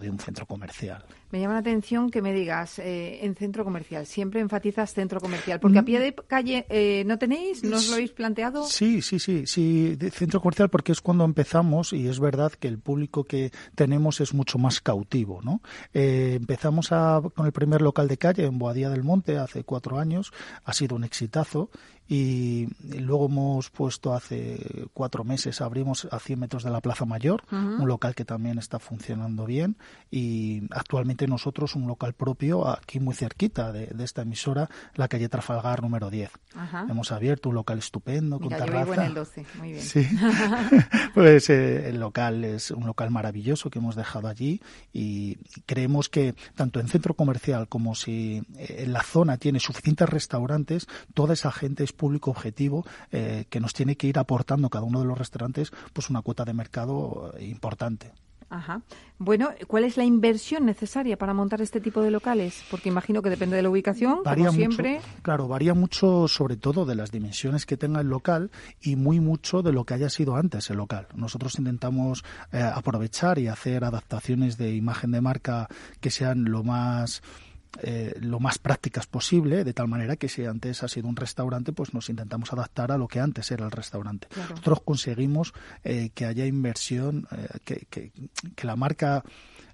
de 0.02 0.10
un 0.10 0.18
centro 0.18 0.46
comercial. 0.46 1.04
Me 1.32 1.40
llama 1.40 1.54
la 1.54 1.60
atención 1.60 2.10
que 2.10 2.22
me 2.22 2.34
digas 2.40 2.80
eh, 2.80 3.20
en 3.24 3.36
centro 3.36 3.64
comercial. 3.64 4.06
Siempre 4.06 4.42
enfatizas 4.42 4.94
centro 4.94 5.20
comercial, 5.20 5.60
porque 5.60 5.80
a 5.80 5.84
pie 5.84 6.00
de 6.00 6.16
calle 6.16 6.66
eh, 6.70 7.04
no 7.06 7.18
tenéis, 7.18 7.64
no 7.64 7.78
os 7.78 7.88
lo 7.90 7.96
habéis 7.96 8.12
planteado. 8.12 8.66
Sí, 8.66 9.02
sí, 9.02 9.20
sí, 9.20 9.46
sí, 9.46 9.96
de 9.96 10.12
centro 10.12 10.42
comercial 10.42 10.70
porque 10.70 10.92
es 10.92 11.02
cuando 11.02 11.26
empezamos 11.26 11.94
y 11.94 12.08
es 12.08 12.20
verdad 12.20 12.52
que 12.54 12.68
el 12.68 12.80
público 12.80 13.24
que 13.24 13.52
tenemos 13.76 14.22
es 14.22 14.34
mucho 14.34 14.58
más 14.58 14.82
cautivo, 14.82 15.42
¿no? 15.44 15.62
Eh, 15.94 16.34
empezamos 16.36 16.92
a, 16.92 17.22
con 17.36 17.46
el 17.46 17.52
primer 17.52 17.82
local 17.82 18.08
de 18.08 18.18
calle 18.18 18.46
en 18.46 18.58
Boadía 18.58 18.90
del 18.90 19.04
Monte 19.04 19.38
hace 19.38 19.64
cuatro 19.64 20.00
años, 20.00 20.32
ha 20.64 20.74
sido 20.74 20.96
un 20.96 21.04
exitazo 21.04 21.70
y 22.12 22.68
luego 22.98 23.28
hemos 23.28 23.70
puesto 23.70 24.16
hace 24.16 24.88
cuatro 24.94 25.24
meses, 25.24 25.62
abrimos 25.62 26.08
a 26.10 26.18
100 26.18 26.40
metros 26.40 26.64
de 26.64 26.72
la 26.72 26.82
Plaza 26.82 27.06
Mayor, 27.06 27.44
un 27.52 27.88
local 27.88 28.16
que 28.16 28.26
también 28.26 28.58
está 28.58 28.80
funcionando 28.80 29.46
bien 29.46 29.78
y 30.10 30.64
actualmente 30.72 31.28
nosotros 31.28 31.76
un 31.76 31.88
local 31.88 32.14
propio 32.14 32.68
aquí 32.68 33.00
muy 33.00 33.14
cerquita 33.14 33.72
de, 33.72 33.94
esta 34.04 34.24
emisora, 34.24 34.72
la 34.96 35.08
calle 35.08 35.30
Trafalgar 35.30 35.84
número 35.84 36.10
10. 36.10 36.32
Hemos 36.90 37.12
abierto 37.12 37.50
un 37.50 37.56
local 37.56 37.78
estupendo 37.78 38.40
con 38.40 38.50
terraza. 38.50 38.74
Yo 38.74 38.80
vivo 38.80 38.94
en 38.96 39.02
el 39.02 39.14
12, 39.14 39.46
muy 39.60 39.72
bien. 39.74 39.84
Sí, 39.84 40.08
pues 41.14 41.52
eh, 41.52 41.90
el 41.90 42.00
local 42.00 42.44
es 42.44 42.72
un 42.72 42.88
local 42.88 43.12
maravilloso 43.12 43.70
que 43.70 43.78
hemos 43.78 43.96
dejado 43.96 44.28
allí 44.28 44.62
y 44.92 45.38
creemos 45.68 46.10
que 46.10 46.34
tanto 46.56 46.80
en 46.80 46.88
centro 46.88 47.14
comercial 47.14 47.68
como 47.68 47.94
si 47.94 48.42
eh, 48.58 48.78
en 48.80 48.94
la 48.94 49.04
zona 49.04 49.38
tiene 49.38 49.60
suficientes 49.60 50.10
restaurantes, 50.10 50.88
toda 51.14 51.34
esa 51.34 51.52
gente 51.52 51.84
es 51.84 51.94
público 52.00 52.32
objetivo 52.32 52.86
eh, 53.12 53.46
que 53.50 53.60
nos 53.60 53.74
tiene 53.74 53.96
que 53.96 54.08
ir 54.08 54.18
aportando 54.18 54.70
cada 54.70 54.86
uno 54.86 55.00
de 55.00 55.06
los 55.06 55.18
restaurantes 55.18 55.72
pues 55.94 56.10
una 56.10 56.24
cuota 56.24 56.46
de 56.46 56.54
mercado 56.54 57.34
eh, 57.38 57.46
importante. 57.46 58.14
Ajá. 58.50 58.82
Bueno, 59.20 59.50
¿cuál 59.68 59.84
es 59.84 59.96
la 59.96 60.06
inversión 60.06 60.66
necesaria 60.66 61.18
para 61.18 61.36
montar 61.36 61.62
este 61.62 61.80
tipo 61.80 62.02
de 62.02 62.10
locales? 62.10 62.64
Porque 62.72 62.90
imagino 62.90 63.22
que 63.22 63.30
depende 63.30 63.56
de 63.56 63.62
la 63.62 63.70
ubicación, 63.70 64.24
varía 64.24 64.48
como 64.48 64.58
siempre. 64.58 64.96
Mucho, 64.96 65.08
claro, 65.22 65.48
varía 65.48 65.76
mucho 65.76 66.28
sobre 66.28 66.58
todo 66.58 66.86
de 66.86 66.96
las 66.96 67.12
dimensiones 67.12 67.68
que 67.68 67.78
tenga 67.78 68.02
el 68.02 68.08
local 68.08 68.50
y 68.82 68.96
muy 68.96 69.20
mucho 69.20 69.62
de 69.62 69.72
lo 69.72 69.86
que 69.86 69.94
haya 69.94 70.10
sido 70.10 70.36
antes 70.36 70.70
el 70.72 70.78
local. 70.78 71.08
Nosotros 71.14 71.60
intentamos 71.60 72.24
eh, 72.52 72.60
aprovechar 72.62 73.38
y 73.38 73.48
hacer 73.48 73.84
adaptaciones 73.84 74.58
de 74.58 74.74
imagen 74.74 75.12
de 75.12 75.22
marca 75.22 75.68
que 76.00 76.10
sean 76.10 76.46
lo 76.46 76.64
más 76.64 77.22
eh, 77.82 78.16
lo 78.20 78.40
más 78.40 78.58
prácticas 78.58 79.06
posible, 79.06 79.64
de 79.64 79.74
tal 79.74 79.88
manera 79.88 80.16
que 80.16 80.28
si 80.28 80.46
antes 80.46 80.84
ha 80.84 80.88
sido 80.88 81.08
un 81.08 81.16
restaurante, 81.16 81.72
pues 81.72 81.94
nos 81.94 82.10
intentamos 82.10 82.52
adaptar 82.52 82.92
a 82.92 82.98
lo 82.98 83.08
que 83.08 83.20
antes 83.20 83.52
era 83.52 83.66
el 83.66 83.72
restaurante. 83.72 84.28
Nosotros 84.36 84.82
conseguimos 84.82 85.54
eh, 85.84 86.10
que 86.14 86.26
haya 86.26 86.46
inversión, 86.46 87.28
eh, 87.32 87.60
que, 87.64 87.88
que, 87.90 88.12
que 88.56 88.68
la 88.68 88.76
marca 88.76 89.24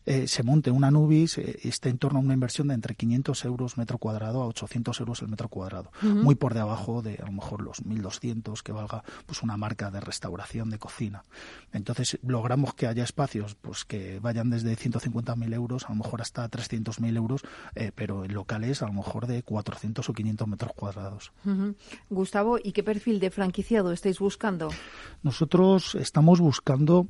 eh, 0.05 0.27
se 0.27 0.43
monte 0.43 0.71
una 0.71 0.91
Nubis 0.91 1.37
eh, 1.37 1.59
esté 1.63 1.89
en 1.89 1.97
torno 1.97 2.19
a 2.19 2.21
una 2.21 2.33
inversión 2.33 2.67
de 2.67 2.75
entre 2.75 2.95
500 2.95 3.45
euros 3.45 3.77
metro 3.77 3.97
cuadrado 3.97 4.43
a 4.43 4.47
800 4.47 4.99
euros 4.99 5.21
el 5.21 5.29
metro 5.29 5.49
cuadrado, 5.49 5.91
muy 6.01 6.35
por 6.35 6.53
debajo 6.53 7.01
de 7.01 7.15
a 7.21 7.25
lo 7.25 7.31
mejor 7.31 7.61
los 7.61 7.83
1.200 7.83 8.61
que 8.61 8.71
valga 8.71 9.03
pues 9.25 9.41
una 9.41 9.57
marca 9.57 9.91
de 9.91 9.99
restauración 9.99 10.69
de 10.69 10.77
cocina. 10.77 11.23
Entonces 11.71 12.19
logramos 12.23 12.73
que 12.73 12.87
haya 12.87 13.03
espacios 13.03 13.55
pues 13.55 13.85
que 13.85 14.19
vayan 14.19 14.49
desde 14.49 14.75
150.000 14.75 15.53
euros 15.53 15.85
a 15.85 15.89
lo 15.89 15.95
mejor 15.95 16.21
hasta 16.21 16.49
300.000 16.49 17.15
euros, 17.17 17.41
eh, 17.75 17.91
pero 17.95 18.25
en 18.25 18.33
locales 18.33 18.81
a 18.81 18.87
lo 18.87 18.93
mejor 18.93 19.27
de 19.27 19.43
400 19.43 20.07
o 20.07 20.13
500 20.13 20.47
metros 20.47 20.73
cuadrados. 20.73 21.31
Gustavo, 22.09 22.57
¿y 22.61 22.71
qué 22.71 22.83
perfil 22.83 23.19
de 23.19 23.31
franquiciado 23.31 23.91
estáis 23.91 24.19
buscando? 24.19 24.69
Nosotros 25.23 25.95
estamos 25.95 26.39
buscando 26.39 27.07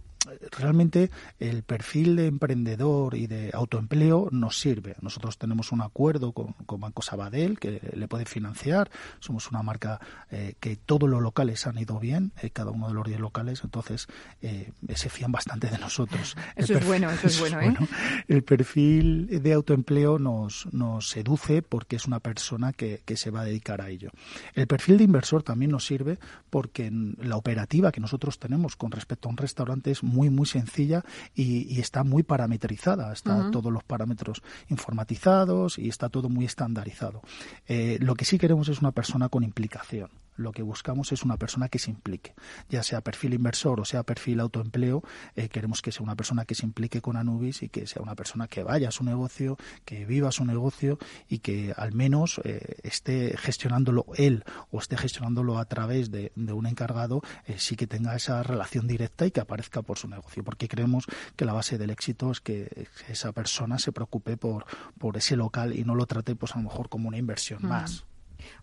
realmente 0.52 1.12
el 1.40 1.64
perfil 1.64 2.16
de 2.16 2.28
emprendedor 2.28 3.16
y 3.16 3.28
de 3.28 3.52
autoempleo 3.54 4.30
nos 4.32 4.60
sirve. 4.60 4.96
Nosotros 5.02 5.38
tenemos 5.38 5.72
un 5.72 5.82
acuerdo 5.82 6.32
con, 6.32 6.56
Banco 6.80 7.02
Sabadell 7.02 7.58
que 7.58 7.82
le 7.96 8.08
puede 8.08 8.26
financiar. 8.26 8.90
Somos 9.20 9.50
una 9.50 9.64
marca 9.64 10.00
eh, 10.30 10.56
que 10.60 10.76
todos 10.76 11.10
los 11.10 11.22
locales 11.22 11.66
han 11.68 11.78
ido 11.78 12.00
bien, 12.00 12.32
eh, 12.42 12.50
cada 12.50 12.72
uno 12.72 12.88
de 12.88 12.94
los 12.94 13.06
10 13.06 13.20
locales, 13.20 13.62
entonces 13.64 14.08
eh, 14.42 14.72
se 14.94 15.10
fían 15.10 15.32
bastante 15.32 15.68
de 15.68 15.78
nosotros. 15.78 16.36
Eso 16.56 16.78
es 16.78 16.86
bueno, 16.86 17.10
eso 17.12 17.28
es 17.28 17.40
bueno. 17.40 17.80
¿eh? 17.82 17.88
El 18.28 18.44
perfil 18.44 19.28
de 19.42 19.54
autoempleo 19.54 20.20
nos, 20.20 20.68
nos 20.72 21.10
seduce 21.10 21.62
porque 21.62 21.96
es 21.96 22.06
una 22.06 22.20
persona 22.20 22.74
que, 22.74 23.02
que 23.06 23.18
se 23.18 23.32
va 23.32 23.42
a 23.42 23.46
dedicar 23.46 23.82
a 23.82 23.90
ello. 23.90 24.12
El 24.54 24.68
perfil 24.68 24.98
de 24.98 25.04
inversor 25.04 25.44
también 25.44 25.72
nos 25.72 25.86
sirve 25.86 26.18
porque 26.50 26.92
la 27.20 27.38
operativa 27.38 27.92
que 27.92 28.02
nosotros 28.02 28.40
tenemos 28.40 28.76
con 28.76 28.92
respecto 28.92 29.28
a 29.28 29.32
un 29.32 29.38
restaurante 29.38 29.92
es 29.92 30.04
muy, 30.04 30.15
muy 30.30 30.46
sencilla 30.46 31.04
y, 31.34 31.80
está 31.80 32.04
muy 32.04 32.24
parametrizada. 32.24 33.12
Está 33.12 33.52
todos 33.52 33.72
los 33.72 33.84
parámetros 33.84 34.42
informatizados 34.70 35.78
y 35.78 35.90
está 35.90 36.10
todo 36.10 36.30
muy 36.30 36.46
estandarizado. 36.46 37.22
Eh, 37.68 37.98
lo 38.02 38.16
que 38.16 38.26
sí 38.26 38.38
queremos 38.38 38.70
es 38.70 38.80
una 38.80 38.92
persona 38.92 39.30
con 39.30 39.44
implicación 39.44 40.10
lo 40.36 40.52
que 40.52 40.64
buscamos 40.64 41.12
es 41.12 41.24
una 41.24 41.38
persona 41.38 41.70
que 41.70 41.80
se 41.80 41.92
implique, 41.92 42.34
ya 42.70 42.84
sea 42.84 43.02
perfil 43.02 43.34
inversor 43.34 43.80
o 43.80 43.86
sea 43.86 44.04
perfil 44.04 44.40
autoempleo, 44.40 45.04
eh, 45.36 45.50
queremos 45.50 45.82
que 45.82 45.92
sea 45.92 46.04
una 46.04 46.16
persona 46.16 46.46
que 46.46 46.56
se 46.56 46.66
implique 46.66 47.02
con 47.02 47.18
Anubis 47.18 47.64
y 47.64 47.70
que 47.70 47.88
sea 47.88 48.02
una 48.02 48.16
persona 48.16 48.48
que 48.48 48.64
vaya 48.64 48.90
a 48.90 48.92
su 48.92 49.04
negocio, 49.04 49.58
que 49.86 50.06
viva 50.06 50.32
su 50.32 50.46
negocio 50.46 50.98
y 51.30 51.40
que 51.40 51.74
al 51.76 51.94
menos 51.94 52.42
eh, 52.44 52.78
esté 52.84 53.36
gestionándolo 53.38 54.06
él 54.16 54.44
o 54.72 54.80
esté 54.80 54.98
gestionándolo 54.98 55.58
a 55.58 55.66
través 55.66 56.12
de, 56.12 56.32
un 56.36 56.68
encargado, 56.68 57.22
eh, 57.48 57.56
sí 57.58 57.76
que 57.76 57.88
tenga 57.88 58.16
esa 58.16 58.42
relación 58.44 58.88
directa 58.88 59.26
y 59.26 59.32
que 59.32 59.42
aparezca 59.42 59.82
por 59.82 59.98
su 59.98 60.08
negocio, 60.08 60.44
porque 60.44 60.68
creemos 60.68 61.06
que 61.36 61.46
la 61.46 61.54
base 61.54 61.78
del 61.78 61.90
éxito 61.90 62.32
es 62.32 62.40
que 62.40 62.88
esa 63.10 63.32
persona 63.32 63.80
se 63.80 63.92
preocupe 63.92 64.38
por, 64.38 64.66
por 64.98 65.18
ese 65.18 65.36
local 65.36 65.78
y 65.78 65.84
no 65.84 65.96
lo 65.96 66.06
trate 66.06 66.36
pues 66.36 66.54
a 66.54 66.58
lo 66.58 66.64
mejor 66.64 66.90
como 66.90 67.08
una 67.08 67.18
inversión 67.18 67.60
más. 67.64 68.06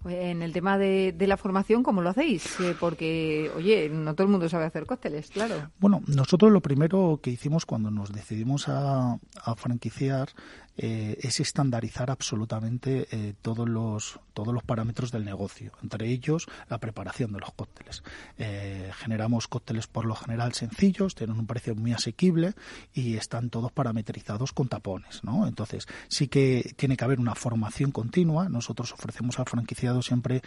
En 0.05 0.43
el 0.43 0.53
tema 0.53 0.79
de, 0.79 1.15
la 1.19 1.37
formación, 1.37 1.83
¿cómo 1.83 2.03
lo 2.03 2.11
hacéis? 2.11 2.57
porque, 2.81 3.51
oye, 3.57 3.89
no 3.89 4.15
todo 4.15 4.27
el 4.27 4.31
mundo 4.31 4.49
sabe 4.49 4.65
hacer 4.65 4.87
cócteles, 4.87 5.31
claro. 5.31 5.71
Bueno, 5.79 6.03
nosotros 6.07 6.53
lo 6.53 6.61
primero 6.61 7.21
que 7.23 7.31
hicimos 7.31 7.67
cuando 7.67 7.91
nos 7.91 8.13
decidimos 8.13 8.69
a, 8.69 9.19
a 9.45 9.55
franquiciar 9.57 10.29
eh, 10.77 11.19
es 11.21 11.39
estandarizar 11.41 12.11
absolutamente 12.11 13.07
eh, 13.11 13.35
todos 13.43 13.69
los 13.69 14.19
todos 14.33 14.55
los 14.55 14.63
parámetros 14.63 15.13
del 15.13 15.27
negocio, 15.27 15.73
entre 15.83 16.09
ellos 16.09 16.47
la 16.71 16.79
preparación 16.79 17.35
de 17.35 17.41
los 17.41 17.53
cócteles. 17.53 18.03
Eh, 18.39 18.91
generamos 18.97 19.47
cócteles 19.47 19.87
por 19.87 20.07
lo 20.07 20.15
general 20.15 20.55
sencillos, 20.55 21.15
tienen 21.15 21.39
un 21.39 21.47
precio 21.47 21.75
muy 21.75 21.93
asequible 21.93 22.55
y 22.95 23.17
están 23.17 23.51
todos 23.51 23.71
parametrizados 23.73 24.55
con 24.55 24.69
tapones, 24.69 25.23
¿no? 25.23 25.47
Entonces 25.47 25.87
sí 26.09 26.29
que 26.29 26.73
tiene 26.77 26.97
que 26.97 27.05
haber 27.05 27.21
una 27.21 27.35
formación 27.35 27.91
continua. 27.91 28.49
Nosotros 28.49 28.95
ofrecemos 28.95 29.39
al 29.39 29.45
franquiciado 29.45 30.01
siempre 30.01 30.41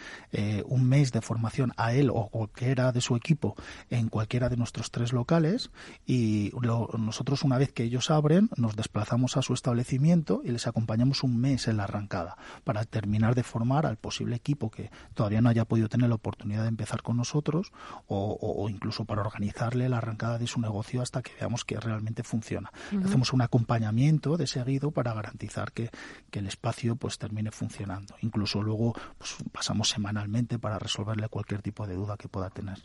un 0.64 0.88
mes 0.88 1.12
de 1.12 1.20
formación 1.20 1.72
a 1.76 1.92
él 1.92 2.10
o 2.10 2.26
cualquiera 2.26 2.90
de 2.90 3.00
su 3.00 3.14
equipo 3.14 3.54
en 3.88 4.08
cualquiera 4.08 4.48
de 4.48 4.56
nuestros 4.56 4.90
tres 4.90 5.12
locales 5.12 5.70
y 6.06 6.50
nosotros 6.98 7.44
una 7.44 7.56
vez 7.56 7.72
que 7.72 7.84
ellos 7.84 8.10
abren 8.10 8.50
nos 8.56 8.74
desplazamos 8.74 9.36
a 9.36 9.42
su 9.42 9.54
establecimiento 9.54 10.15
y 10.44 10.50
les 10.50 10.66
acompañamos 10.66 11.22
un 11.22 11.38
mes 11.38 11.68
en 11.68 11.76
la 11.76 11.84
arrancada 11.84 12.36
para 12.64 12.84
terminar 12.84 13.34
de 13.34 13.42
formar 13.42 13.84
al 13.84 13.96
posible 13.96 14.36
equipo 14.36 14.70
que 14.70 14.90
todavía 15.14 15.42
no 15.42 15.50
haya 15.50 15.66
podido 15.66 15.88
tener 15.88 16.08
la 16.08 16.14
oportunidad 16.14 16.62
de 16.62 16.68
empezar 16.68 17.02
con 17.02 17.16
nosotros 17.16 17.72
o, 18.06 18.68
incluso 18.70 19.04
para 19.04 19.20
organizarle 19.20 19.88
la 19.88 19.98
arrancada 19.98 20.38
de 20.38 20.46
su 20.46 20.60
negocio 20.60 21.02
hasta 21.02 21.22
que 21.22 21.32
veamos 21.38 21.64
que 21.64 21.78
realmente 21.78 22.22
funciona. 22.22 22.72
Hacemos 23.04 23.32
un 23.32 23.42
acompañamiento 23.42 24.36
de 24.36 24.46
seguido 24.46 24.90
para 24.90 25.12
garantizar 25.12 25.72
que, 25.72 25.90
el 26.36 26.46
espacio 26.46 26.96
pues 26.96 27.16
termine 27.16 27.50
funcionando. 27.50 28.14
Incluso 28.20 28.62
luego 28.62 28.92
pues, 29.16 29.36
pasamos 29.52 29.88
semanalmente 29.88 30.58
para 30.58 30.78
resolverle 30.78 31.30
cualquier 31.30 31.62
tipo 31.62 31.86
de 31.86 31.94
duda 31.94 32.18
que 32.18 32.28
pueda 32.28 32.50
tener. 32.50 32.76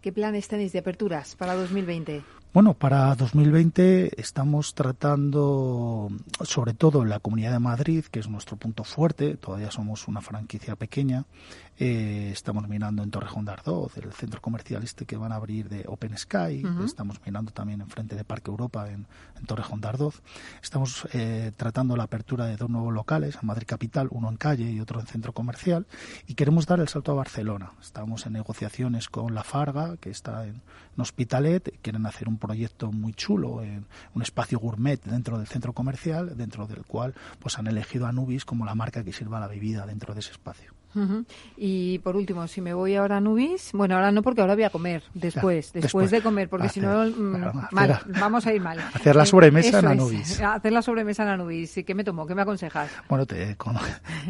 ¿Qué 0.00 0.10
planes 0.10 0.48
tenéis 0.48 0.72
de 0.72 0.78
aperturas 0.78 1.36
para 1.36 1.54
2020? 1.54 2.22
Bueno, 2.54 2.72
para 2.72 3.14
2020 3.14 4.18
estamos 4.18 4.74
tratando, 4.74 6.08
sobre 6.40 6.72
todo 6.72 7.02
en 7.02 7.10
la 7.10 7.20
Comunidad 7.20 7.52
de 7.52 7.58
Madrid, 7.58 8.06
que 8.10 8.20
es 8.20 8.28
nuestro 8.28 8.56
punto 8.56 8.84
fuerte, 8.84 9.36
todavía 9.36 9.70
somos 9.70 10.08
una 10.08 10.22
franquicia 10.22 10.74
pequeña, 10.74 11.26
eh, 11.78 12.30
estamos 12.32 12.68
mirando 12.68 13.02
en 13.02 13.10
Torrejón 13.10 13.44
de 13.44 13.52
Ardoz, 13.52 13.96
el 13.98 14.12
centro 14.12 14.40
comercial 14.40 14.82
este 14.82 15.06
que 15.06 15.16
van 15.16 15.30
a 15.30 15.36
abrir 15.36 15.68
de 15.68 15.84
Open 15.86 16.16
Sky, 16.18 16.64
estamos 16.84 17.20
mirando 17.24 17.52
también 17.52 17.80
enfrente 17.80 18.16
de 18.16 18.24
Parque 18.24 18.50
Europa 18.50 18.90
en, 18.90 19.06
Torrejón 19.46 19.80
de 19.80 19.88
Ardoz, 19.88 20.20
estamos 20.62 21.06
eh, 21.12 21.52
tratando 21.56 21.96
la 21.96 22.04
apertura 22.04 22.46
de 22.46 22.56
dos 22.56 22.68
nuevos 22.68 22.92
locales, 22.92 23.38
en 23.40 23.46
Madrid 23.46 23.66
Capital, 23.66 24.08
uno 24.10 24.28
en 24.28 24.36
calle 24.36 24.70
y 24.70 24.80
otro 24.80 24.98
en 24.98 25.06
centro 25.06 25.32
comercial, 25.32 25.86
y 26.26 26.34
queremos 26.34 26.66
dar 26.66 26.80
el 26.80 26.88
salto 26.88 27.12
a 27.12 27.14
Barcelona. 27.14 27.70
Estamos 27.80 28.26
en 28.26 28.32
negociaciones 28.32 29.08
con 29.08 29.34
La 29.34 29.44
Farga, 29.44 29.96
que 29.98 30.10
está 30.10 30.44
en, 30.44 30.62
en 30.96 31.00
Hospitalet, 31.00 31.80
quieren 31.80 32.06
hacer 32.06 32.28
un 32.28 32.38
proyecto 32.38 32.90
muy 32.90 33.12
chulo, 33.14 33.62
en 33.62 33.86
un 34.14 34.22
espacio 34.22 34.58
gourmet 34.58 35.00
dentro 35.04 35.38
del 35.38 35.46
centro 35.46 35.72
comercial, 35.72 36.36
dentro 36.36 36.66
del 36.66 36.84
cual 36.84 37.14
pues 37.38 37.58
han 37.58 37.68
elegido 37.68 38.06
a 38.06 38.12
Nubis 38.12 38.44
como 38.44 38.64
la 38.64 38.74
marca 38.74 39.04
que 39.04 39.12
sirva 39.12 39.38
la 39.38 39.46
bebida 39.46 39.86
dentro 39.86 40.14
de 40.14 40.20
ese 40.20 40.32
espacio. 40.32 40.77
Y 41.56 41.98
por 42.00 42.16
último, 42.16 42.46
si 42.46 42.60
me 42.60 42.74
voy 42.74 42.96
ahora 42.96 43.18
a 43.18 43.20
Nubis, 43.20 43.70
bueno, 43.72 43.96
ahora 43.96 44.12
no 44.12 44.22
porque 44.22 44.40
ahora 44.40 44.54
voy 44.54 44.64
a 44.64 44.70
comer, 44.70 45.02
después, 45.14 45.72
después, 45.72 46.10
de 46.10 46.22
comer, 46.22 46.48
porque 46.48 46.68
si 46.68 46.80
no, 46.80 47.04
mm, 47.04 47.68
mal, 47.72 48.00
vamos 48.18 48.46
a 48.46 48.52
ir 48.52 48.60
mal. 48.60 48.78
Hacer 48.94 49.16
la 49.16 49.26
sobremesa 49.26 49.80
en 49.80 49.86
Anubis. 49.86 50.40
hacer 50.42 50.72
la 50.72 50.82
sobremesa 50.82 51.22
en 51.24 51.30
Anubis. 51.30 51.76
¿Y 51.78 51.84
qué 51.84 51.94
me 51.94 52.04
tomo? 52.04 52.26
¿Qué 52.26 52.34
me 52.34 52.42
aconsejas? 52.42 52.90
Bueno, 53.08 53.26
te, 53.26 53.56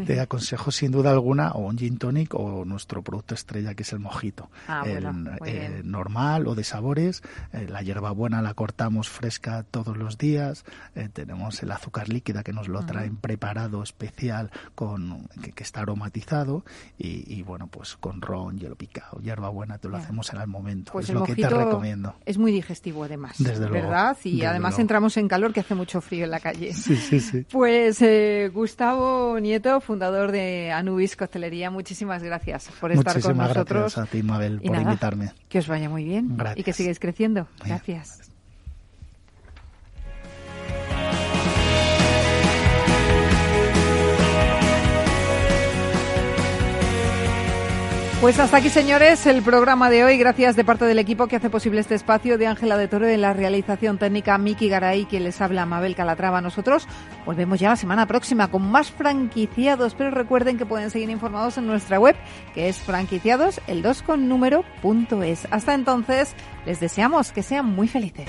te 0.06 0.20
aconsejo 0.20 0.70
sin 0.70 0.90
duda 0.90 1.10
alguna 1.10 1.52
o 1.52 1.66
un 1.66 1.78
gin 1.78 1.98
tonic 1.98 2.34
o 2.34 2.64
nuestro 2.64 3.02
producto 3.02 3.34
estrella 3.34 3.74
que 3.74 3.82
es 3.82 3.92
el 3.92 4.00
mojito. 4.00 4.50
Ah, 4.66 4.84
eh, 5.44 5.82
normal 5.84 6.46
o 6.46 6.54
de 6.54 6.64
sabores. 6.64 7.22
Eh, 7.52 7.66
la 7.68 7.82
hierbabuena 7.82 8.42
la 8.42 8.54
cortamos 8.54 9.08
fresca 9.08 9.64
todos 9.70 9.96
los 9.96 10.18
días. 10.18 10.64
Eh, 10.94 11.08
tenemos 11.12 11.62
el 11.62 11.72
azúcar 11.72 12.08
líquida 12.08 12.42
que 12.42 12.52
nos 12.52 12.68
lo 12.68 12.84
traen 12.84 13.16
preparado 13.16 13.82
especial 13.82 14.50
con 14.74 15.28
que, 15.54 15.62
está 15.62 15.80
aromatizado 15.80 16.57
y, 16.98 17.42
bueno 17.42 17.68
pues 17.68 17.96
con 17.96 18.20
ron, 18.20 18.58
hielo 18.58 18.76
picado, 18.76 19.20
hierbabuena 19.20 19.78
te 19.78 19.88
lo 19.88 19.96
hacemos 19.96 20.32
en 20.32 20.40
el 20.40 20.46
momento. 20.46 20.92
Pues 20.92 21.08
es 21.08 21.14
lo 21.14 21.24
que 21.24 21.34
te 21.34 21.48
recomiendo. 21.48 22.14
Es 22.24 22.38
muy 22.38 22.52
digestivo 22.52 23.04
además. 23.04 23.36
Desde 23.38 23.68
¿verdad? 23.68 24.16
y 24.24 24.44
además 24.44 24.78
entramos 24.78 25.16
en 25.16 25.28
calor 25.28 25.52
que 25.52 25.60
hace 25.60 25.74
mucho 25.74 26.00
frío 26.00 26.24
en 26.24 26.30
la 26.30 26.40
calle. 26.40 26.72
Sí, 26.72 26.96
sí, 26.96 27.20
sí. 27.20 27.46
Pues 27.50 28.02
Gustavo 28.52 29.38
Nieto, 29.40 29.80
fundador 29.80 30.32
de 30.32 30.70
Anubis 30.70 31.16
Costelería, 31.16 31.70
muchísimas 31.70 32.22
gracias 32.22 32.70
por 32.80 32.92
estar 32.92 33.20
con 33.20 33.36
nosotros. 33.36 33.94
Gracias 33.94 34.08
a 34.08 34.10
ti, 34.10 34.22
Mabel, 34.22 34.60
por 34.60 34.76
invitarme. 34.76 35.32
Que 35.48 35.58
os 35.58 35.68
vaya 35.68 35.88
muy 35.88 36.04
bien 36.04 36.36
y 36.56 36.62
que 36.62 36.72
sigáis 36.72 36.98
creciendo. 36.98 37.46
Gracias. 37.64 38.27
Pues 48.20 48.36
hasta 48.40 48.56
aquí, 48.56 48.68
señores, 48.68 49.26
el 49.26 49.42
programa 49.42 49.90
de 49.90 50.02
hoy. 50.02 50.18
Gracias 50.18 50.56
de 50.56 50.64
parte 50.64 50.84
del 50.84 50.98
equipo 50.98 51.28
que 51.28 51.36
hace 51.36 51.50
posible 51.50 51.80
este 51.80 51.94
espacio 51.94 52.36
de 52.36 52.48
Ángela 52.48 52.76
de 52.76 52.88
Toro 52.88 53.06
de 53.06 53.16
la 53.16 53.32
realización 53.32 53.96
técnica 53.96 54.36
Miki 54.38 54.68
Garay, 54.68 55.04
que 55.04 55.20
les 55.20 55.40
habla 55.40 55.66
Mabel 55.66 55.94
Calatrava. 55.94 56.40
Nosotros 56.40 56.88
volvemos 57.24 57.60
ya 57.60 57.68
la 57.68 57.76
semana 57.76 58.06
próxima 58.06 58.48
con 58.48 58.68
más 58.68 58.90
franquiciados, 58.90 59.94
pero 59.94 60.10
recuerden 60.10 60.58
que 60.58 60.66
pueden 60.66 60.90
seguir 60.90 61.10
informados 61.10 61.58
en 61.58 61.68
nuestra 61.68 62.00
web, 62.00 62.16
que 62.54 62.68
es 62.68 62.78
franquiciados, 62.78 63.60
el 63.68 63.82
2 63.82 64.02
con 64.02 64.28
número 64.28 64.64
es. 65.22 65.46
Hasta 65.52 65.74
entonces, 65.74 66.34
les 66.66 66.80
deseamos 66.80 67.30
que 67.30 67.44
sean 67.44 67.66
muy 67.66 67.86
felices. 67.86 68.28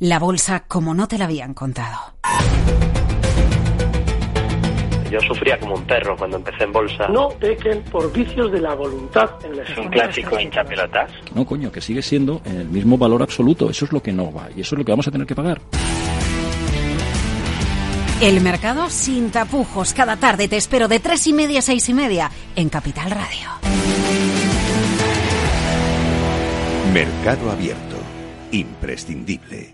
La 0.00 0.18
bolsa 0.18 0.64
como 0.66 0.92
no 0.92 1.06
te 1.06 1.16
la 1.16 1.26
habían 1.26 1.54
contado. 1.54 1.96
Yo 5.08 5.20
sufría 5.20 5.56
como 5.60 5.76
un 5.76 5.84
perro 5.84 6.16
cuando 6.16 6.38
empecé 6.38 6.64
en 6.64 6.72
bolsa. 6.72 7.06
No 7.06 7.28
pequen 7.28 7.80
por 7.84 8.12
vicios 8.12 8.50
de 8.50 8.60
la 8.60 8.74
voluntad 8.74 9.30
en 9.44 9.60
Es 9.60 9.78
un 9.78 9.88
clásico 9.90 10.40
hincha 10.40 10.64
pelotas. 10.64 11.12
No, 11.32 11.46
coño, 11.46 11.70
que 11.70 11.80
sigue 11.80 12.02
siendo 12.02 12.42
el 12.44 12.68
mismo 12.70 12.98
valor 12.98 13.22
absoluto. 13.22 13.70
Eso 13.70 13.84
es 13.84 13.92
lo 13.92 14.02
que 14.02 14.12
no 14.12 14.32
va 14.32 14.48
y 14.56 14.62
eso 14.62 14.74
es 14.74 14.80
lo 14.80 14.84
que 14.84 14.90
vamos 14.90 15.06
a 15.06 15.12
tener 15.12 15.28
que 15.28 15.36
pagar. 15.36 15.60
El 18.20 18.40
mercado 18.40 18.90
sin 18.90 19.30
tapujos. 19.30 19.94
Cada 19.94 20.16
tarde 20.16 20.48
te 20.48 20.56
espero 20.56 20.88
de 20.88 20.98
tres 20.98 21.24
y 21.28 21.32
media 21.32 21.60
a 21.60 21.62
seis 21.62 21.88
y 21.88 21.94
media 21.94 22.32
en 22.56 22.68
Capital 22.68 23.12
Radio. 23.12 23.48
Mercado 26.92 27.52
abierto. 27.52 27.94
Imprescindible. 28.50 29.73